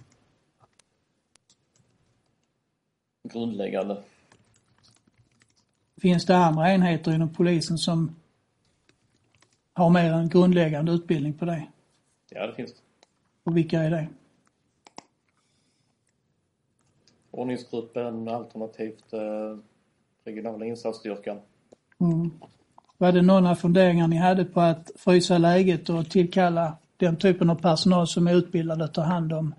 grundläggande. 3.23 4.03
Finns 6.01 6.25
det 6.25 6.37
andra 6.37 6.73
enheter 6.73 7.13
inom 7.15 7.29
polisen 7.33 7.77
som 7.77 8.15
har 9.79 9.89
mer 9.89 10.11
än 10.11 10.29
grundläggande 10.29 10.91
utbildning 10.91 11.33
på 11.33 11.45
det? 11.45 11.67
Ja, 12.29 12.47
det 12.47 12.53
finns 12.53 12.73
det. 12.73 12.79
Och 13.43 13.57
vilka 13.57 13.79
är 13.79 13.89
det? 13.89 14.07
Ordningsgruppen 17.31 18.27
alternativt 18.27 19.13
eh, 19.13 19.57
regionala 20.23 20.65
insatsstyrkan. 20.65 21.39
Mm. 21.99 22.31
Var 22.97 23.11
det 23.11 23.21
några 23.21 23.55
funderingar 23.55 24.07
ni 24.07 24.15
hade 24.15 24.45
på 24.45 24.61
att 24.61 24.91
frysa 24.95 25.37
läget 25.37 25.89
och 25.89 26.09
tillkalla 26.09 26.77
den 26.97 27.15
typen 27.17 27.49
av 27.49 27.55
personal 27.55 28.07
som 28.07 28.27
är 28.27 28.35
utbildad 28.35 28.81
att 28.81 28.93
ta 28.93 29.01
hand 29.01 29.33
om 29.33 29.55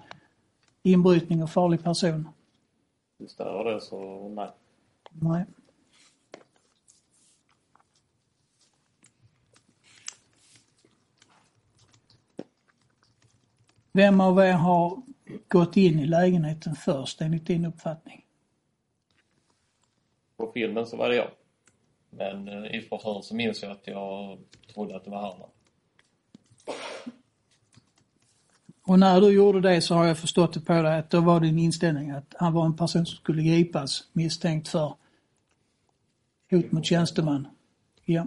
inbrytning 0.83 1.43
och 1.43 1.51
farlig 1.51 1.85
person? 1.85 2.29
Just 3.19 3.39
det 3.39 3.81
så 3.81 4.29
nej. 4.29 4.51
Nej. 5.11 5.45
Vem 13.93 14.21
av 14.21 14.39
er 14.39 14.53
har 14.53 15.03
gått 15.49 15.77
in 15.77 15.99
i 15.99 16.07
lägenheten 16.07 16.75
först 16.75 17.21
enligt 17.21 17.47
din 17.47 17.65
uppfattning? 17.65 18.25
På 20.37 20.53
filmen 20.53 20.87
så 20.87 20.97
var 20.97 21.09
det 21.09 21.17
jag. 21.17 21.31
Men 22.11 22.49
eh, 22.49 22.75
i 22.75 22.81
förhör 22.81 23.23
så 23.23 23.35
minns 23.35 23.63
jag 23.63 23.73
att 23.73 23.87
jag 23.87 24.39
trodde 24.75 24.97
att 24.97 25.05
det 25.05 25.11
var 25.11 25.23
Herman. 25.23 25.49
Och 28.83 28.99
när 28.99 29.21
du 29.21 29.33
gjorde 29.33 29.61
det 29.61 29.81
så 29.81 29.95
har 29.95 30.07
jag 30.07 30.19
förstått 30.19 30.53
det 30.53 30.61
på 30.61 30.73
dig 30.83 30.99
att 30.99 31.11
då 31.11 31.21
var 31.21 31.41
din 31.41 31.59
inställning 31.59 32.11
att 32.11 32.35
han 32.39 32.53
var 32.53 32.67
en 32.67 32.77
person 32.77 33.07
som 33.07 33.17
skulle 33.17 33.43
gripas 33.43 34.09
misstänkt 34.13 34.69
för 34.69 34.95
hot 36.51 36.73
mot 36.73 36.87
tjänsteman. 36.87 37.49
Ja. 38.05 38.27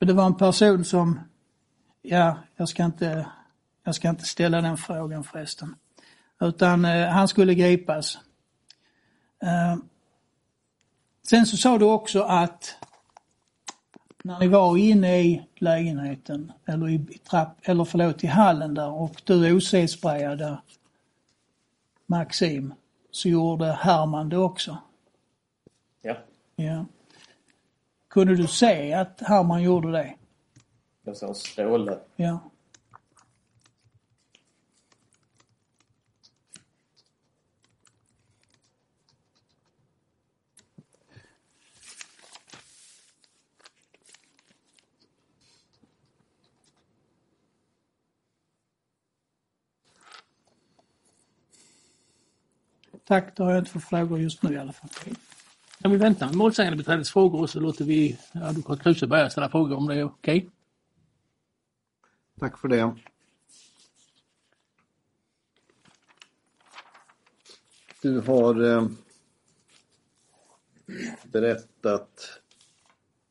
Och 0.00 0.06
Det 0.06 0.12
var 0.12 0.26
en 0.26 0.36
person 0.36 0.84
som, 0.84 1.20
ja, 2.02 2.36
jag 2.56 2.68
ska 2.68 2.84
inte, 2.84 3.26
jag 3.84 3.94
ska 3.94 4.08
inte 4.08 4.24
ställa 4.24 4.60
den 4.60 4.76
frågan 4.76 5.24
förresten. 5.24 5.74
Utan 6.40 6.84
eh, 6.84 7.08
han 7.08 7.28
skulle 7.28 7.54
gripas. 7.54 8.18
Eh, 9.42 9.76
Sen 11.22 11.46
så 11.46 11.56
sa 11.56 11.78
du 11.78 11.84
också 11.84 12.22
att 12.22 12.76
när 14.24 14.38
ni 14.40 14.48
var 14.48 14.76
inne 14.76 15.20
i 15.20 15.46
lägenheten 15.56 16.52
eller 16.64 16.88
i 16.88 16.98
trapp, 16.98 17.58
eller 17.62 17.84
förlåt, 17.84 18.24
i 18.24 18.26
hallen 18.26 18.74
där 18.74 18.90
och 18.90 19.22
du 19.24 19.52
OC-sprayade 19.52 20.58
Maxim 22.06 22.74
så 23.10 23.28
gjorde 23.28 23.72
Herman 23.72 24.28
det 24.28 24.38
också. 24.38 24.78
Ja, 26.02 26.16
Ja. 26.56 26.84
Kunde 28.10 28.36
du 28.36 28.46
se 28.46 28.92
att 28.92 29.20
Herman 29.20 29.62
gjorde 29.62 29.92
det? 29.92 30.14
jag 31.02 31.16
såg 31.16 31.28
en 31.28 31.34
stråle. 31.34 31.98
Ja. 32.16 32.40
Tack, 53.04 53.36
då 53.36 53.44
har 53.44 53.50
jag 53.50 53.58
inte 53.58 53.70
fått 53.70 53.84
frågor 53.84 54.18
just 54.20 54.42
nu 54.42 54.54
i 54.54 54.58
alla 54.58 54.72
fall. 54.72 54.90
Kan 55.82 55.90
vi 55.90 55.96
vänta 55.96 56.26
med 56.26 56.34
målsägandebiträdets 56.34 57.10
frågor 57.10 57.40
och 57.40 57.50
så 57.50 57.60
låter 57.60 57.84
vi 57.84 58.18
advokat 58.34 58.82
Kruse 58.82 59.06
börja 59.06 59.30
ställa 59.30 59.48
frågor 59.48 59.76
om 59.76 59.86
det 59.86 59.94
är 59.94 60.04
okej? 60.04 60.50
Tack 62.38 62.58
för 62.58 62.68
det. 62.68 62.96
Du 68.02 68.20
har 68.20 68.62
eh, 68.64 68.88
berättat, 71.32 72.40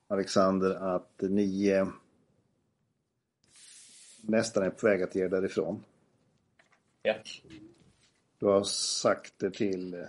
Alexander, 0.08 0.95
att 0.95 1.22
ni 1.22 1.68
eh, 1.68 1.88
nästan 4.22 4.64
är 4.64 4.70
på 4.70 4.88
väg 4.88 5.04
att 5.04 5.16
ge 5.16 5.24
er 5.24 5.30
därifrån. 5.30 5.84
Ja, 7.02 7.16
Du 8.38 8.45
har 8.45 8.64
sagt 8.64 9.34
det 9.39 9.52
till 9.52 9.93
eh, 9.93 10.00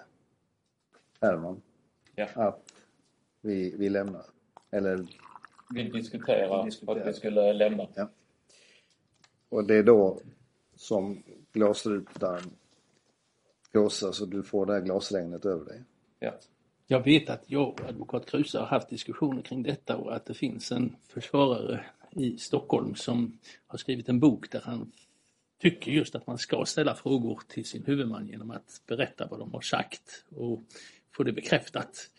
Herman 1.21 1.63
ja. 2.15 2.27
att 2.35 2.75
vi, 3.41 3.77
vi 3.77 3.89
lämnar. 3.89 4.25
Eller, 4.71 5.07
Vi 5.75 5.83
diskuterade 5.83 6.65
Diskutera. 6.65 7.01
att 7.01 7.09
vi 7.09 7.13
skulle 7.13 7.53
lämna. 7.53 7.87
och 9.49 9.65
det 9.65 9.75
är 9.75 9.83
då 9.83 10.21
som 10.77 11.23
glasrutan 11.53 12.41
krossas 13.73 14.21
och 14.21 14.29
du 14.29 14.43
får 14.43 14.67
det 14.67 14.73
här 14.73 14.81
glasregnet 14.81 15.45
över 15.45 15.65
dig. 15.65 15.83
Ja. 16.19 16.35
Jag 16.87 17.05
vet 17.05 17.31
att 17.31 17.43
jag 17.47 17.69
och 17.69 17.81
advokat 17.81 18.27
Kruse 18.27 18.59
har 18.59 18.67
haft 18.67 18.89
diskussioner 18.89 19.43
kring 19.43 19.63
detta 19.63 19.97
och 19.97 20.17
att 20.17 20.27
det 20.27 20.35
finns 20.35 20.73
en 20.73 20.97
försvarare 21.09 21.85
i 22.11 22.39
Stockholm 22.39 22.95
som 22.95 23.39
har 23.67 23.79
skrivit 23.79 24.09
en 24.09 24.21
bok 24.21 24.51
där 24.51 24.61
han 24.65 24.93
tycker 25.59 25.91
just 25.91 26.15
att 26.15 26.27
man 26.27 26.39
ska 26.39 26.65
ställa 26.65 26.95
frågor 26.95 27.43
till 27.49 27.65
sin 27.65 27.85
huvudman 27.85 28.27
genom 28.29 28.51
att 28.51 28.83
berätta 28.87 29.27
vad 29.31 29.39
de 29.39 29.53
har 29.53 29.61
sagt 29.61 30.25
och 30.37 30.61
få 31.17 31.23
det 31.23 31.33
bekräftat. 31.33 32.11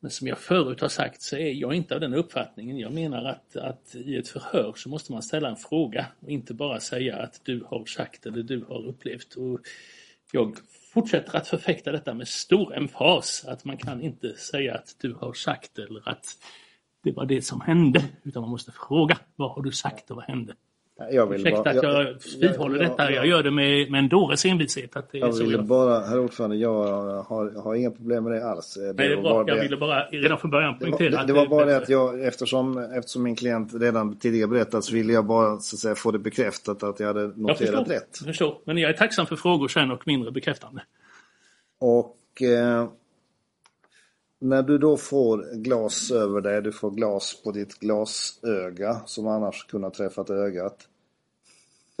Men 0.00 0.10
som 0.10 0.26
jag 0.28 0.38
förut 0.38 0.80
har 0.80 0.88
sagt 0.88 1.22
så 1.22 1.36
är 1.36 1.52
jag 1.52 1.74
inte 1.74 1.94
av 1.94 2.00
den 2.00 2.14
uppfattningen. 2.14 2.78
Jag 2.78 2.92
menar 2.92 3.24
att, 3.24 3.56
att 3.56 3.94
i 3.94 4.16
ett 4.16 4.28
förhör 4.28 4.72
så 4.76 4.88
måste 4.88 5.12
man 5.12 5.22
ställa 5.22 5.48
en 5.48 5.56
fråga 5.56 6.06
och 6.20 6.30
inte 6.30 6.54
bara 6.54 6.80
säga 6.80 7.16
att 7.16 7.40
du 7.44 7.64
har 7.66 7.84
sagt 7.84 8.26
eller 8.26 8.42
du 8.42 8.64
har 8.68 8.86
upplevt. 8.86 9.34
Och 9.34 9.60
jag 10.32 10.56
fortsätter 10.92 11.36
att 11.36 11.48
förfäkta 11.48 11.92
detta 11.92 12.14
med 12.14 12.28
stor 12.28 12.76
emfas. 12.76 13.44
Att 13.48 13.64
man 13.64 13.76
kan 13.76 14.02
inte 14.02 14.36
säga 14.36 14.74
att 14.74 14.96
du 15.00 15.14
har 15.14 15.32
sagt 15.32 15.78
eller 15.78 16.08
att 16.08 16.26
det 17.02 17.12
var 17.12 17.26
det 17.26 17.42
som 17.42 17.60
hände. 17.60 18.04
Utan 18.22 18.42
man 18.42 18.50
måste 18.50 18.72
fråga 18.72 19.18
vad 19.36 19.50
har 19.50 19.62
du 19.62 19.72
sagt 19.72 20.10
och 20.10 20.16
vad 20.16 20.24
hände? 20.24 20.54
Jag 21.10 21.26
vill 21.26 21.40
Ursäkta 21.40 21.62
bara- 21.62 21.70
att 21.70 21.82
jag 21.82 22.16
vidhåller 22.40 22.80
jag- 22.82 22.90
detta. 22.90 23.02
jag- 23.04 23.12
Jag 23.14 23.26
gör 23.26 23.42
det 23.42 23.50
med, 23.50 23.90
med 23.90 23.98
en 23.98 24.08
dåres 24.08 24.44
envishet. 24.44 24.96
Att 24.96 25.12
det 25.12 25.18
Jag 25.18 25.34
så 25.34 25.42
ville 25.44 25.56
jag... 25.56 25.64
bara, 25.66 26.00
herr 26.00 26.18
ordförande, 26.18 26.56
jag 26.56 26.84
har, 27.22 27.62
har 27.62 27.74
inga 27.74 27.90
problem 27.90 28.24
med 28.24 28.32
det 28.32 28.46
alls. 28.50 28.74
Det, 28.74 28.92
Nej, 28.92 29.08
det 29.08 29.16
var 29.16 29.22
bara 29.22 29.38
Jag 29.48 29.56
det- 29.56 29.62
ville 29.62 29.76
bara 29.76 30.04
redan 30.04 30.38
från 30.38 30.50
början 30.50 30.76
det 30.80 30.84
var, 30.84 30.98
poängtera 30.98 31.20
det, 31.20 31.26
det 31.26 31.32
var 31.32 31.46
bara 31.46 31.64
det 31.64 31.76
att 31.76 31.88
jag, 31.88 32.24
eftersom, 32.26 32.78
eftersom 32.78 33.22
min 33.22 33.36
klient 33.36 33.74
redan 33.74 34.16
tidigare 34.18 34.48
berättat 34.48 34.84
så 34.84 34.94
ville 34.94 35.12
jag 35.12 35.26
bara 35.26 35.58
så 35.58 35.76
att 35.76 35.80
säga, 35.80 35.94
få 35.94 36.10
det 36.10 36.18
bekräftat 36.18 36.82
att 36.82 37.00
jag 37.00 37.06
hade 37.06 37.20
Jag 37.20 37.38
noterat 37.38 37.58
förstår, 37.58 37.84
rätt. 37.84 38.18
jag 38.20 38.26
förstår. 38.26 38.58
Men 38.64 38.78
jag 38.78 38.90
är 38.90 38.94
tacksam 38.96 39.26
för 39.26 39.36
frågor 39.36 39.68
sen 39.68 39.90
och 39.90 40.06
mindre 40.06 40.30
bekräftande. 40.30 40.82
Och 41.78 42.42
eh, 42.42 42.88
när 44.42 44.62
du 44.62 44.78
då 44.78 44.96
får 44.96 45.54
glas 45.62 46.10
över 46.10 46.40
dig, 46.40 46.62
du 46.62 46.72
får 46.72 46.90
glas 46.90 47.42
på 47.44 47.52
ditt 47.52 47.74
glasöga 47.78 48.96
som 49.06 49.26
annars 49.26 49.64
kunnat 49.66 49.94
träffat 49.94 50.30
ögat. 50.30 50.76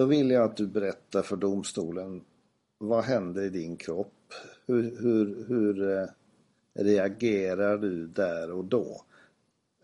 Då 0.00 0.06
vill 0.06 0.30
jag 0.30 0.44
att 0.44 0.56
du 0.56 0.66
berättar 0.66 1.22
för 1.22 1.36
domstolen 1.36 2.24
vad 2.78 3.04
händer 3.04 3.42
i 3.42 3.48
din 3.48 3.76
kropp? 3.76 4.34
Hur, 4.66 4.82
hur, 4.82 5.44
hur 5.48 5.98
eh, 5.98 6.06
reagerar 6.74 7.78
du 7.78 8.06
där 8.06 8.50
och 8.50 8.64
då? 8.64 9.04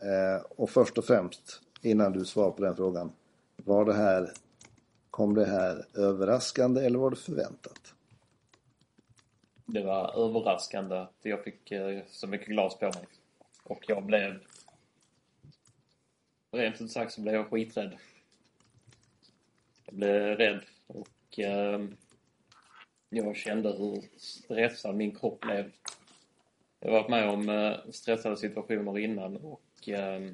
Eh, 0.00 0.44
och 0.50 0.70
först 0.70 0.98
och 0.98 1.04
främst, 1.04 1.62
innan 1.82 2.12
du 2.12 2.24
svarar 2.24 2.50
på 2.50 2.62
den 2.62 2.76
frågan, 2.76 3.12
var 3.56 3.84
det 3.84 3.94
här, 3.94 4.32
kom 5.10 5.34
det 5.34 5.46
här 5.46 5.86
överraskande 5.94 6.86
eller 6.86 6.98
var 6.98 7.10
det 7.10 7.16
förväntat? 7.16 7.94
Det 9.66 9.82
var 9.82 10.26
överraskande 10.26 10.96
att 10.96 11.18
jag 11.22 11.44
fick 11.44 11.72
eh, 11.72 12.02
så 12.08 12.26
mycket 12.26 12.48
glas 12.48 12.78
på 12.78 12.84
mig. 12.84 13.06
Och 13.62 13.84
jag 13.88 14.06
blev... 14.06 14.34
Rent 16.52 16.80
ut 16.80 16.90
sagt 16.90 17.12
så 17.12 17.20
blev 17.20 17.34
jag 17.34 17.50
skiträdd. 17.50 17.98
Jag 19.86 19.94
blev 19.94 20.36
rädd 20.36 20.60
och 20.86 21.38
eh, 21.38 21.80
jag 23.08 23.36
kände 23.36 23.72
hur 23.72 24.18
stressad 24.18 24.94
min 24.94 25.14
kropp 25.14 25.40
blev. 25.40 25.72
Jag 26.80 26.90
har 26.90 26.98
varit 26.98 27.10
med 27.10 27.28
om 27.28 27.48
eh, 27.48 27.90
stressade 27.90 28.36
situationer 28.36 28.98
innan 28.98 29.36
och 29.36 29.88
eh, 29.88 30.30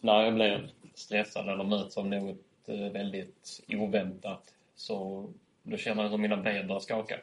när 0.00 0.24
jag 0.24 0.34
blir 0.34 0.72
stressad 0.94 1.48
eller 1.48 1.64
möts 1.64 1.96
av 1.96 2.06
något 2.06 2.38
eh, 2.66 2.92
väldigt 2.92 3.60
oväntat 3.68 4.54
så 4.74 5.28
då 5.62 5.76
känner 5.76 6.02
jag 6.02 6.10
hur 6.10 6.18
mina 6.18 6.36
ben 6.36 6.66
börjar 6.66 6.80
skaka. 6.80 7.20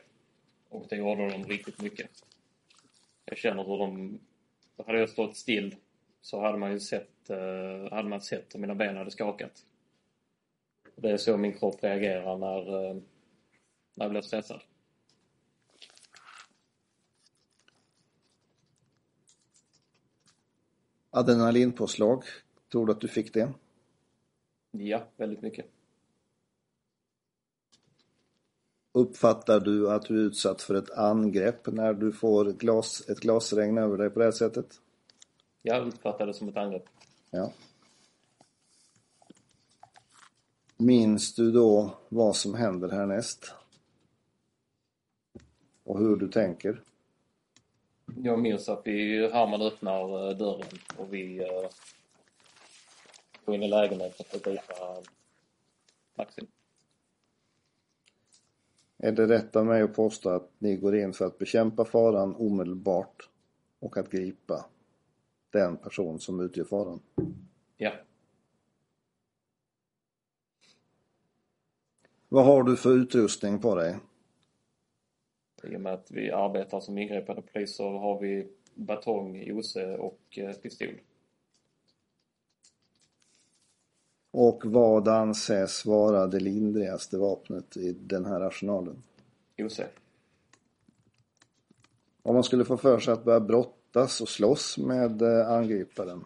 Och 0.70 0.86
det 0.90 0.96
gjorde 0.96 1.30
de 1.30 1.44
riktigt 1.44 1.82
mycket. 1.82 2.10
Jag 3.26 3.38
känner 3.38 3.64
hur 3.64 3.78
de... 3.78 4.20
Hade 4.86 5.00
jag 5.00 5.10
stått 5.10 5.38
still 5.38 5.76
så 6.22 6.42
hade 6.42 6.58
man 6.58 6.72
ju 6.72 6.80
sett, 6.80 7.30
eh, 7.30 7.92
hade 7.92 8.10
man 8.10 8.22
sett 8.22 8.56
hur 8.56 8.60
mina 8.60 8.76
ben 8.76 8.98
hade 8.98 9.12
skakat. 9.12 9.66
Det 11.00 11.12
är 11.12 11.18
så 11.18 11.38
min 11.38 11.54
kropp 11.54 11.84
reagerar 11.84 12.38
när, 12.38 12.90
eh, 12.90 12.96
när 13.96 14.06
jag 14.06 14.12
blir 14.12 14.22
stressad. 14.22 14.62
Adrenalinpåslag, 21.10 22.24
tror 22.72 22.86
du 22.86 22.92
att 22.92 23.02
du 23.02 23.08
fick 23.08 23.34
det? 23.34 23.54
Ja, 24.72 25.04
väldigt 25.18 25.42
mycket. 25.42 25.66
Uppfattar 28.92 29.60
du 29.60 29.92
att 29.92 30.06
du 30.06 30.22
är 30.22 30.26
utsatt 30.26 30.62
för 30.62 30.76
ett 30.76 30.92
angrepp 30.92 31.68
när 31.68 31.94
du 31.94 32.12
får 32.12 32.46
glas, 32.46 33.10
ett 33.10 33.20
glasregn 33.20 33.78
över 33.78 33.98
dig 33.98 34.10
på 34.10 34.20
det 34.20 34.26
här 34.26 34.32
sättet? 34.32 34.82
Jag 35.62 35.88
uppfattar 35.88 36.28
det 36.28 36.34
som 36.34 36.50
ett 36.50 36.58
angrepp. 36.58 36.86
Ja. 37.32 37.52
Minns 40.80 41.36
du 41.36 41.52
då 41.52 41.98
vad 42.10 42.36
som 42.36 42.54
händer 42.54 42.90
härnäst? 42.90 43.54
Och 45.84 46.00
hur 46.00 46.16
du 46.16 46.28
tänker? 46.28 46.84
Jag 48.16 48.40
minns 48.40 48.70
att 48.70 48.82
vi, 48.86 49.28
Herman 49.32 49.62
öppnar 49.62 50.30
eh, 50.30 50.38
dörren 50.38 50.68
och 50.98 51.14
vi 51.14 51.38
eh, 51.38 51.70
går 53.46 53.56
in 53.56 53.64
i 53.64 53.68
lägenheten 53.68 54.26
för 54.30 54.38
att 54.38 54.44
gripa 54.44 55.04
Maxim. 56.16 56.48
Är 58.98 59.12
det 59.12 59.28
rätt 59.28 59.56
av 59.56 59.66
mig 59.66 59.82
att 59.82 59.96
påstå 59.96 60.30
att 60.30 60.52
ni 60.58 60.76
går 60.76 60.96
in 60.96 61.14
för 61.14 61.26
att 61.26 61.38
bekämpa 61.38 61.86
faran 61.86 62.36
omedelbart 62.36 63.30
och 63.80 63.98
att 63.98 64.10
gripa 64.10 64.66
den 65.52 65.78
person 65.78 66.20
som 66.20 66.40
utgör 66.40 66.66
faran? 66.66 67.00
Ja. 67.78 67.92
Vad 72.30 72.46
har 72.46 72.64
du 72.64 72.78
för 72.78 72.94
utrustning 72.94 73.60
på 73.60 73.76
dig? 73.76 73.98
I 75.64 75.76
och 75.76 75.82
med 75.82 75.94
att 75.94 76.12
vi 76.12 76.32
arbetar 76.32 76.80
som 76.80 76.98
ingripande 76.98 77.42
polis 77.42 77.76
så 77.76 77.90
har 77.90 78.20
vi 78.20 78.48
batong, 78.76 79.52
OC 79.52 79.76
och 80.00 80.20
eh, 80.38 80.54
pistol. 80.54 81.00
Och 84.32 84.62
vad 84.66 85.08
anses 85.08 85.86
vara 85.86 86.28
det 86.28 86.40
lindrigaste 86.40 87.18
vapnet 87.18 87.78
i 87.78 87.92
den 87.94 88.26
här 88.26 88.42
arsenalen? 88.42 89.04
OC. 89.58 89.80
Om 92.24 92.34
man 92.34 92.44
skulle 92.44 92.66
få 92.66 92.78
för 92.78 93.00
sig 93.00 93.14
att 93.14 93.24
börja 93.24 93.40
brottas 93.40 94.22
och 94.22 94.30
slåss 94.30 94.78
med 94.78 95.22
eh, 95.22 95.52
angriparen, 95.52 96.26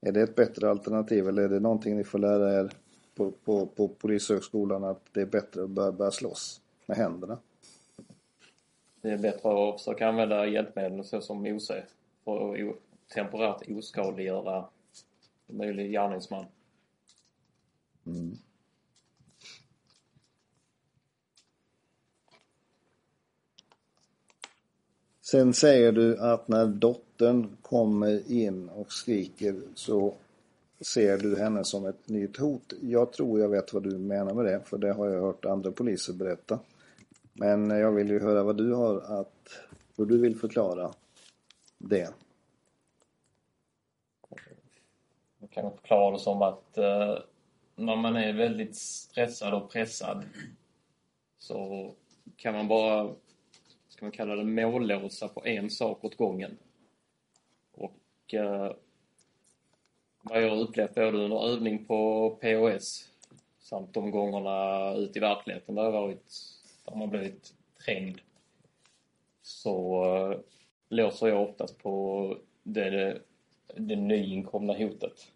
Är 0.00 0.12
det 0.12 0.22
ett 0.22 0.36
bättre 0.36 0.70
alternativ 0.70 1.28
eller 1.28 1.42
är 1.42 1.48
det 1.48 1.60
någonting 1.60 1.96
ni 1.96 2.04
får 2.04 2.18
lära 2.18 2.60
er 2.60 2.72
på, 3.18 3.30
på, 3.44 3.66
på 3.66 3.88
Polishögskolan 3.88 4.84
att 4.84 5.00
det 5.12 5.20
är 5.20 5.26
bättre 5.26 5.62
att 5.64 5.70
börja, 5.70 5.92
börja 5.92 6.10
slåss 6.10 6.60
med 6.86 6.96
händerna? 6.96 7.38
Det 9.00 9.10
är 9.10 9.18
bättre 9.18 9.68
att 9.68 9.80
försöka 9.80 10.08
använda 10.08 10.46
hjälpmedel 10.46 11.04
så 11.04 11.20
som 11.20 11.46
OC 11.46 11.70
för 12.24 12.62
att 12.62 12.76
temporärt 13.14 13.70
oskadliggöra 13.70 14.64
en 15.46 15.56
möjlig 15.56 15.90
gärningsman. 15.90 16.44
Sen 25.20 25.54
säger 25.54 25.92
du 25.92 26.18
att 26.18 26.48
när 26.48 26.66
dottern 26.66 27.56
kommer 27.62 28.32
in 28.32 28.68
och 28.68 28.92
skriker 28.92 29.60
så 29.74 30.14
ser 30.80 31.18
du 31.18 31.38
henne 31.38 31.64
som 31.64 31.86
ett 31.86 32.08
nytt 32.08 32.36
hot. 32.36 32.72
Jag 32.80 33.12
tror 33.12 33.40
jag 33.40 33.48
vet 33.48 33.72
vad 33.72 33.82
du 33.82 33.98
menar 33.98 34.34
med 34.34 34.44
det, 34.44 34.60
för 34.64 34.78
det 34.78 34.92
har 34.92 35.08
jag 35.08 35.22
hört 35.22 35.44
andra 35.44 35.72
poliser 35.72 36.12
berätta. 36.12 36.58
Men 37.32 37.70
jag 37.70 37.92
vill 37.92 38.08
ju 38.08 38.20
höra 38.20 38.42
vad 38.42 38.56
du 38.56 38.74
har 38.74 39.20
att, 39.20 39.48
hur 39.96 40.06
du 40.06 40.18
vill 40.18 40.36
förklara 40.36 40.92
det. 41.78 42.10
Man 45.38 45.48
kan 45.48 45.70
förklara 45.70 46.10
det 46.10 46.18
som 46.18 46.42
att 46.42 46.78
eh, 46.78 47.18
när 47.76 47.96
man 47.96 48.16
är 48.16 48.32
väldigt 48.32 48.76
stressad 48.76 49.54
och 49.54 49.70
pressad 49.70 50.24
så 51.38 51.92
kan 52.36 52.54
man 52.54 52.68
bara, 52.68 53.14
ska 53.88 54.04
man 54.04 54.12
kalla 54.12 54.36
det 54.36 54.44
mållåsa 54.44 55.28
på 55.28 55.46
en 55.46 55.70
sak 55.70 56.04
åt 56.04 56.16
gången. 56.16 56.58
Och 57.72 58.34
eh, 58.34 58.72
vad 60.28 60.42
jag 60.42 60.50
har 60.50 60.56
upplevt 60.56 60.94
både 60.94 61.18
under 61.18 61.48
övning 61.48 61.84
på 61.84 62.30
POS 62.40 63.08
samt 63.58 63.94
de 63.94 64.10
gångerna 64.10 64.94
ute 64.94 65.18
i 65.18 65.20
verkligheten 65.20 65.74
där 65.74 65.82
jag 65.82 65.92
varit, 65.92 66.32
där 66.84 66.96
man 66.96 67.10
blivit 67.10 67.54
trängd 67.84 68.20
så 69.42 70.04
eh, 70.04 70.38
låser 70.88 71.26
jag 71.28 71.42
oftast 71.42 71.78
på 71.78 72.36
det, 72.62 72.90
det, 72.90 73.20
det 73.74 73.96
nyinkomna 73.96 74.72
hotet. 74.72 75.32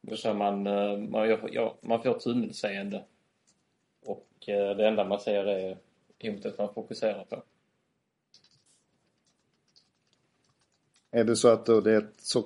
Då 0.00 0.16
så 0.16 0.34
man, 0.34 0.66
eh, 0.66 0.98
man, 0.98 1.38
ja, 1.52 1.74
man 1.80 2.02
får 2.02 2.18
tunnelseende 2.18 3.04
och 4.02 4.48
eh, 4.48 4.76
det 4.76 4.88
enda 4.88 5.04
man 5.04 5.20
ser 5.20 5.44
är 5.44 5.78
hotet 6.22 6.58
man 6.58 6.74
fokuserar 6.74 7.24
på. 7.24 7.42
Är 11.10 11.24
det 11.24 11.36
så 11.36 11.48
att 11.48 11.66
det 11.66 11.92
är 11.92 12.08
så, 12.18 12.44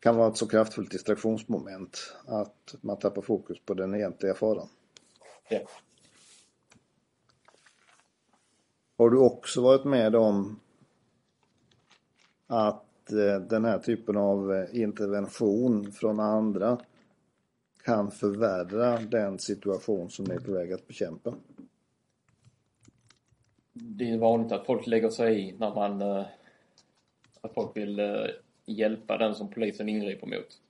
kan 0.00 0.16
vara 0.16 0.28
ett 0.28 0.36
så 0.36 0.46
kraftfullt 0.46 0.90
distraktionsmoment 0.90 2.14
att 2.26 2.74
man 2.80 2.98
tappar 2.98 3.22
fokus 3.22 3.58
på 3.64 3.74
den 3.74 3.94
egentliga 3.94 4.34
faran? 4.34 4.68
Ja. 5.48 5.60
Har 8.98 9.10
du 9.10 9.18
också 9.18 9.62
varit 9.62 9.84
med 9.84 10.16
om 10.16 10.60
att 12.46 13.12
eh, 13.12 13.40
den 13.40 13.64
här 13.64 13.78
typen 13.78 14.16
av 14.16 14.52
eh, 14.54 14.80
intervention 14.82 15.92
från 15.92 16.20
andra 16.20 16.78
kan 17.84 18.10
förvärra 18.10 18.98
den 18.98 19.38
situation 19.38 20.10
som 20.10 20.24
ni 20.24 20.34
är 20.34 20.40
på 20.40 20.52
väg 20.52 20.72
att 20.72 20.86
bekämpa? 20.86 21.34
Det 23.72 24.10
är 24.10 24.18
vanligt 24.18 24.52
att 24.52 24.66
folk 24.66 24.86
lägger 24.86 25.10
sig 25.10 25.48
i 25.48 25.52
när 25.58 25.74
man... 25.74 26.24
Att 27.44 27.54
folk 27.54 27.76
vill 27.76 27.98
eh, 27.98 28.26
hjälpa 28.66 29.18
den 29.18 29.34
som 29.34 29.50
polisen 29.50 29.88
ingriper 29.88 30.26
mot. 30.26 30.60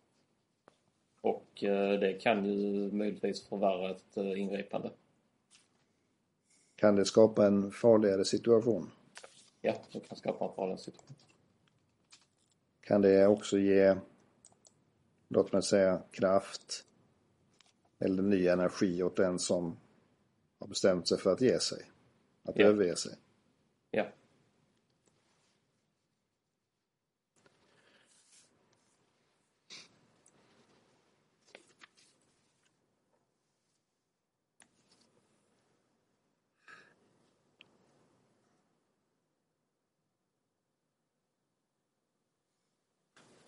Och 1.20 1.64
eh, 1.64 2.00
det 2.00 2.12
kan 2.12 2.44
ju 2.44 2.92
möjligtvis 2.92 3.48
förvärra 3.48 3.90
ett 3.90 4.16
eh, 4.16 4.40
ingripande. 4.40 4.90
Kan 6.76 6.96
det 6.96 7.04
skapa 7.04 7.46
en 7.46 7.70
farligare 7.70 8.24
situation? 8.24 8.90
Ja, 9.60 9.74
det 9.92 10.00
kan 10.00 10.16
skapa 10.16 10.44
en 10.44 10.54
farlig 10.54 10.78
situation. 10.78 11.16
Kan 12.80 13.02
det 13.02 13.26
också 13.26 13.58
ge, 13.58 13.96
låt 15.28 15.52
mig 15.52 15.62
säga, 15.62 16.02
kraft 16.10 16.84
eller 17.98 18.22
ny 18.22 18.46
energi 18.46 19.02
åt 19.02 19.16
den 19.16 19.38
som 19.38 19.76
har 20.58 20.66
bestämt 20.66 21.08
sig 21.08 21.18
för 21.18 21.32
att 21.32 21.40
ge 21.40 21.58
sig? 21.60 21.82
Att 22.42 22.58
Ja. 22.58 22.66
överge 22.66 22.96
sig? 22.96 23.12
Ja. 23.90 24.06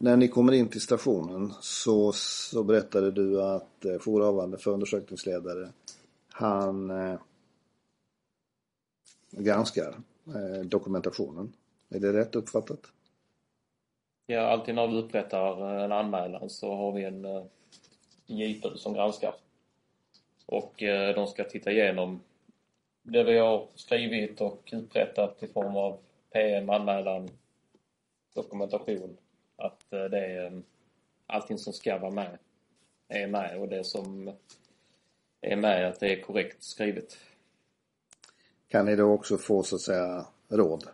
När 0.06 0.16
ni 0.16 0.28
kommer 0.28 0.52
in 0.52 0.68
till 0.68 0.80
stationen 0.80 1.52
så, 1.60 2.12
så 2.12 2.64
berättade 2.64 3.10
du 3.10 3.42
att 3.42 3.84
eh, 3.84 3.98
jourhavande 3.98 4.58
förundersökningsledare 4.58 5.68
han 6.28 6.90
eh, 6.90 7.18
granskar 9.30 9.96
eh, 10.26 10.64
dokumentationen. 10.64 11.52
Är 11.88 12.00
det 12.00 12.12
rätt 12.12 12.34
uppfattat? 12.34 12.80
Ja, 14.26 14.40
alltid 14.40 14.74
när 14.74 14.86
vi 14.86 14.98
upprättar 14.98 15.76
eh, 15.76 15.84
en 15.84 15.92
anmälan 15.92 16.50
så 16.50 16.74
har 16.74 16.92
vi 16.92 17.04
en 17.04 17.24
eh, 17.24 17.44
JP 18.26 18.68
som 18.76 18.94
granskar. 18.94 19.34
Och 20.46 20.82
eh, 20.82 21.14
de 21.14 21.26
ska 21.26 21.44
titta 21.44 21.72
igenom 21.72 22.20
det 23.02 23.24
vi 23.24 23.38
har 23.38 23.66
skrivit 23.74 24.40
och 24.40 24.72
upprättat 24.72 25.42
i 25.42 25.46
form 25.46 25.76
av 25.76 25.98
PM, 26.32 26.70
anmälan, 26.70 27.28
dokumentation. 28.34 29.16
Att 29.56 29.92
eh, 29.92 30.04
det 30.04 30.26
är 30.26 30.44
eh, 30.44 30.60
allting 31.26 31.58
som 31.58 31.72
ska 31.72 31.98
vara 31.98 32.10
med 32.10 32.38
är 33.08 33.26
med 33.26 33.58
och 33.58 33.68
det 33.68 33.84
som 33.84 34.32
är 35.40 35.56
med 35.56 35.88
att 35.88 36.00
det 36.00 36.12
är 36.12 36.22
korrekt 36.22 36.62
skrivet. 36.62 37.16
Kan 38.68 38.86
ni 38.86 38.96
då 38.96 39.12
också 39.12 39.38
få 39.38 39.62
så 39.62 39.76
att 39.76 39.82
säga 39.82 40.26
råd? 40.48 40.88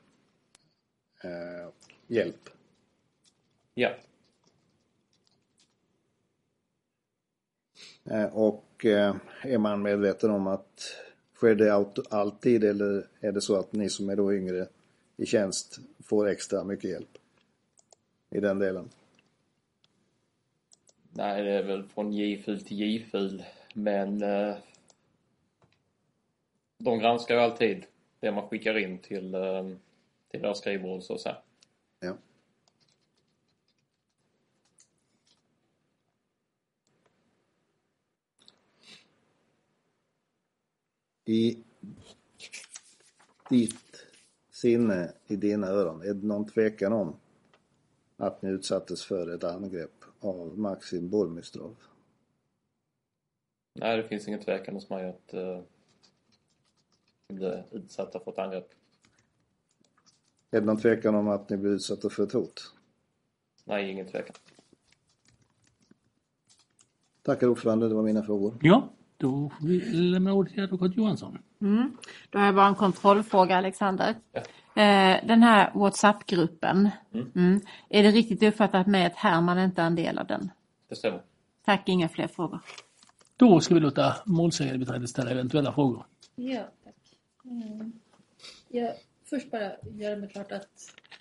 Eh, 1.25 1.69
hjälp? 2.07 2.49
Ja, 3.75 3.91
Eh, 8.05 8.37
och 8.37 8.85
eh, 8.85 9.17
är 9.43 9.59
man 9.59 9.83
medveten 9.83 10.31
om 10.31 10.47
att 10.47 10.97
sker 11.35 11.55
det 11.55 11.75
alltid 12.11 12.65
eller 12.65 13.07
är 13.21 13.33
det 13.33 13.41
så 13.41 13.57
att 13.57 13.73
ni 13.73 13.91
som 13.91 14.09
är 14.09 14.17
då 14.17 14.35
yngre 14.35 14.67
i 15.17 15.27
tjänst 15.27 15.79
får 16.05 16.29
extra 16.29 16.65
mycket 16.65 16.91
hjälp 16.91 17.12
i 18.33 18.41
den 18.41 18.59
delen? 18.59 18.89
nej 21.15 21.43
det 21.43 21.51
är 21.51 21.63
väl 21.63 21.89
från 21.89 22.13
J-fil 22.13 22.65
till 22.65 22.81
J-fil 22.81 23.45
men 23.75 24.23
eh, 24.23 24.57
de 26.79 26.99
granskar 26.99 27.35
ju 27.35 27.41
alltid 27.41 27.87
det 28.21 28.33
man 28.33 28.49
skickar 28.49 28.79
in 28.79 28.99
till, 28.99 29.35
eh, 29.35 29.69
till 30.31 30.43
deras 30.43 30.59
skrivbord 30.59 31.03
så 31.03 31.15
att 31.15 31.21
säga. 31.21 31.37
Ja. 32.01 32.17
I 41.25 41.59
ditt 43.51 44.07
sinne, 44.51 45.13
i 45.27 45.37
dina 45.37 45.67
öron, 45.67 46.03
är 46.03 46.15
det 46.15 46.27
någon 46.27 46.47
tvekan 46.47 46.93
om 46.93 47.17
att 48.23 48.43
ni 48.43 48.51
utsattes 48.51 49.05
för 49.05 49.35
ett 49.35 49.45
angrepp 49.45 50.05
av 50.21 50.59
Maxim 50.59 51.11
Burmistrov? 51.11 51.77
Nej, 53.75 53.97
det 53.97 54.09
finns 54.09 54.29
ingen 54.29 54.41
tvekan 54.41 54.75
hos 54.75 54.91
mig 54.91 55.09
att 55.09 55.35
uh, 55.35 55.61
bli 57.29 57.63
utsatta 57.71 58.21
för 58.21 58.33
ett 58.33 58.39
angrepp. 58.39 58.69
Är 60.51 60.61
det 60.61 60.67
någon 60.67 60.81
tvekan 60.81 61.15
om 61.15 61.29
att 61.29 61.51
ni 61.51 61.57
blev 61.57 61.73
utsatta 61.73 62.11
för 62.11 62.23
ett 62.23 62.33
hot? 62.33 62.75
Nej, 63.65 63.91
ingen 63.91 64.07
tvekan. 64.07 64.37
Tackar 67.23 67.47
ordförande, 67.47 67.89
det 67.89 67.95
var 67.95 68.03
mina 68.03 68.23
frågor. 68.23 68.59
Ja, 68.63 68.89
då 69.17 69.51
får 69.61 69.67
vi 69.67 69.81
lämna 69.93 70.33
ordet 70.33 70.53
till 70.53 70.63
advokat 70.63 70.97
Johansson. 70.97 71.39
Mm. 71.61 71.97
Då 72.31 72.39
har 72.39 72.47
jag 72.47 72.55
bara 72.55 72.67
en 72.67 72.75
kontrollfråga 72.75 73.57
Alexander. 73.57 74.15
Ja. 74.33 74.43
Eh, 74.75 75.27
den 75.27 75.43
här 75.43 75.71
WhatsApp-gruppen, 75.75 76.91
Mm. 77.15 77.33
mm. 77.37 77.61
är 77.89 78.03
det 78.03 78.11
riktigt 78.11 78.43
uppfattat 78.43 78.87
med 78.87 79.07
att 79.07 79.17
Herman 79.17 79.59
inte 79.59 79.83
är 79.83 79.87
en 79.87 79.95
del 79.95 80.19
av 80.19 80.27
den? 80.27 80.51
Det 80.89 80.97
stämmer. 80.97 81.23
Tack, 81.65 81.89
inga 81.89 82.09
fler 82.09 82.27
frågor. 82.27 82.61
Då 83.37 83.61
ska 83.61 83.75
vi 83.75 83.81
låta 83.81 84.17
målsägandebiträdet 84.27 85.09
ställa 85.09 85.31
eventuella 85.31 85.73
frågor. 85.73 86.07
Ja, 86.35 86.63
tack. 86.85 86.95
Mm. 87.45 87.93
Jag 88.69 88.93
först 89.31 89.51
bara 89.51 89.73
göra 89.93 90.17
mig 90.17 90.29
klart 90.29 90.53
att 90.53 90.69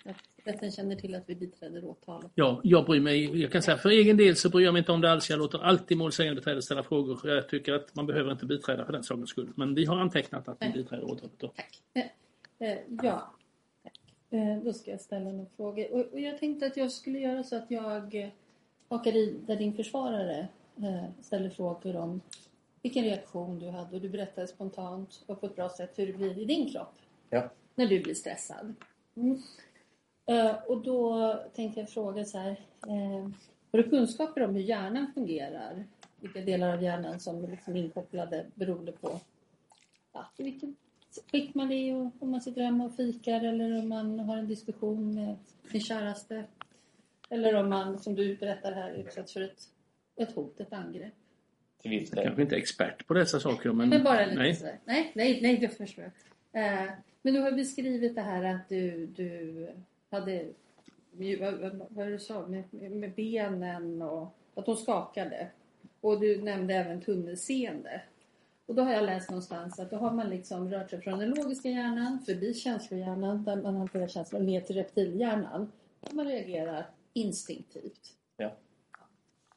Att 0.04 0.16
rätten 0.44 0.70
känner 0.72 0.96
till 0.96 1.14
att 1.14 1.22
vi 1.26 1.34
biträder 1.34 1.84
åtalet. 1.84 2.30
Ja, 2.34 2.60
jag 2.64 2.84
bryr 2.86 3.00
mig, 3.00 3.40
jag 3.42 3.52
kan 3.52 3.62
säga 3.62 3.76
för 3.76 3.88
egen 3.88 4.16
del 4.16 4.36
så 4.36 4.48
bryr 4.50 4.64
jag 4.64 4.72
mig 4.72 4.80
inte 4.80 4.92
om 4.92 5.00
det 5.00 5.12
alls. 5.12 5.30
Jag 5.30 5.38
låter 5.38 5.58
alltid 5.58 5.98
målsägandebiträdet 5.98 6.64
ställa 6.64 6.82
frågor. 6.82 7.20
Jag 7.24 7.48
tycker 7.48 7.72
att 7.72 7.94
man 7.94 8.06
behöver 8.06 8.32
inte 8.32 8.46
biträda 8.46 8.84
för 8.84 8.92
den 8.92 9.02
sakens 9.04 9.30
skull. 9.30 9.52
Men 9.56 9.74
vi 9.74 9.84
har 9.84 9.96
antecknat 9.96 10.48
att 10.48 10.56
vi 10.60 10.68
biträder 10.68 11.04
åtalet. 11.04 11.38
Då. 11.38 11.48
Tack. 11.48 11.82
Eh, 11.94 12.68
eh, 12.68 12.78
ja, 13.02 13.34
då 14.64 14.72
ska 14.72 14.90
jag 14.90 15.00
ställa 15.00 15.32
några 15.32 15.50
frågor. 15.56 15.92
Och, 15.92 16.12
och 16.12 16.20
jag 16.20 16.38
tänkte 16.38 16.66
att 16.66 16.76
jag 16.76 16.92
skulle 16.92 17.18
göra 17.18 17.44
så 17.44 17.56
att 17.56 17.70
jag 17.70 18.14
eh, 18.14 18.28
hakar 18.88 19.16
i 19.16 19.38
där 19.46 19.56
din 19.56 19.74
försvarare 19.74 20.48
eh, 20.76 21.04
ställer 21.20 21.50
frågor 21.50 21.96
om 21.96 22.20
vilken 22.82 23.04
reaktion 23.04 23.58
du 23.58 23.68
hade 23.68 23.96
och 23.96 24.02
du 24.02 24.08
berättade 24.08 24.46
spontant 24.46 25.24
och 25.26 25.40
på 25.40 25.46
ett 25.46 25.56
bra 25.56 25.68
sätt 25.68 25.98
hur 25.98 26.06
det 26.06 26.12
blir 26.12 26.38
i 26.38 26.44
din 26.44 26.70
kropp 26.70 26.94
Ja. 27.30 27.50
när 27.74 27.86
du 27.86 28.02
blir 28.02 28.14
stressad. 28.14 28.74
Mm. 29.16 29.42
Eh, 30.26 30.54
och 30.66 30.82
då 30.82 31.34
tänkte 31.54 31.80
jag 31.80 31.90
fråga 31.90 32.24
så 32.24 32.38
här. 32.38 32.50
Eh, 32.88 33.30
har 33.72 33.82
du 33.82 33.90
kunskaper 33.90 34.42
om 34.42 34.54
hur 34.54 34.62
hjärnan 34.62 35.12
fungerar? 35.14 35.84
Vilka 36.20 36.40
delar 36.40 36.72
av 36.74 36.82
hjärnan 36.82 37.20
som 37.20 37.44
är 37.44 37.48
liksom 37.48 37.76
inkopplade 37.76 38.46
beroende 38.54 38.92
på 38.92 39.20
ja, 40.12 40.30
vilken 40.36 40.76
skick 41.30 41.54
man 41.54 41.72
är 41.72 41.94
och 41.94 42.12
om 42.18 42.30
man 42.30 42.40
sitter 42.40 42.62
hemma 42.62 42.84
och 42.84 42.96
fikar 42.96 43.44
eller 43.44 43.78
om 43.78 43.88
man 43.88 44.18
har 44.18 44.36
en 44.36 44.48
diskussion 44.48 45.14
med 45.14 45.36
sin 45.70 45.80
käraste. 45.80 46.44
Eller 47.28 47.54
om 47.54 47.68
man, 47.68 47.98
som 47.98 48.14
du 48.14 48.36
berättar 48.36 48.72
här, 48.72 48.92
utsätts 48.92 49.32
för 49.32 49.40
ett, 49.40 49.62
ett 50.16 50.32
hot, 50.32 50.60
ett 50.60 50.72
angrepp. 50.72 51.12
Jag 51.82 51.92
del. 51.92 52.24
kanske 52.24 52.42
inte 52.42 52.54
är 52.54 52.58
expert 52.58 53.06
på 53.06 53.14
dessa 53.14 53.40
saker 53.40 53.72
men, 53.72 53.88
Men 53.88 54.04
bara 54.04 54.26
lite 54.26 54.38
nej. 54.38 54.54
sådär. 54.54 54.78
Nej, 54.84 55.12
nej, 55.14 55.38
nej, 55.42 55.56
det 55.56 55.68
förstår 55.68 56.04
jag. 56.52 56.64
Eh, 56.64 56.90
men 57.22 57.34
du 57.34 57.40
har 57.40 57.52
beskrivit 57.52 58.14
det 58.14 58.20
här 58.20 58.42
att 58.54 58.68
du, 58.68 59.06
du 59.06 59.68
hade, 60.10 60.46
vad, 61.40 61.86
vad, 61.88 62.06
det 62.06 62.12
du 62.12 62.18
sa, 62.18 62.46
med, 62.46 62.64
med 62.70 62.92
med 62.92 63.14
benen 63.14 64.02
och 64.02 64.34
att 64.54 64.66
de 64.66 64.76
skakade. 64.76 65.48
Och 66.00 66.20
du 66.20 66.42
nämnde 66.42 66.74
även 66.74 67.00
tunnelseende. 67.00 68.02
Och 68.72 68.76
då 68.76 68.82
har 68.82 68.92
jag 68.92 69.04
läst 69.04 69.30
någonstans 69.30 69.78
att 69.78 69.90
då 69.90 69.96
har 69.96 70.10
man 70.10 70.30
liksom 70.30 70.70
rört 70.70 70.90
sig 70.90 71.00
från 71.00 71.18
den 71.18 71.30
logiska 71.30 71.68
hjärnan 71.68 72.20
förbi 72.26 72.54
känslohjärnan 72.54 73.44
där 73.44 73.56
man 73.56 73.76
hanterar 73.76 74.08
känslor 74.08 74.40
ner 74.40 74.60
till 74.60 74.76
reptilhjärnan. 74.76 75.72
Där 76.00 76.14
man 76.14 76.26
reagerar 76.26 76.86
instinktivt. 77.12 78.16
Ja. 78.36 78.52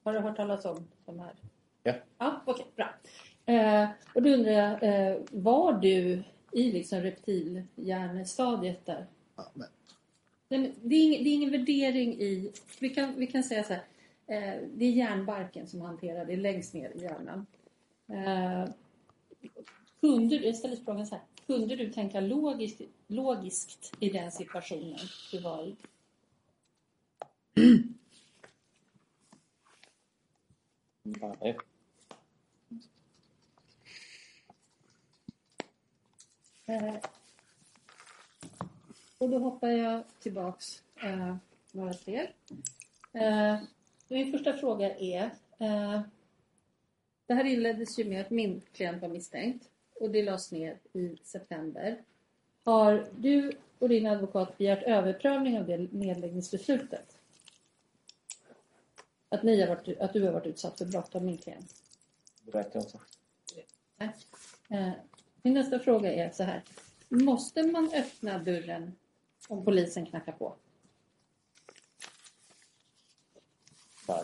Har 0.03 0.13
du 0.13 0.19
hört 0.19 0.35
talas 0.35 0.65
om 0.65 0.87
de 1.05 1.19
här? 1.19 1.33
Ja. 1.83 1.93
Ja, 2.17 2.41
okej, 2.45 2.65
bra. 2.75 2.93
Eh, 3.45 3.89
och 4.15 4.21
då 4.21 4.29
undrar 4.29 4.51
jag, 4.51 4.83
eh, 4.83 5.17
var 5.31 5.73
du 5.73 6.23
i 6.51 6.71
liksom 6.71 7.01
reptilhjärnestadiet 7.01 8.85
där? 8.85 9.05
Ja, 9.35 9.51
men, 9.53 9.67
Nej, 10.47 10.59
men 10.59 10.73
det, 10.81 10.95
är 10.95 11.03
ingen, 11.03 11.23
det 11.23 11.29
är 11.29 11.33
ingen 11.33 11.51
värdering 11.51 12.13
i... 12.13 12.51
Vi 12.79 12.89
kan, 12.89 13.15
vi 13.15 13.27
kan 13.27 13.43
säga 13.43 13.63
så 13.63 13.73
här. 13.73 13.83
Eh, 14.27 14.61
det 14.73 14.85
är 14.85 14.91
hjärnbarken 14.91 15.67
som 15.67 15.81
hanterar 15.81 16.25
det 16.25 16.35
längst 16.35 16.73
ner 16.73 16.91
i 16.95 17.01
hjärnan. 17.01 17.45
Kunde, 20.01 20.37
du- 20.37 20.45
jag 20.45 20.55
ställer 20.55 20.75
frågan 20.75 21.07
så 21.07 21.15
här. 21.15 21.23
Kunde 21.47 21.75
du 21.75 21.91
tänka 21.93 22.19
logiskt, 22.19 22.81
logiskt 23.07 23.93
i 23.99 24.09
den 24.09 24.31
situationen 24.31 24.99
du 25.31 25.39
var 25.39 25.63
i? 25.67 25.75
Nej. 31.03 31.57
Eh, 36.65 36.95
och 39.17 39.29
då 39.29 39.39
hoppar 39.39 39.67
jag 39.69 40.03
tillbaks 40.19 40.83
eh, 41.03 41.35
några 41.71 41.93
steg. 41.93 42.33
Eh, 43.13 43.57
min 44.07 44.31
första 44.31 44.53
fråga 44.57 44.95
är. 44.97 45.29
Eh, 45.57 46.01
det 47.25 47.33
här 47.33 47.43
inleddes 47.43 47.99
ju 47.99 48.05
med 48.05 48.21
att 48.21 48.29
min 48.29 48.61
klient 48.73 49.01
var 49.01 49.09
misstänkt 49.09 49.69
och 49.93 50.09
det 50.09 50.23
lades 50.23 50.51
ner 50.51 50.77
i 50.93 51.17
september. 51.23 52.03
Har 52.63 53.07
du 53.17 53.51
och 53.79 53.89
din 53.89 54.05
advokat 54.05 54.57
begärt 54.57 54.83
överprövning 54.83 55.59
av 55.59 55.65
det 55.65 55.77
nedläggningsbeslutet? 55.77 57.17
Att, 59.29 59.43
ni 59.43 59.61
har 59.61 59.67
varit, 59.67 59.99
att 59.99 60.13
du 60.13 60.23
har 60.23 60.31
varit 60.31 60.45
utsatt 60.45 60.77
för 60.77 60.85
brott 60.85 61.15
av 61.15 61.23
min 61.23 61.37
klient? 61.37 61.73
Det 62.43 62.57
vet 62.57 62.75
jag 62.75 62.83
inte. 62.83 62.99
Nej. 63.97 64.09
Eh, 64.69 64.91
Min 65.41 65.53
nästa 65.53 65.79
fråga 65.79 66.13
är 66.13 66.31
så 66.31 66.43
här. 66.43 66.61
Måste 67.09 67.63
man 67.63 67.91
öppna 67.93 68.37
dörren 68.37 68.95
om 69.47 69.65
polisen 69.65 70.05
knackar 70.05 70.31
på? 70.31 70.55
Nej. 74.07 74.23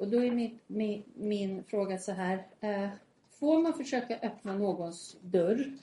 Och 0.00 0.08
då 0.08 0.24
är 0.24 0.30
min, 0.30 0.58
min, 0.66 1.04
min 1.14 1.64
fråga 1.64 1.98
så 1.98 2.12
här. 2.12 2.46
Eh, 2.60 2.88
får 3.30 3.62
man 3.62 3.74
försöka 3.74 4.18
öppna 4.18 4.54
någons 4.54 5.16
dörr, 5.20 5.78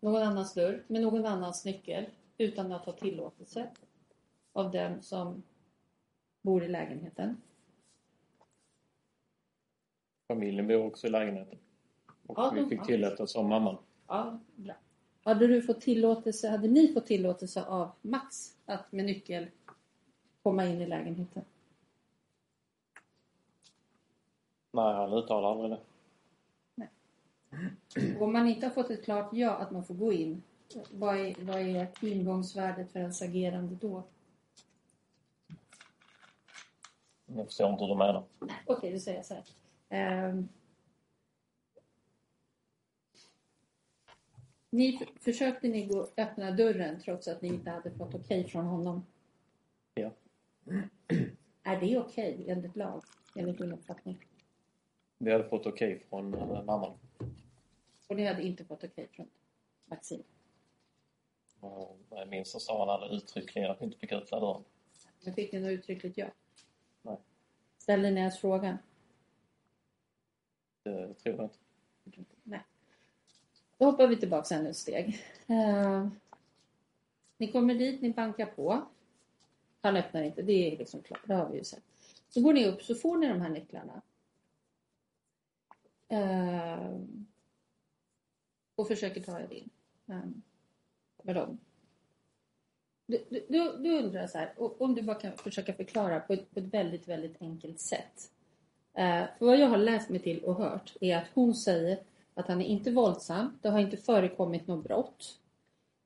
någon 0.00 0.22
annans 0.22 0.54
dörr, 0.54 0.84
med 0.86 1.02
någon 1.02 1.26
annans 1.26 1.64
nyckel 1.64 2.06
utan 2.38 2.72
att 2.72 2.84
ha 2.84 2.92
tillåtelse 2.92 3.70
av 4.52 4.70
den 4.70 5.02
som 5.02 5.42
bor 6.42 6.64
i 6.64 6.68
lägenheten? 6.68 7.36
Familjen 10.28 10.66
bor 10.66 10.86
också 10.86 11.06
i 11.06 11.10
lägenheten. 11.10 11.58
Och 12.26 12.38
Ja, 12.38 12.52
vi 12.54 12.66
fick 12.66 12.86
tillåtelse 12.86 13.38
av 13.38 13.44
mamman. 13.44 13.76
Ja, 14.06 14.38
bra. 14.56 14.74
Hade 15.22 15.46
du 15.46 15.62
fått 15.62 15.80
tillåtelse, 15.80 16.48
hade 16.48 16.68
ni 16.68 16.92
fått 16.92 17.06
tillåtelse 17.06 17.64
av 17.64 17.90
Max 18.02 18.56
att 18.66 18.92
med 18.92 19.04
nyckel 19.04 19.46
komma 20.42 20.66
in 20.66 20.80
i 20.80 20.86
lägenheten? 20.86 21.44
Nej, 24.72 24.94
han 24.94 25.12
uttalar 25.12 25.50
aldrig 25.50 25.70
det. 25.70 25.78
Och 28.18 28.22
om 28.22 28.32
man 28.32 28.48
inte 28.48 28.66
har 28.66 28.70
fått 28.70 28.90
ett 28.90 29.04
klart 29.04 29.28
ja 29.32 29.50
att 29.50 29.70
man 29.70 29.84
får 29.84 29.94
gå 29.94 30.12
in, 30.12 30.42
vad 30.90 31.16
är, 31.16 31.34
vad 31.44 31.60
är 31.60 31.88
ingångsvärdet 32.00 32.92
för 32.92 33.00
ens 33.00 33.22
agerande 33.22 33.74
då? 33.80 34.02
Jag 37.26 37.46
förstår 37.46 37.70
inte 37.70 37.84
hur 37.84 37.88
du 37.88 37.98
menar. 37.98 38.24
Okej, 38.66 38.92
då 38.92 38.98
säger 38.98 39.18
jag 39.18 39.26
så 39.26 39.34
här. 39.34 39.44
Ehm. 39.88 40.48
ni 44.70 45.06
försökte 45.20 45.68
ni 45.68 45.86
gå 45.86 46.08
öppna 46.16 46.50
dörren 46.50 47.00
trots 47.00 47.28
att 47.28 47.42
ni 47.42 47.48
inte 47.48 47.70
hade 47.70 47.90
fått 47.90 48.14
okej 48.14 48.44
från 48.44 48.66
honom? 48.66 49.06
Ja. 49.94 50.10
Är 51.62 51.80
det 51.80 51.98
okej 51.98 52.44
enligt 52.48 52.76
lag, 52.76 53.02
enligt 53.34 53.58
din 53.58 53.72
uppfattning? 53.72 54.26
Vi 55.24 55.32
hade 55.32 55.48
fått 55.48 55.66
okej 55.66 56.02
från 56.08 56.34
eh, 56.34 56.64
mamman. 56.64 56.98
Och 58.08 58.16
ni 58.16 58.26
hade 58.26 58.42
inte 58.42 58.64
fått 58.64 58.84
okej 58.84 59.08
från 59.12 59.28
Maxim? 59.86 60.22
Och 61.60 61.98
Vad 62.08 62.20
jag 62.20 62.28
minns 62.28 62.50
så 62.50 62.60
sa 62.60 62.78
han 62.78 62.88
aldrig 62.88 63.12
uttryckligen 63.12 63.70
att 63.70 63.80
vi 63.80 63.84
inte 63.84 63.98
fick 63.98 64.12
öppna 64.12 64.40
dörren. 64.40 64.64
Men 65.24 65.34
fick 65.34 65.52
ni 65.52 65.60
något 65.60 65.70
uttryckligt 65.70 66.18
ja? 66.18 66.26
Nej. 67.02 67.16
Ställde 67.78 68.10
ni 68.10 68.20
ens 68.20 68.38
frågan? 68.38 68.78
Det 70.82 71.14
tror 71.14 71.36
jag 71.36 71.50
inte. 72.04 72.24
Nej. 72.42 72.62
Då 73.78 73.84
hoppar 73.84 74.06
vi 74.06 74.16
tillbaka 74.16 74.54
ännu 74.54 74.70
ett 74.70 74.76
steg. 74.76 75.20
Eh, 75.46 76.08
ni 77.36 77.52
kommer 77.52 77.74
dit, 77.74 78.02
ni 78.02 78.10
bankar 78.10 78.46
på. 78.46 78.82
Han 79.80 79.96
öppnar 79.96 80.22
inte, 80.22 80.42
det 80.42 80.52
är 80.52 80.78
liksom 80.78 81.02
klart, 81.02 81.26
det 81.26 81.34
har 81.34 81.48
vi 81.48 81.58
ju 81.58 81.64
sett. 81.64 81.84
Så 82.28 82.42
går 82.42 82.52
ni 82.52 82.66
upp, 82.66 82.82
så 82.82 82.94
får 82.94 83.16
ni 83.16 83.28
de 83.28 83.40
här 83.40 83.48
nycklarna. 83.48 84.02
Eh, 86.12 87.00
och 88.74 88.88
försöker 88.88 89.20
ta 89.20 89.40
er 89.40 89.52
in 89.52 89.70
eh, 90.08 90.20
med 91.22 91.34
dem. 91.34 91.58
Du, 93.06 93.24
du, 93.30 93.76
du, 93.78 93.98
undrar 93.98 94.26
så 94.26 94.38
här, 94.38 94.52
om 94.56 94.94
du 94.94 95.02
bara 95.02 95.20
kan 95.20 95.32
försöka 95.32 95.72
förklara 95.72 96.20
på 96.20 96.32
ett, 96.32 96.50
på 96.50 96.60
ett 96.60 96.74
väldigt, 96.74 97.08
väldigt 97.08 97.42
enkelt 97.42 97.80
sätt. 97.80 98.32
Eh, 98.94 99.24
för 99.38 99.46
vad 99.46 99.58
jag 99.58 99.68
har 99.68 99.78
läst 99.78 100.10
mig 100.10 100.20
till 100.20 100.44
och 100.44 100.54
hört 100.54 100.96
är 101.00 101.16
att 101.16 101.28
hon 101.34 101.54
säger 101.54 101.98
att 102.34 102.48
han 102.48 102.60
är 102.60 102.66
inte 102.66 102.90
våldsam, 102.90 103.58
det 103.62 103.68
har 103.68 103.80
inte 103.80 103.96
förekommit 103.96 104.66
något 104.66 104.84
brott. 104.84 105.40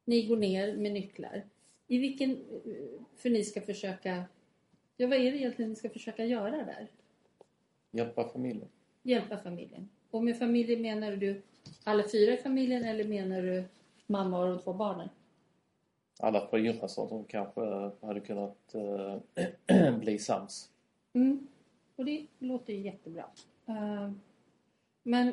Ni 0.05 0.27
går 0.27 0.37
ner 0.37 0.77
med 0.77 0.93
nycklar. 0.93 1.45
I 1.87 1.99
vilken... 1.99 2.31
eh, 2.31 3.01
För 3.17 3.31
ni 3.31 3.45
ska 3.45 3.61
försöka... 3.61 4.25
Ja, 4.97 5.07
vad 5.07 5.19
är 5.19 5.33
det 5.33 5.39
egentligen 5.39 5.69
ni 5.71 5.77
ska 5.77 5.91
försöka 5.91 6.25
göra 6.25 6.51
där? 6.51 6.89
Hjälpa 7.91 8.29
familjen. 8.29 8.69
Hjälpa 9.03 9.39
familjen. 9.39 9.89
Och 10.17 10.25
med 10.25 10.39
familjen 10.39 10.83
menar 10.83 11.13
du 11.13 11.43
alla 11.85 12.09
fyra 12.09 12.33
i 12.33 12.37
familjen 12.37 12.85
eller 12.85 13.05
menar 13.05 13.43
du 13.43 13.65
mamma 14.07 14.39
och 14.39 14.49
de 14.49 14.59
två 14.59 14.73
barnen? 14.73 15.09
Alla 16.19 16.49
fyra 16.51 16.89
som 16.89 17.25
kanske 17.25 17.91
hade 18.01 18.21
kunnat 18.21 18.75
eh, 18.75 19.95
bli 20.01 20.19
sams. 20.19 20.71
Mm. 21.13 21.47
Och 21.97 22.05
det 22.05 22.27
låter 22.39 22.73
ju 22.73 22.81
jättebra. 22.81 23.25
Eh, 23.67 24.11
men 25.03 25.33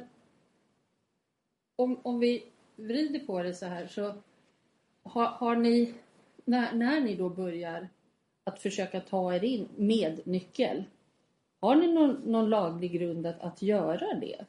om, 1.76 2.00
om 2.04 2.20
vi 2.20 2.46
vrider 2.76 3.20
på 3.20 3.44
det 3.44 3.54
så 3.54 3.66
här 3.66 3.88
så 3.88 4.14
har, 5.04 5.26
har 5.26 5.56
ni, 5.56 5.94
när, 6.46 6.74
när 6.74 7.02
ni 7.02 7.16
då 7.16 7.30
börjar 7.30 7.88
att 8.44 8.60
försöka 8.60 9.00
ta 9.00 9.34
er 9.36 9.44
in 9.44 9.68
med 9.76 10.28
nyckel, 10.28 10.84
har 11.60 11.76
ni 11.76 11.94
någon, 11.94 12.12
någon 12.12 12.50
laglig 12.50 12.92
grund 12.92 13.26
att, 13.26 13.40
att 13.40 13.62
göra 13.62 14.14
det? 14.14 14.46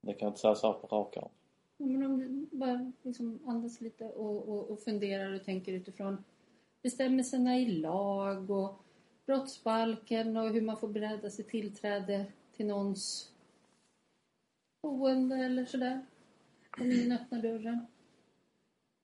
Det 0.00 0.14
kan 0.14 0.26
jag 0.26 0.30
inte 0.30 0.40
säga 0.40 0.54
så 0.54 0.72
på 0.72 0.86
rak 0.86 1.16
arm. 1.16 1.28
Ja, 1.76 1.86
men 1.86 2.02
om 2.02 2.18
du 2.18 2.56
bara 2.56 2.92
liksom 3.02 3.40
andas 3.46 3.80
lite 3.80 4.04
och, 4.04 4.48
och, 4.48 4.70
och 4.70 4.80
funderar 4.80 5.32
och 5.32 5.44
tänker 5.44 5.72
utifrån 5.72 6.24
bestämmelserna 6.82 7.58
i 7.58 7.66
lag 7.66 8.50
och 8.50 8.80
brottsbalken 9.26 10.36
och 10.36 10.50
hur 10.50 10.62
man 10.62 10.76
får 10.76 10.88
bereda 10.88 11.30
sig 11.30 11.44
tillträde 11.44 12.26
till 12.52 12.66
någons 12.66 13.32
boende 14.82 15.36
eller 15.36 15.64
sådär. 15.64 16.06
Om 16.80 16.92
ingen 16.92 17.12
öppnar 17.12 17.42
dörren. 17.42 17.86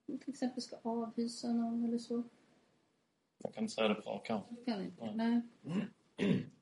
Om 0.09 0.19
till 0.19 0.31
exempel 0.31 0.63
ska 0.63 0.77
avhysa 0.83 1.53
någon 1.53 1.85
eller 1.85 1.99
så. 1.99 2.23
Jag 3.39 3.55
kan 3.55 3.65
inte 3.65 3.75
säga 3.75 3.89
det 3.89 3.95
på 3.95 4.11
rak 4.11 4.31
arm. 4.31 4.41
Det 4.51 4.65
kan 4.65 4.85
inte. 4.85 5.13
Nej. 5.15 5.41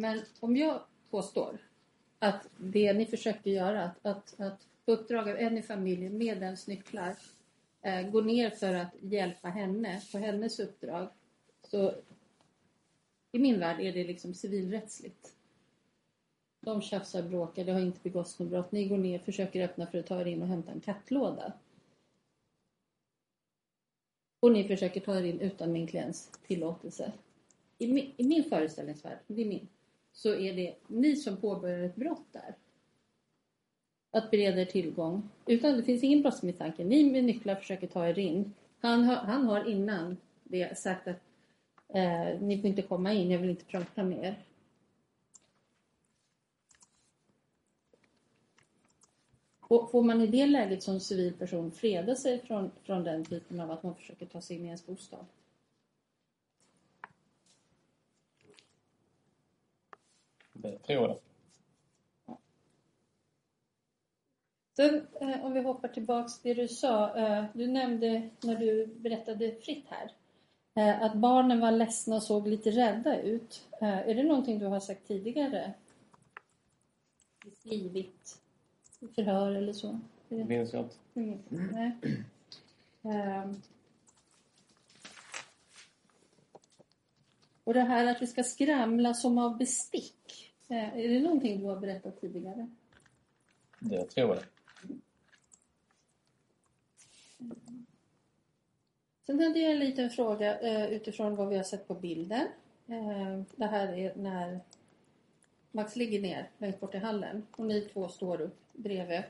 Men 0.00 0.22
om 0.40 0.56
jag 0.56 0.80
påstår 1.10 1.58
att 2.18 2.48
det 2.56 2.92
ni 2.92 3.06
försöker 3.06 3.50
göra, 3.50 3.84
att, 3.84 4.06
att, 4.06 4.40
att 4.40 4.68
på 4.84 4.92
uppdrag 4.92 5.28
av 5.28 5.36
en 5.36 5.58
i 5.58 5.62
familjen 5.62 6.18
med 6.18 6.42
ens 6.42 6.66
nycklar 6.66 7.16
eh, 7.82 8.10
gå 8.10 8.20
ner 8.20 8.50
för 8.50 8.74
att 8.74 8.94
hjälpa 9.00 9.48
henne 9.48 10.02
på 10.12 10.18
hennes 10.18 10.60
uppdrag. 10.60 11.08
Så 11.62 11.94
i 13.32 13.38
min 13.38 13.60
värld 13.60 13.80
är 13.80 13.92
det 13.92 14.04
liksom 14.04 14.34
civilrättsligt. 14.34 15.34
De 16.60 16.82
tjafsar, 16.82 17.22
bråkar, 17.22 17.64
det 17.64 17.72
har 17.72 17.80
inte 17.80 18.00
begåtts 18.02 18.38
något 18.38 18.48
brott. 18.48 18.72
Ni 18.72 18.88
går 18.88 18.98
ner, 18.98 19.18
försöker 19.18 19.64
öppna 19.64 19.86
för 19.86 19.98
att 19.98 20.06
ta 20.06 20.20
er 20.20 20.26
in 20.26 20.42
och 20.42 20.48
hämta 20.48 20.72
en 20.72 20.80
kattlåda. 20.80 21.52
Och 24.40 24.52
ni 24.52 24.64
försöker 24.64 25.00
ta 25.00 25.18
er 25.18 25.24
in 25.24 25.40
utan 25.40 25.72
min 25.72 25.86
klients 25.86 26.30
tillåtelse. 26.46 27.12
I 27.78 27.92
min, 27.92 28.12
I 28.16 28.24
min 28.24 28.44
föreställningsvärld, 28.44 29.18
det 29.26 29.42
är 29.42 29.46
min, 29.46 29.68
så 30.22 30.34
är 30.34 30.54
det 30.54 30.74
ni 30.86 31.16
som 31.16 31.36
påbörjar 31.36 31.80
ett 31.80 31.96
brott 31.96 32.26
där. 32.32 32.54
Att 34.10 34.30
bereda 34.30 34.60
er 34.60 34.64
tillgång. 34.64 35.28
Utan 35.46 35.76
det 35.76 35.82
finns 35.82 36.04
ingen 36.04 36.22
brottsmisstanke. 36.22 36.84
Ni 36.84 37.10
med 37.10 37.24
nycklar 37.24 37.54
försöker 37.54 37.86
ta 37.86 38.08
er 38.08 38.18
in. 38.18 38.54
Han 38.80 39.04
har, 39.04 39.14
han 39.14 39.44
har 39.44 39.68
innan 39.68 40.16
det 40.44 40.78
sagt 40.78 41.08
att 41.08 41.20
eh, 41.88 42.40
ni 42.40 42.60
får 42.60 42.70
inte 42.70 42.82
komma 42.82 43.12
in, 43.12 43.30
jag 43.30 43.38
vill 43.38 43.50
inte 43.50 43.64
prata 43.64 44.04
med 44.04 44.24
er. 44.24 44.44
Och 49.60 49.90
får 49.90 50.02
man 50.02 50.20
i 50.20 50.26
det 50.26 50.46
läget 50.46 50.82
som 50.82 51.00
civilperson 51.00 51.70
freda 51.70 52.14
sig 52.16 52.38
från, 52.38 52.70
från 52.82 53.04
den 53.04 53.24
typen 53.24 53.60
av 53.60 53.70
att 53.70 53.82
man 53.82 53.94
försöker 53.94 54.26
ta 54.26 54.40
sig 54.40 54.56
in 54.56 54.62
i 54.62 54.66
ens 54.66 54.86
bostad? 54.86 55.26
Det 60.62 60.78
tror 60.78 61.08
jag. 61.08 61.18
Sen 64.76 65.06
eh, 65.20 65.44
om 65.44 65.52
vi 65.52 65.60
hoppar 65.60 65.88
tillbaks 65.88 66.38
till 66.38 66.56
det 66.56 66.62
du 66.62 66.68
sa. 66.68 67.16
Eh, 67.16 67.44
du 67.52 67.66
nämnde 67.66 68.30
när 68.40 68.56
du 68.56 68.86
berättade 68.86 69.52
fritt 69.52 69.84
här 69.88 70.12
eh, 70.74 71.02
att 71.02 71.14
barnen 71.14 71.60
var 71.60 71.70
ledsna 71.70 72.16
och 72.16 72.22
såg 72.22 72.48
lite 72.48 72.70
rädda 72.70 73.20
ut. 73.20 73.66
Är 73.80 74.14
det 74.14 74.22
någonting 74.22 74.58
du 74.58 74.66
har 74.66 74.80
sagt 74.80 75.08
tidigare? 75.08 75.72
Skrivit 77.58 78.40
i 79.00 79.06
förhör 79.08 79.52
eller 79.52 79.72
så? 79.72 80.00
Det 80.28 80.44
minns 80.44 80.72
jag 80.72 80.82
inte. 80.82 80.96
Mm, 81.14 81.38
Nej. 81.72 81.92
Ehm. 83.02 83.62
Och 87.64 87.74
det 87.74 87.80
här 87.80 88.06
att 88.06 88.20
det 88.20 88.26
ska 88.26 88.42
skramla 88.42 89.14
som 89.14 89.38
av 89.38 89.58
bestick. 89.58 90.49
Eh, 90.70 90.98
Är 90.98 91.08
det 91.08 91.20
någonting 91.20 91.60
du 91.60 91.66
har 91.66 91.76
berättat 91.76 92.20
tidigare? 92.20 92.68
Det 93.78 94.04
tror 94.04 94.34
jag. 94.34 94.44
Sen 99.26 99.40
hade 99.40 99.58
jag 99.58 99.72
en 99.72 99.78
liten 99.78 100.10
fråga 100.10 100.60
eh, 100.60 100.92
utifrån 100.92 101.36
vad 101.36 101.48
vi 101.48 101.56
har 101.56 101.64
sett 101.64 101.88
på 101.88 101.94
bilden. 101.94 102.46
Eh, 102.86 103.42
det 103.56 103.66
här 103.66 103.92
är 103.92 104.14
när 104.16 104.60
Max 105.72 105.96
ligger 105.96 106.20
ner 106.20 106.50
längst 106.58 106.80
bort 106.80 106.94
i 106.94 106.98
hallen 106.98 107.46
och 107.50 107.66
ni 107.66 107.80
två 107.80 108.08
står 108.08 108.40
upp 108.40 108.58
bredvid. 108.72 109.22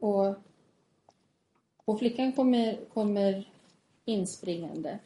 Och, 0.00 0.34
och 1.76 1.98
flickan 1.98 2.32
kommer, 2.32 2.84
kommer 2.84 3.48
inspringande. 4.04 4.98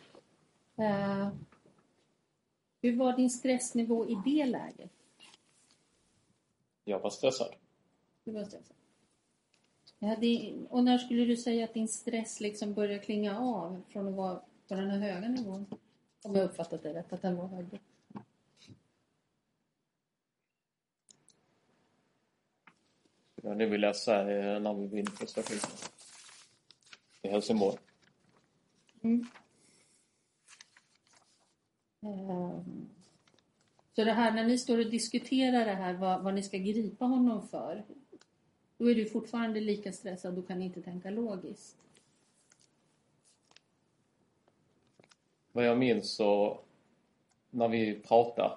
Hur 2.82 2.96
var 2.96 3.16
din 3.16 3.30
stressnivå 3.30 4.08
i 4.08 4.18
det 4.24 4.46
läget? 4.46 4.99
Jag 6.84 7.00
var 7.00 7.10
stressad. 7.10 7.54
Du 8.24 8.32
var 8.32 8.44
stressad. 8.44 8.76
Ja, 9.98 10.16
det, 10.20 10.54
och 10.68 10.84
när 10.84 10.98
skulle 10.98 11.24
du 11.24 11.36
säga 11.36 11.64
att 11.64 11.74
din 11.74 11.88
stress 11.88 12.40
liksom 12.40 12.74
börjar 12.74 12.98
klinga 12.98 13.38
av 13.38 13.82
från 13.88 14.08
att 14.08 14.14
vara 14.14 14.34
på 14.68 14.74
den 14.74 14.90
här 14.90 14.98
höga 14.98 15.28
nivån? 15.28 15.66
Om 16.22 16.34
jag 16.34 16.44
uppfattat 16.44 16.82
det 16.82 16.94
rätt, 16.94 17.12
att 17.12 17.22
den 17.22 17.36
var 17.36 17.46
hög. 17.46 17.66
Ja, 23.42 23.54
det 23.54 23.66
vill 23.66 23.82
jag 23.82 23.96
säga 23.96 24.58
när 24.58 24.74
vi 24.74 24.86
vinner 24.86 25.10
på 25.10 25.26
stationen. 25.26 25.60
I 27.22 27.28
Helsingborg. 27.28 27.78
Mm. 29.02 29.26
Ehm, 32.02 32.88
Så 33.92 34.04
det 34.04 34.12
här 34.12 34.32
när 34.32 34.44
ni 34.44 34.58
står 34.58 34.78
och 34.78 34.90
diskuterar 34.90 35.64
det 35.64 35.74
här, 35.74 35.94
vad, 35.94 36.22
vad 36.22 36.34
ni 36.34 36.42
ska 36.42 36.58
gripa 36.58 37.04
honom 37.04 37.48
för. 37.48 37.84
Då 38.78 38.90
är 38.90 38.94
du 38.94 39.06
fortfarande 39.06 39.60
lika 39.60 39.92
stressad 39.92 40.38
och 40.38 40.46
kan 40.46 40.62
inte 40.62 40.82
tänka 40.82 41.10
logiskt. 41.10 41.76
Vad 45.52 45.66
jag 45.66 45.78
minns 45.78 46.16
så 46.16 46.60
när 47.50 47.68
vi 47.68 48.00
pratade 48.00 48.54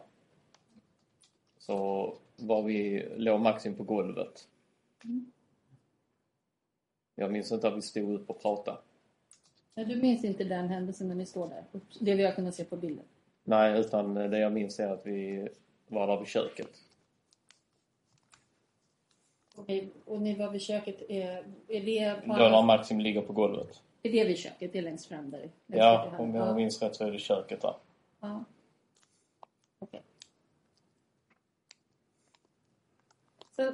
så 1.58 2.18
var 2.36 2.64
vi, 2.64 3.10
låg 3.18 3.42
Maxim 3.42 3.76
på 3.76 3.84
golvet. 3.84 4.48
Jag 7.16 7.32
minns 7.32 7.52
inte 7.52 7.68
att 7.68 7.78
vi 7.78 7.82
stod 7.82 8.14
upp 8.14 8.30
och 8.30 8.42
pratade. 8.42 8.78
Nej, 9.76 9.86
du 9.86 9.96
minns 9.96 10.24
inte 10.24 10.44
den 10.44 10.70
händelsen 10.70 11.08
när 11.08 11.16
ni 11.16 11.26
står 11.26 11.50
där? 11.50 11.64
Det 12.00 12.16
vi 12.16 12.24
har 12.24 12.32
kunnat 12.32 12.56
se 12.56 12.64
på 12.64 12.78
bilden? 12.78 13.06
Nej, 13.44 13.80
utan 13.80 14.14
det 14.14 14.40
jag 14.40 14.52
minns 14.52 14.80
är 14.80 14.88
att 14.88 15.06
vi 15.06 15.48
var 15.88 16.08
där 16.08 16.18
vid 16.20 16.28
köket. 16.28 16.70
Okej, 19.56 19.90
och 20.06 20.22
ni 20.22 20.36
var 20.36 20.50
vid 20.50 20.62
köket. 20.62 21.10
Är, 21.10 21.46
är, 21.68 21.82
det 21.82 22.22
på 22.28 22.34
Då 22.34 22.50
när 22.50 22.64
Maxim 22.64 23.00
ligger 23.00 23.22
på 23.22 23.34
golvet. 23.34 23.82
är 24.04 24.12
det 24.12 24.24
vid 24.24 24.38
köket? 24.38 24.74
Det 24.74 24.80
är 24.80 24.84
längst 24.84 25.06
fram 25.06 25.32
där? 25.32 25.40
längst 25.40 25.56
i 25.68 25.78
Ja, 25.78 26.12
om 26.18 26.36
jag 26.36 26.48
ja. 26.48 26.56
minns 26.56 26.82
rätt 26.82 26.96
så 26.96 27.08
är 27.08 27.12
det 27.12 27.20
köket 27.20 27.62
där. 27.62 27.76
Ja. 28.20 28.44
Okej. 29.80 30.02
Så 33.56 33.72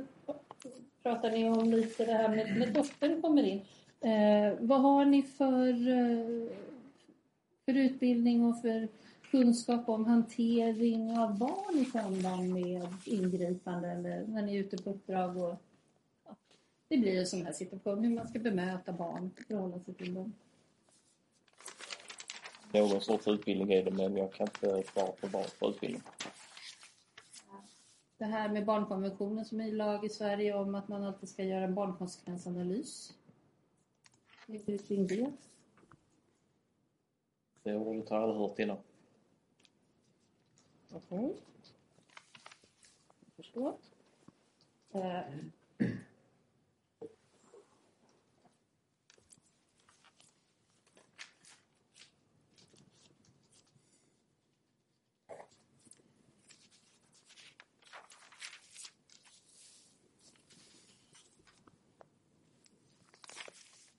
pratar 1.04 1.32
ni 1.32 1.50
om 1.50 1.70
lite 1.72 2.06
det 2.06 2.14
här 2.14 2.30
med, 2.30 2.58
med 2.58 2.74
dottern 2.74 3.22
kommer 3.22 3.44
in. 3.44 3.62
Eh, 4.02 4.54
vad 4.60 4.82
har 4.82 5.06
ni 5.06 5.24
för, 5.24 5.70
eh, 5.90 6.48
för 7.66 7.74
utbildning 7.74 8.46
och 8.46 8.62
för 8.62 8.88
kunskap 9.32 9.90
om 9.90 10.06
hantering 10.06 11.18
av 11.18 11.38
barn 11.38 11.78
i 11.78 11.86
samband 11.86 12.54
med 12.54 12.88
ingripande 13.06 13.92
eller 13.92 14.28
när 14.28 14.42
ni 14.42 14.56
är 14.56 14.60
ute 14.60 14.78
på 14.78 14.90
uppdrag? 14.90 15.38
Och, 15.38 15.56
ja, 16.26 16.36
det 16.88 16.98
blir 16.98 17.20
en 17.20 17.28
sån 17.28 17.46
här 17.46 17.54
situation, 17.54 18.04
hur 18.04 18.16
man 18.16 18.28
ska 18.28 18.40
bemöta 18.40 18.94
barn, 18.94 19.32
förhålla 19.48 19.80
sig 19.80 19.94
till 19.94 20.14
dem. 20.14 20.34
Någon 22.74 23.02
sorts 23.02 23.28
utbildning 23.28 23.72
är 23.72 23.84
det, 23.84 23.92
men 23.92 24.18
jag 24.18 24.34
kan 24.34 24.48
inte 24.48 24.84
svara 24.94 25.12
på 25.12 25.44
på 25.60 25.70
utbildning. 25.70 26.02
Det 28.18 28.26
här 28.26 28.50
med 28.50 28.66
barnkonventionen 28.66 29.46
som 29.46 29.62
är 29.62 29.72
lag 29.72 30.06
i 30.06 30.10
Sverige 30.10 30.54
om 30.54 30.76
att 30.76 30.88
man 30.88 31.04
alltid 31.04 31.30
ska 31.30 31.44
göra 31.44 31.64
en 31.64 31.76
barnkonsekvensanalys. 31.76 33.14
Vet 34.48 34.66
du 34.66 34.78
kring 34.78 35.08
det? 35.08 35.32
Det 37.64 37.76
ordet 37.76 38.10
har 38.10 38.18
jag 38.18 38.24
aldrig 38.24 38.42
hört 38.42 38.60
innan. 38.60 38.78
Okej. 40.92 41.26
Okay. 41.26 41.36
Förstår. 43.36 43.78
Eh. 44.92 45.22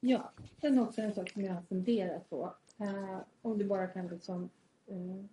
Ja, 0.00 0.32
sen 0.60 0.78
också 0.78 1.00
en 1.00 1.14
sak 1.14 1.30
som 1.30 1.44
jag 1.44 1.54
har 1.54 1.62
funderat 1.62 2.30
på. 2.30 2.54
Eh, 2.78 3.18
om 3.42 3.58
du 3.58 3.64
bara 3.64 3.86
kan 3.86 4.08
liksom 4.08 4.50
eh, 4.86 5.24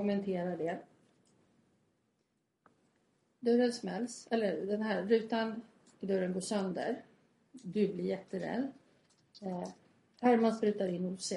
kommentera 0.00 0.56
det. 0.56 0.78
Dörren 3.40 3.72
smälls, 3.72 4.28
eller 4.30 4.66
den 4.66 4.82
här 4.82 5.02
rutan 5.02 5.62
i 6.00 6.06
dörren 6.06 6.32
går 6.32 6.40
sönder. 6.40 7.04
Du 7.52 7.94
blir 7.94 8.04
jätterädd. 8.04 8.72
Eh, 9.42 9.68
Herman 10.20 10.54
sprutar 10.54 10.88
in 10.88 11.06
OC. 11.06 11.32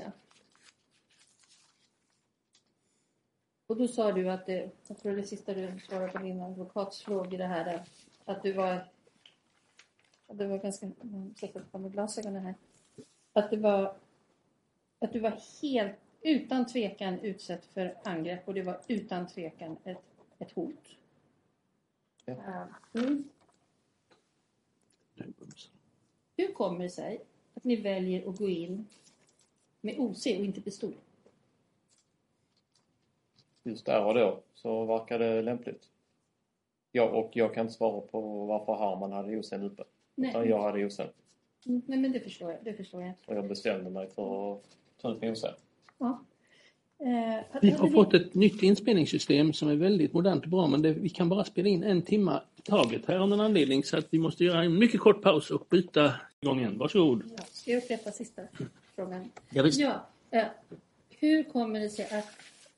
Och 3.67 3.77
då 3.77 3.87
sa 3.87 4.11
du 4.11 4.29
att 4.29 4.45
det, 4.45 4.71
jag 4.87 4.97
tror 4.97 5.15
det 5.15 5.23
sista 5.23 5.53
du 5.53 5.79
svarade 5.79 6.11
på 6.11 6.17
din 6.17 6.41
advokatsfråga 6.41 7.31
i 7.31 7.37
det 7.37 7.47
här, 7.47 7.83
att 8.25 8.43
du 8.43 8.53
var, 8.53 8.73
att 10.27 10.37
det 10.37 10.47
var 10.47 10.57
ganska, 10.57 10.85
jag 10.85 11.37
sätter 11.39 11.63
på 11.71 11.77
mig 11.77 11.91
glasögonen 11.91 12.43
här, 12.43 12.55
att 13.33 13.49
du 13.49 13.57
var, 13.57 13.95
att 14.99 15.13
du 15.13 15.19
var 15.19 15.39
helt 15.61 16.02
utan 16.23 16.67
tvekan 16.67 17.19
utsatt 17.19 17.65
för 17.65 17.97
angrepp 18.03 18.47
och 18.47 18.53
det 18.53 18.61
var 18.61 18.81
utan 18.87 19.27
tvekan 19.27 19.77
ett, 19.83 19.97
ett 20.39 20.51
hot. 20.51 20.95
Ja. 22.25 22.33
Eh, 22.33 22.65
Mm. 22.93 23.29
Hur 26.37 26.53
kommer 26.53 26.83
det 26.83 26.89
sig 26.89 27.21
att 27.53 27.63
ni 27.63 27.75
väljer 27.75 28.29
att 28.29 28.37
gå 28.37 28.49
in 28.49 28.87
med 29.81 29.99
OC 29.99 30.25
och 30.25 30.31
inte 30.31 30.61
pistol? 30.61 30.93
Just 33.63 33.85
där 33.85 34.05
och 34.05 34.13
då 34.13 34.39
så 34.53 34.85
verkar 34.85 35.19
det 35.19 35.41
lämpligt. 35.41 35.89
Ja, 36.91 37.09
och 37.09 37.35
jag 37.35 37.53
kan 37.53 37.65
inte 37.65 37.73
svara 37.73 38.01
på 38.01 38.45
varför 38.45 38.73
Harman 38.73 39.11
hade 39.11 39.37
osen 39.37 39.63
uppe. 39.63 39.83
Utan 40.15 40.41
Nej, 40.41 40.49
jag 40.49 40.61
hade 40.61 40.85
osen. 40.85 41.07
Mm, 41.65 41.81
nej 41.85 41.99
men 41.99 42.11
det 42.11 42.19
förstår 42.19 42.51
jag. 42.51 42.63
Det 42.63 42.73
förstår 42.73 43.01
jag. 43.01 43.13
Och 43.25 43.35
jag 43.35 43.47
bestämde 43.47 43.89
mig 43.89 44.09
för 44.09 44.53
att 44.53 44.63
ta 44.97 45.11
ut 45.11 45.21
min 45.21 45.31
osen. 45.31 45.53
Ja. 46.03 46.23
Eh, 46.99 47.59
Vi 47.61 47.71
har 47.71 47.87
fått 47.87 48.13
ett 48.13 48.33
nytt 48.33 48.63
inspelningssystem 48.63 49.53
som 49.53 49.69
är 49.69 49.75
väldigt 49.75 50.13
modernt 50.13 50.43
och 50.43 50.49
bra 50.49 50.67
men 50.67 50.81
det, 50.81 50.93
vi 50.93 51.09
kan 51.09 51.29
bara 51.29 51.43
spela 51.43 51.67
in 51.69 51.83
en 51.83 52.01
timme 52.01 52.41
i 52.55 52.61
taget 52.61 53.05
här 53.05 53.15
av 53.19 53.29
någon 53.29 53.39
anledning 53.39 53.83
så 53.83 53.97
att 53.97 54.07
vi 54.09 54.19
måste 54.19 54.43
göra 54.43 54.63
en 54.63 54.79
mycket 54.79 54.99
kort 54.99 55.21
paus 55.21 55.51
och 55.51 55.67
byta 55.69 56.13
igång 56.41 56.59
igen. 56.59 56.77
Varsågod. 56.77 57.23
Ja, 57.37 57.43
ska 57.51 57.71
jag 57.71 57.83
upprepa 57.83 58.11
sista 58.11 58.41
frågan? 58.95 59.31
Ja, 59.49 59.63
visst. 59.63 59.79
Ja. 59.79 60.07
Eh, 60.31 60.45
hur 61.09 61.43
kommer 61.43 61.79
det 61.79 61.89
sig 61.89 62.05
att 62.11 62.27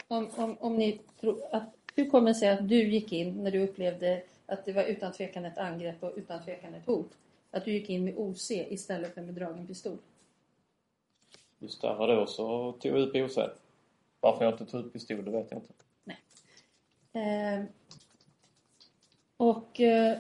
om, 0.08 0.28
om, 0.36 0.58
om 0.60 0.78
ni 0.78 1.00
tror 1.22 1.40
att 1.52 1.76
hur 1.96 2.10
kommer 2.10 2.28
det 2.28 2.36
sig 2.36 2.50
att 2.50 2.70
du 2.70 2.84
gick 2.90 3.12
in 3.12 3.44
när 3.44 3.52
du 3.52 3.60
upplevde 3.60 4.22
att 4.46 4.66
det 4.66 4.74
var 4.74 4.84
utan 4.84 5.12
tvekan 5.12 5.46
ett 5.46 5.58
angrepp 5.58 6.04
och 6.04 6.14
utan 6.16 6.44
tvekan 6.44 6.74
ett 6.74 6.86
hot? 6.86 7.12
Att 7.52 7.66
du 7.66 7.72
gick 7.72 7.90
in 7.90 8.04
med 8.04 8.14
OC 8.18 8.52
istället 8.52 9.14
för 9.14 9.22
med 9.22 9.34
dragen 9.34 9.68
pistol? 9.68 9.98
Just 11.60 11.82
där 11.82 11.98
och 11.98 12.08
då 12.08 12.28
så 12.28 12.72
tog 12.72 12.92
jag 12.92 13.00
ut 13.00 13.16
osen. 13.16 13.50
Varför 14.20 14.46
jag 14.46 14.54
inte 14.54 14.66
tog 14.66 14.86
ut 14.86 14.94
pistol, 14.94 15.26
det 15.26 15.32
vet 15.32 15.52
jag 15.52 15.62
inte. 15.62 15.74
Eh, 17.20 17.64
och 19.38 19.80
eh, 19.80 20.20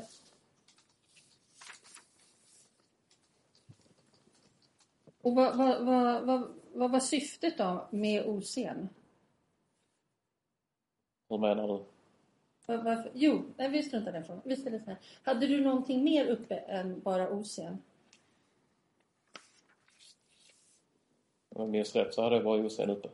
och 5.21 5.36
vad, 5.36 5.57
vad, 5.57 5.86
vad, 5.86 6.23
vad, 6.25 6.47
vad 6.73 6.91
var 6.91 6.99
syftet 6.99 7.57
då 7.57 7.88
med 7.91 8.25
OC'n? 8.25 8.88
Hur 11.29 11.38
menar 11.38 11.67
du? 11.67 11.86
Var, 12.65 12.83
varför? 12.83 13.11
Jo, 13.13 13.43
nej, 13.57 13.69
vi 13.69 13.83
struntar 13.83 14.09
i 14.09 14.13
den 14.13 14.23
frågan. 14.23 14.41
Vi 14.45 14.55
ställer 14.55 14.79
så 14.79 14.86
här. 14.86 14.97
Hade 15.23 15.47
du 15.47 15.61
någonting 15.61 16.03
mer 16.03 16.25
uppe 16.25 16.55
än 16.55 16.99
bara 16.99 17.29
OC'n? 17.29 17.77
Om 21.56 21.62
jag 21.62 21.70
minns 21.70 21.95
rätt 21.95 22.14
så 22.14 22.22
hade 22.24 22.36
jag 22.36 22.43
bara 22.43 22.66
osen 22.66 22.89
uppe. 22.89 23.10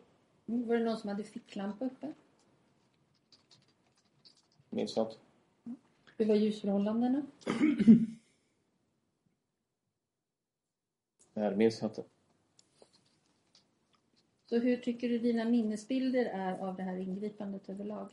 Mm, 0.48 0.68
Var 0.68 0.76
det 0.76 0.84
någon 0.84 0.98
som 0.98 1.10
hade 1.10 1.24
ficklampa 1.24 1.86
uppe? 1.86 2.14
Minns 4.70 4.96
jag 4.98 5.08
inte. 5.08 5.18
Hur 6.18 6.26
var 6.26 6.36
ljusförhållandena? 6.36 7.22
Nej, 11.34 11.50
det 11.50 11.56
minns 11.56 11.82
jag 11.82 11.90
inte. 11.92 12.04
Så 14.46 14.58
hur 14.58 14.78
tycker 14.78 15.10
du 15.10 15.20
dina 15.20 15.46
minnesbilder 15.46 16.26
är 16.26 16.58
av 16.58 16.76
det 16.76 16.84
här 16.84 16.98
ingripandet 16.98 17.70
överlag? 17.70 18.10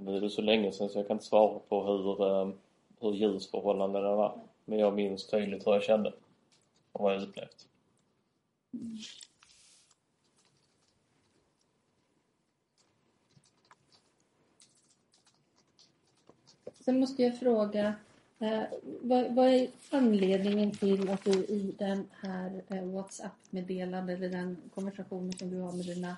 Nu 0.00 0.16
är 0.16 0.20
det 0.20 0.30
så 0.30 0.42
länge 0.42 0.72
sedan 0.72 0.88
så 0.88 0.98
jag 0.98 1.06
kan 1.06 1.14
inte 1.16 1.26
svara 1.26 1.58
på 1.58 1.84
hur, 1.84 2.22
eh, 2.26 2.54
hur 3.00 3.12
ljusförhållandena 3.14 4.14
var. 4.16 4.40
Men 4.64 4.78
jag 4.78 4.94
minns 4.94 5.26
tydligt 5.26 5.66
hur 5.66 5.72
jag 5.72 5.82
kände. 5.82 6.12
Och 6.92 7.02
vad 7.04 7.14
jag 7.14 7.22
upplevt. 7.22 7.68
Sen 16.84 17.00
måste 17.00 17.22
jag 17.22 17.38
fråga, 17.38 17.94
eh, 18.38 18.62
vad, 19.00 19.34
vad 19.34 19.48
är 19.48 19.68
anledningen 19.90 20.70
till 20.70 21.10
att 21.10 21.24
du 21.24 21.44
i 21.44 21.74
den 21.78 22.08
här 22.20 22.62
eh, 22.68 22.84
WhatsApp-meddelandet 22.84 24.16
eller 24.16 24.28
den 24.28 24.56
konversationen 24.74 25.32
som 25.32 25.50
du 25.50 25.60
har 25.60 25.72
med 25.72 25.86
dina 25.86 26.16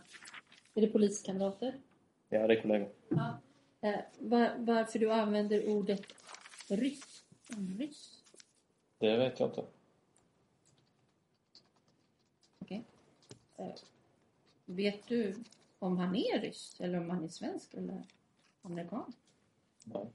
är 0.75 0.81
det 0.81 0.87
poliskamrater? 0.87 1.81
Ja, 2.29 2.47
det 2.47 2.55
är 2.55 2.63
kollegor. 2.63 2.93
Ja. 3.09 3.39
Eh, 3.81 4.01
var, 4.19 4.55
varför 4.59 4.99
du 4.99 5.13
använder 5.13 5.69
ordet 5.69 6.03
ryss? 6.69 7.25
Ryss? 7.79 8.23
Det 8.99 9.17
vet 9.17 9.41
jag 9.41 9.49
inte. 9.49 9.65
Okej. 12.59 12.77
Eh, 12.77 12.85
vet 14.65 15.07
du 15.07 15.35
om 15.79 15.99
han 15.99 16.17
är 16.17 16.41
ryss 16.41 16.81
eller 16.81 16.99
om 16.99 17.11
han 17.11 17.25
är 17.25 17.29
svensk 17.29 17.75
eller 17.75 18.03
amerikan? 18.63 19.13
Nej. 19.85 20.13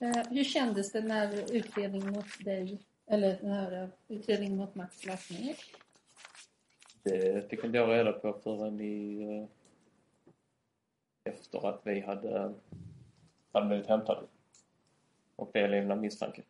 Eh, 0.00 0.28
hur 0.30 0.44
kändes 0.44 0.92
det 0.92 1.00
när 1.00 1.52
utredningen 1.52 2.12
mot 2.12 2.44
dig, 2.44 2.78
eller 3.06 3.42
när 3.42 3.82
eh, 3.82 3.88
utredningen 4.08 4.56
mot 4.56 4.74
Max 4.74 5.06
lades 5.06 5.30
ner? 5.30 5.56
Det 7.02 7.50
fick 7.50 7.64
inte 7.64 7.78
jag 7.78 7.88
reda 7.88 8.12
på 8.12 8.32
förrän 8.32 8.80
i, 8.80 9.22
eh, 9.22 9.46
efter 11.32 11.68
att 11.68 11.80
vi 11.84 12.00
hade, 12.00 12.54
hade 13.58 13.68
blivit 13.68 13.86
hämtade. 13.86 14.26
Och 15.36 15.50
det 15.52 15.68
lämnade 15.68 16.00
misstanke. 16.00 16.42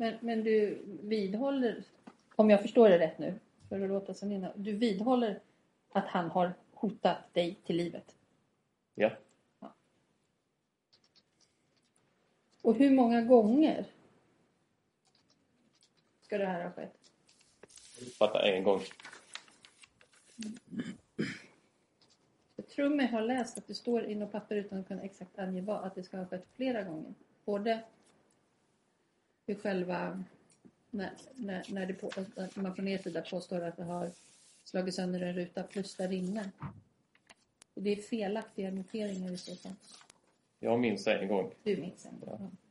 Men, 0.00 0.18
men 0.20 0.44
du 0.44 0.82
vidhåller, 1.02 1.84
om 2.36 2.50
jag 2.50 2.62
förstår 2.62 2.88
det 2.88 2.98
rätt 2.98 3.18
nu, 3.18 3.38
för 3.68 3.80
att 3.80 3.88
låta 3.88 4.14
som 4.14 4.32
innan, 4.32 4.52
du 4.56 4.72
vidhåller 4.72 5.40
att 5.92 6.06
han 6.06 6.30
har 6.30 6.52
hotat 6.72 7.34
dig 7.34 7.58
till 7.64 7.76
livet? 7.76 8.16
Ja. 8.94 9.10
Och 12.62 12.74
hur 12.74 12.90
många 12.90 13.22
gånger 13.22 13.86
ska 16.20 16.38
det 16.38 16.46
här 16.46 16.64
ha 16.64 16.70
skett? 16.70 16.97
Fatta 18.18 18.42
en 18.42 18.62
gång. 18.62 18.82
Jag 22.56 22.68
tror 22.68 22.88
mig 22.88 23.06
ha 23.06 23.20
läst 23.20 23.58
att 23.58 23.66
det 23.66 23.74
står 23.74 24.04
i 24.04 24.14
något 24.14 24.32
papper 24.32 24.56
utan 24.56 24.78
att 24.80 24.88
kunna 24.88 25.02
exakt 25.02 25.38
ange 25.38 25.60
vad, 25.60 25.84
att 25.84 25.94
det 25.94 26.02
ska 26.02 26.16
ha 26.16 26.26
skett 26.26 26.46
flera 26.56 26.82
gånger. 26.82 27.14
Både 27.44 27.80
hur 29.46 29.54
själva, 29.54 30.24
när, 30.90 31.10
när, 31.34 31.64
när 31.68 31.86
det 31.86 31.94
på, 31.94 32.10
man 32.54 32.74
från 32.74 32.88
er 32.88 32.98
sida 32.98 33.22
påstår 33.30 33.60
att 33.60 33.76
det 33.76 33.84
har 33.84 34.10
slagit 34.64 34.94
sönder 34.94 35.20
en 35.20 35.34
ruta 35.34 35.62
plus 35.62 35.94
där 35.94 36.12
inne. 36.12 36.50
Och 37.74 37.82
det 37.82 37.90
är 37.90 37.96
felaktiga 37.96 38.70
noteringar 38.70 39.32
i 39.32 39.36
så 39.36 39.56
fall. 39.56 39.72
Jag 40.58 40.80
minns 40.80 41.06
en 41.06 41.28
gång. 41.28 41.54
Du 41.62 41.76
minns 41.76 42.06
ändå. 42.06 42.26
Ja. 42.26 42.38
Ja. 42.40 42.67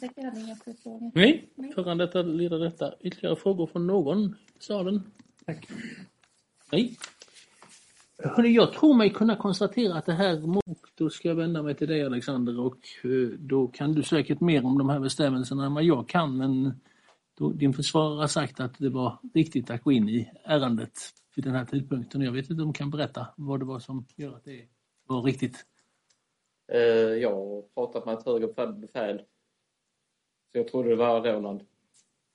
Säkert 0.00 0.24
hade 0.24 0.40
inga 0.40 0.56
fler 0.56 0.74
frågor. 0.74 1.10
Nej, 1.14 1.48
föran 1.74 1.98
detta 1.98 2.22
leder 2.22 2.58
detta 2.58 2.94
ytterligare 3.00 3.36
frågor 3.36 3.66
från 3.66 3.86
någon 3.86 4.24
i 4.24 4.62
salen? 4.62 5.02
Tack. 5.46 5.68
Nej. 6.72 6.96
Hörrni, 8.18 8.54
jag 8.54 8.72
tror 8.72 8.94
mig 8.94 9.10
kunna 9.10 9.36
konstatera 9.36 9.94
att 9.94 10.06
det 10.06 10.12
här, 10.12 10.56
och 10.56 10.78
då 10.94 11.10
ska 11.10 11.28
jag 11.28 11.34
vända 11.34 11.62
mig 11.62 11.74
till 11.74 11.88
dig 11.88 12.04
Alexander 12.04 12.60
och 12.60 12.78
eh, 13.04 13.38
då 13.38 13.66
kan 13.66 13.92
du 13.92 14.02
säkert 14.02 14.40
mer 14.40 14.64
om 14.64 14.78
de 14.78 14.88
här 14.88 15.00
bestämmelserna 15.00 15.66
än 15.66 15.74
vad 15.74 15.84
jag 15.84 16.08
kan 16.08 16.36
men 16.36 16.80
då, 17.38 17.50
din 17.50 17.72
försvarare 17.72 18.20
har 18.20 18.26
sagt 18.26 18.60
att 18.60 18.78
det 18.78 18.88
var 18.88 19.18
riktigt 19.34 19.70
att 19.70 19.82
gå 19.82 19.92
in 19.92 20.08
i 20.08 20.30
ärendet 20.44 20.92
vid 21.36 21.44
den 21.44 21.54
här 21.54 21.64
tidpunkten. 21.64 22.20
Jag 22.20 22.32
vet 22.32 22.50
inte 22.50 22.62
om 22.62 22.68
du 22.68 22.78
kan 22.78 22.90
berätta 22.90 23.26
vad 23.36 23.60
det 23.60 23.66
var 23.66 23.78
som 23.78 24.06
gör 24.16 24.36
att 24.36 24.44
det 24.44 24.64
var 25.06 25.22
riktigt. 25.22 25.66
Eh, 26.72 26.80
jag 27.22 27.30
har 27.30 27.62
pratat 27.62 28.06
med 28.06 28.14
ett 28.14 28.26
högre 28.26 28.72
befäl. 28.72 29.22
Så 30.54 30.58
jag 30.58 30.68
trodde 30.68 30.88
det 30.88 30.96
var 30.96 31.20
Roland. 31.20 31.62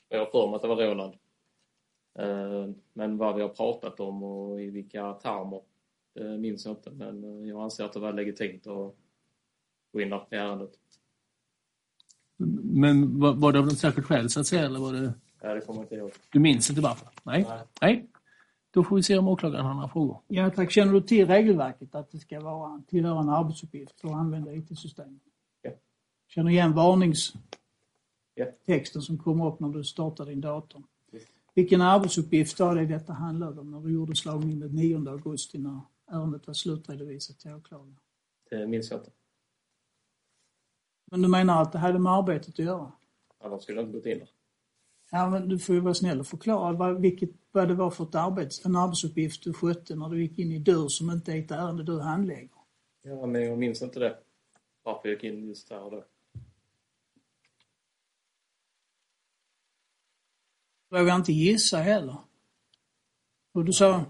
Jag 0.09 0.19
har 0.19 0.25
för 0.25 0.47
mig 0.47 0.55
att 0.55 0.61
det 0.61 0.67
var 0.67 0.75
Roland. 0.75 1.13
Eh, 2.19 2.75
men 2.93 3.17
vad 3.17 3.35
vi 3.35 3.41
har 3.41 3.49
pratat 3.49 3.99
om 3.99 4.23
och 4.23 4.61
i 4.61 4.69
vilka 4.69 5.13
termer 5.13 5.61
det 6.13 6.37
minns 6.37 6.65
jag 6.65 6.71
inte. 6.71 6.91
Men 6.91 7.23
eh, 7.23 7.49
jag 7.49 7.61
anser 7.61 7.85
att 7.85 7.93
det 7.93 7.99
var 7.99 8.13
legitimt 8.13 8.67
att 8.67 8.95
gå 9.93 10.01
in 10.01 10.13
i 10.13 10.35
ärendet. 10.35 10.71
Men 12.63 13.19
var, 13.19 13.33
var 13.33 13.51
det 13.51 13.59
av 13.59 13.65
något 13.65 13.77
särskilt 13.77 14.07
skäl 14.07 14.29
så 14.29 14.39
att 14.39 14.47
säga? 14.47 14.65
Eller 14.65 14.79
var 14.79 14.93
det... 14.93 15.13
Ja, 15.41 15.53
det 15.53 15.61
kommer 15.61 15.79
jag 15.79 15.85
inte 15.85 15.95
ihåg. 15.95 16.11
Du 16.31 16.39
minns 16.39 16.69
inte 16.69 16.81
varför? 16.81 17.07
Nej. 17.23 17.45
Nej. 17.49 17.59
Nej. 17.81 18.07
Då 18.71 18.83
får 18.83 18.95
vi 18.95 19.03
se 19.03 19.17
om 19.17 19.27
åklagaren 19.27 19.65
har 19.65 19.73
några 19.73 19.89
frågor. 19.89 20.21
Ja 20.27 20.49
tack. 20.49 20.71
Känner 20.71 20.93
du 20.93 21.01
till 21.01 21.27
regelverket 21.27 21.95
att 21.95 22.11
det 22.11 22.19
ska 22.19 22.39
vara 22.39 22.81
tillhöra 22.87 23.19
en 23.19 23.29
arbetsuppgift 23.29 24.01
för 24.01 24.07
att 24.07 24.15
använda 24.15 24.53
IT-system? 24.53 25.19
Ja. 25.61 25.71
Känner 26.27 26.51
igen 26.51 26.73
varningstexten 26.73 27.58
Ja. 28.65 29.01
som 29.01 29.17
kommer 29.17 29.47
upp 29.47 29.59
när 29.59 29.69
du 29.69 29.83
startar 29.83 30.25
din 30.25 30.41
dator? 30.41 30.83
Vilken 31.53 31.81
arbetsuppgift 31.81 32.59
var 32.59 32.75
det 32.75 32.85
detta 32.85 33.13
handlade 33.13 33.61
om 33.61 33.71
när 33.71 33.79
du 33.79 33.93
gjorde 33.93 34.15
slagning 34.15 34.59
den 34.59 34.75
9 34.75 35.09
augusti 35.09 35.57
när 35.57 35.81
ärendet 36.11 36.47
var 36.47 36.53
slutredovisat 36.53 37.39
till 37.39 37.53
åklagaren? 37.53 37.99
Det 38.49 38.67
minns 38.67 38.91
jag 38.91 38.99
inte. 38.99 39.11
Men 41.11 41.21
du 41.21 41.27
menar 41.27 41.61
att 41.61 41.71
det 41.71 41.77
hade 41.77 41.99
med 41.99 42.11
arbetet 42.11 42.49
att 42.49 42.59
göra? 42.59 42.91
Annars 43.43 43.63
skulle 43.63 43.77
jag 43.79 43.87
inte 43.87 43.97
gått 43.97 44.05
in 44.05 44.19
där. 44.19 44.29
Ja, 45.11 45.29
men 45.29 45.49
du 45.49 45.59
får 45.59 45.75
ju 45.75 45.81
vara 45.81 45.93
snäll 45.93 46.19
och 46.19 46.27
förklara 46.27 46.73
vad, 46.73 47.01
vilket, 47.01 47.29
vad 47.51 47.67
det 47.67 47.73
var 47.73 47.91
för 47.91 48.03
ett 48.03 48.15
arbets, 48.15 48.65
en 48.65 48.75
arbetsuppgift 48.75 49.43
du 49.43 49.53
skötte 49.53 49.95
när 49.95 50.09
du 50.09 50.21
gick 50.21 50.39
in 50.39 50.51
i 50.51 50.59
dörr 50.59 50.87
som 50.87 51.09
inte 51.09 51.33
är 51.33 51.39
ett 51.39 51.51
ärende 51.51 51.83
du 51.83 51.99
handlägger. 51.99 52.49
Ja, 53.01 53.25
men 53.25 53.41
jag 53.41 53.57
minns 53.57 53.81
inte 53.81 53.99
det. 53.99 54.17
Varför 54.83 55.09
jag 55.09 55.13
gick 55.13 55.23
in 55.23 55.47
just 55.47 55.69
där 55.69 55.83
och 55.83 55.91
då. 55.91 56.03
Vågar 60.89 61.15
inte 61.15 61.31
gissa 61.33 61.77
heller. 61.77 62.17
Och 63.53 63.65
du 63.65 63.73
sa, 63.73 64.05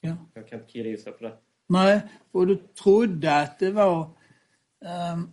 ja. 0.00 0.16
Jag 0.34 0.48
kan 0.48 0.60
inte 0.60 0.72
killgissa 0.72 1.12
på 1.12 1.24
det. 1.24 1.38
Nej, 1.66 2.00
och 2.32 2.46
du 2.46 2.56
trodde 2.56 3.40
att 3.40 3.58
det 3.58 3.70
var 3.70 4.10
ehm, 4.84 5.28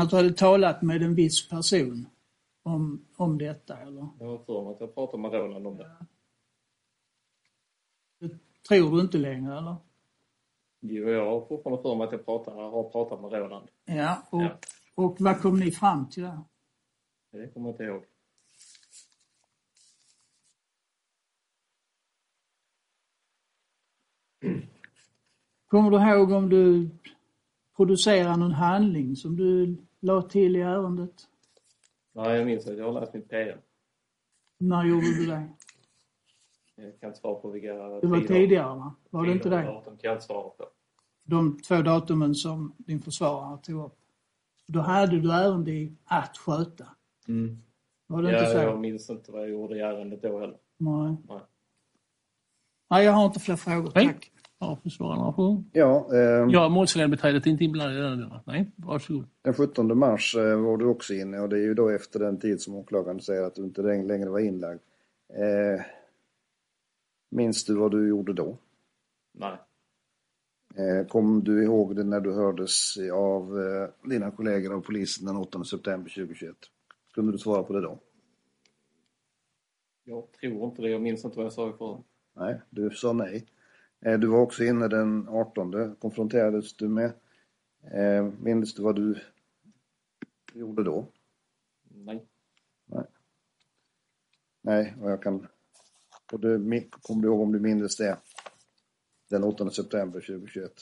att 0.00 0.10
du 0.10 0.16
hade 0.16 0.32
talat 0.32 0.82
med 0.82 1.02
en 1.02 1.14
viss 1.14 1.48
person 1.48 2.06
om, 2.62 3.06
om 3.16 3.38
detta, 3.38 3.78
eller? 3.78 4.08
Jag 4.20 4.26
har 4.26 4.38
för 4.38 4.62
mig 4.64 4.72
att 4.74 4.80
jag 4.80 4.94
pratade 4.94 5.22
med 5.22 5.32
Roland 5.32 5.66
om 5.66 5.76
det. 5.76 5.90
Det 8.20 8.38
tror 8.68 8.96
du 8.96 9.00
inte 9.00 9.18
längre, 9.18 9.58
eller? 9.58 9.76
Jo, 10.80 11.08
jag 11.08 11.24
har 11.30 11.46
fortfarande 11.46 11.82
för 11.82 11.94
mig 11.94 12.06
att 12.06 12.12
jag 12.12 12.24
pratar, 12.24 12.52
har 12.52 12.90
pratat 12.90 13.20
med 13.20 13.32
Roland. 13.32 13.68
Ja, 13.84 14.22
och, 14.30 14.42
Ja. 14.42 14.58
och 14.94 15.16
vad 15.20 15.40
kom 15.40 15.60
ni 15.60 15.70
fram 15.70 16.08
till 16.08 16.22
där? 16.22 16.40
Det 17.32 17.48
kommer 17.48 17.68
jag 17.68 17.74
inte 17.74 17.84
ihåg. 17.84 18.04
Kommer 25.72 25.90
du 25.90 25.96
ihåg 26.10 26.30
om 26.32 26.48
du 26.48 26.88
producerade 27.76 28.36
någon 28.36 28.52
handling 28.52 29.16
som 29.16 29.36
du 29.36 29.76
la 30.00 30.22
till 30.22 30.56
i 30.56 30.60
ärendet? 30.60 31.28
Nej, 32.12 32.36
jag 32.36 32.46
minns 32.46 32.66
att 32.66 32.76
jag 32.78 32.92
har 32.92 33.00
läst 33.00 33.14
mitt 33.14 33.28
PM. 33.28 33.58
När 34.58 34.84
gjorde 34.84 35.06
du 35.06 35.26
det? 35.26 35.48
Jag 36.76 37.00
kan 37.00 37.08
inte 37.08 37.20
svara 37.20 37.34
på 37.34 37.50
vilka 37.50 37.72
Det 37.72 38.06
var 38.06 38.18
tider- 38.20 38.28
tidigare, 38.34 38.68
va? 38.78 38.94
Var 39.10 39.26
det 39.26 39.32
inte 39.32 39.48
det? 39.48 39.62
datum 39.62 39.96
kan 39.96 40.08
jag 40.08 40.14
inte 40.16 40.24
svara 40.26 40.48
på. 40.50 40.64
De 41.24 41.58
två 41.60 41.82
datumen 41.82 42.34
som 42.34 42.72
din 42.78 43.00
försvarare 43.02 43.58
tog 43.62 43.84
upp. 43.86 43.98
Då 44.66 44.80
hade 44.80 45.20
du 45.20 45.32
ärende 45.32 45.70
i 45.70 45.92
att 46.04 46.36
sköta. 46.38 46.86
Var 48.06 48.22
det 48.22 48.32
Ja, 48.32 48.38
inte 48.38 48.50
så? 48.52 48.58
jag 48.58 48.80
minns 48.80 49.10
inte 49.10 49.32
vad 49.32 49.40
jag 49.42 49.50
gjorde 49.50 49.76
i 49.76 49.80
ärendet 49.80 50.22
då 50.22 50.40
heller. 50.40 50.58
Nej. 50.76 51.16
Nej. 51.28 51.40
Nej, 52.90 53.04
jag 53.04 53.12
har 53.12 53.26
inte 53.26 53.40
fler 53.40 53.56
frågor, 53.56 53.92
Nej. 53.94 54.06
tack. 54.06 54.32
Ja, 54.64 54.78
försvararen 54.82 55.20
har 55.20 55.32
frågor. 55.32 55.64
Ja, 55.72 56.08
eh, 56.14 56.46
Ja, 56.50 56.68
målsägandebiträdet 56.68 57.46
är 57.46 57.50
inte 57.50 57.64
inblandat 57.64 57.94
i 57.96 58.00
den 58.00 58.18
delen. 58.18 58.38
Nej, 58.46 58.70
varsågod. 58.76 59.24
den 59.42 59.54
17 59.54 59.98
mars 59.98 60.36
eh, 60.36 60.60
var 60.60 60.76
du 60.76 60.84
också 60.86 61.14
inne 61.14 61.40
och 61.40 61.48
det 61.48 61.56
är 61.56 61.62
ju 61.62 61.74
då 61.74 61.88
efter 61.88 62.20
den 62.20 62.38
tid 62.40 62.60
som 62.60 62.74
åklagaren 62.74 63.20
säger 63.20 63.42
att 63.42 63.54
du 63.54 63.62
inte 63.64 63.82
läng- 63.82 64.06
längre 64.06 64.30
var 64.30 64.38
inlagd. 64.40 64.80
Eh, 65.34 65.84
minns 67.30 67.64
du 67.64 67.74
vad 67.74 67.90
du 67.90 68.08
gjorde 68.08 68.32
då? 68.32 68.56
Nej. 69.32 69.56
Eh, 70.74 71.06
kom 71.06 71.44
du 71.44 71.64
ihåg 71.64 71.96
det 71.96 72.04
när 72.04 72.20
du 72.20 72.32
hördes 72.32 72.94
av 73.12 73.60
eh, 73.60 74.08
dina 74.10 74.30
kollegor 74.30 74.74
av 74.74 74.80
polisen 74.80 75.26
den 75.26 75.36
8 75.36 75.64
september 75.64 76.10
2021? 76.10 76.56
Kunde 77.14 77.32
du 77.32 77.38
svara 77.38 77.62
på 77.62 77.72
det 77.72 77.80
då? 77.80 77.98
Jag 80.04 80.32
tror 80.40 80.64
inte 80.64 80.82
det. 80.82 80.88
Jag 80.90 81.02
minns 81.02 81.24
inte 81.24 81.36
vad 81.36 81.46
jag 81.46 81.52
sa 81.52 81.68
i 81.70 81.72
förra. 81.72 81.98
Nej, 82.36 82.60
du 82.70 82.90
sa 82.90 83.12
nej. 83.12 83.46
Eh, 84.02 84.18
Du 84.18 84.26
var 84.26 84.38
också 84.40 84.64
inne 84.64 84.88
den 84.88 85.28
18. 85.28 85.96
Konfronterades 85.96 86.76
du 86.76 86.88
med? 86.88 87.12
Eh, 87.92 88.24
minns 88.40 88.74
du 88.74 88.82
vad 88.82 88.96
du 88.96 89.20
gjorde 90.52 90.84
då? 90.84 91.06
Nej. 92.86 93.06
Nej, 94.60 94.94
och 95.00 95.10
jag 95.10 95.22
kan... 95.22 95.46
Och 96.32 96.40
du, 96.40 96.88
kommer 97.02 97.22
du 97.22 97.28
ihåg 97.28 97.40
om 97.40 97.52
du 97.52 97.60
minns 97.60 97.96
det? 97.96 98.18
Den 99.28 99.44
8 99.44 99.70
september 99.70 100.20
2021. 100.20 100.72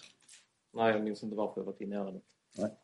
Nej, 0.73 0.93
jag 0.93 1.05
minns 1.05 1.23
inte 1.23 1.37
varför 1.37 1.61
jag 1.61 1.67
varit 1.67 1.81
inne 1.81 1.95
i 1.95 1.99
ärendet. 1.99 2.23
Nej. 2.59 2.77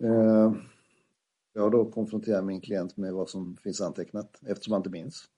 Eh, 0.00 0.52
jag 1.52 1.62
har 1.62 1.70
då 1.70 1.90
konfronterat 1.90 2.44
min 2.44 2.60
klient 2.60 2.96
med 2.96 3.12
vad 3.12 3.28
som 3.28 3.56
finns 3.56 3.80
antecknat 3.80 4.38
eftersom 4.46 4.72
han 4.72 4.80
inte 4.80 4.90
minns. 4.90 5.28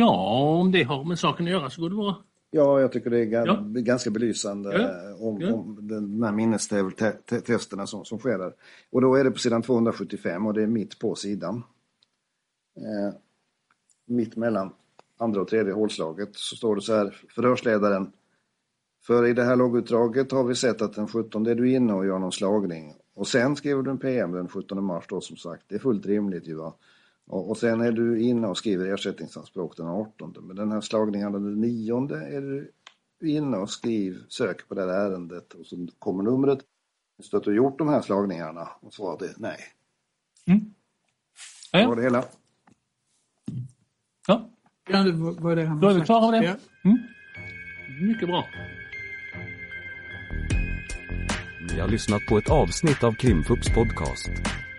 Ja, 0.00 0.40
om 0.60 0.72
det 0.72 0.82
har 0.82 1.04
med 1.04 1.18
saken 1.18 1.46
att 1.46 1.52
göra 1.52 1.70
så 1.70 1.80
går 1.80 1.90
det 1.90 1.96
bra. 1.96 2.22
Ja, 2.50 2.80
jag 2.80 2.92
tycker 2.92 3.10
det 3.10 3.18
är 3.18 3.46
Ja. 3.46 3.58
ganska 3.64 4.10
belysande 4.10 4.72
Ja. 4.72 5.10
eh, 5.10 5.22
om, 5.26 5.40
Ja. 5.40 5.52
om 5.54 5.78
den 5.88 6.18
de 6.20 6.22
här 6.26 6.32
minnestesterna 6.32 7.86
som, 7.86 8.04
som 8.04 8.18
sker 8.18 8.38
där. 8.38 8.52
Och 8.90 9.00
då 9.00 9.14
är 9.14 9.24
det 9.24 9.30
på 9.30 9.38
sidan 9.38 9.62
275 9.62 10.46
och 10.46 10.54
det 10.54 10.62
är 10.62 10.66
mitt 10.66 10.98
på 10.98 11.14
sidan. 11.14 11.56
Eh, 12.76 13.14
mitt 14.06 14.36
mellan 14.36 14.72
andra 15.18 15.40
och 15.40 15.48
tredje 15.48 15.72
hålslaget 15.72 16.28
så 16.36 16.56
står 16.56 16.74
det 16.76 16.82
så 16.82 16.94
här, 16.94 17.16
förhörsledaren. 17.34 18.12
För 19.06 19.26
i 19.26 19.32
det 19.32 19.44
här 19.44 19.56
loggutdraget 19.56 20.32
har 20.32 20.44
vi 20.44 20.54
sett 20.54 20.82
att 20.82 20.92
den 20.94 21.08
17 21.08 21.46
är 21.46 21.54
du 21.54 21.72
inne 21.72 21.92
och 21.92 22.06
gör 22.06 22.18
någon 22.18 22.32
slagning. 22.32 22.94
Och 23.14 23.26
sen 23.28 23.56
skriver 23.56 23.82
du 23.82 23.90
en 23.90 23.98
PM 23.98 24.32
den 24.32 24.48
17 24.48 24.84
mars 24.84 25.04
då 25.08 25.20
som 25.20 25.36
sagt. 25.36 25.62
Det 25.68 25.74
är 25.74 25.78
fullt 25.78 26.06
rimligt 26.06 26.46
ju 26.48 26.54
va. 26.54 26.74
Och, 27.30 27.50
och 27.50 27.56
sen 27.58 27.80
är 27.80 27.92
du 27.92 28.20
inne 28.22 28.46
och 28.46 28.58
skriver 28.58 28.94
ersättningsanspråk 28.94 29.76
den 29.76 29.86
18. 29.86 30.34
Men 30.40 30.56
den 30.56 30.72
här 30.72 30.80
slagningen 30.80 31.32
den 31.32 31.60
9 31.60 31.94
är 32.14 32.40
du 32.40 32.72
inne 33.30 33.56
och 33.56 33.70
skriv, 33.70 34.18
söker 34.28 34.64
på 34.66 34.74
det 34.74 34.80
här 34.80 34.88
ärendet 34.88 35.54
och 35.54 35.66
så 35.66 35.86
kommer 35.98 36.22
numret. 36.22 36.58
Så 37.22 37.36
att 37.36 37.44
du 37.44 37.50
har 37.50 37.56
gjort 37.56 37.78
de 37.78 37.88
här 37.88 38.00
slagningarna 38.00 38.68
och 38.80 39.22
är 39.22 39.34
nej. 39.36 39.58
Det 41.72 41.78
Ja, 41.78 41.88
var 41.88 41.96
det 41.96 42.02
hela. 42.02 42.24
ja. 44.26 44.50
Ja, 44.88 45.02
det 45.02 45.12
var 45.12 45.56
det 45.56 45.64
han 45.64 45.80
Då 45.80 45.88
är 45.88 45.94
vi 45.94 46.00
klara 46.00 46.30
med 46.30 46.42
det. 46.42 46.46
Ja. 46.82 46.90
Mm. 46.90 46.98
Mycket 48.08 48.28
bra. 48.28 48.44
Ni 51.72 51.80
har 51.80 51.88
lyssnat 51.88 52.20
på 52.28 52.38
ett 52.38 52.50
avsnitt 52.50 53.04
av 53.04 53.12
Krimfupps 53.12 53.74
podcast. 53.74 54.30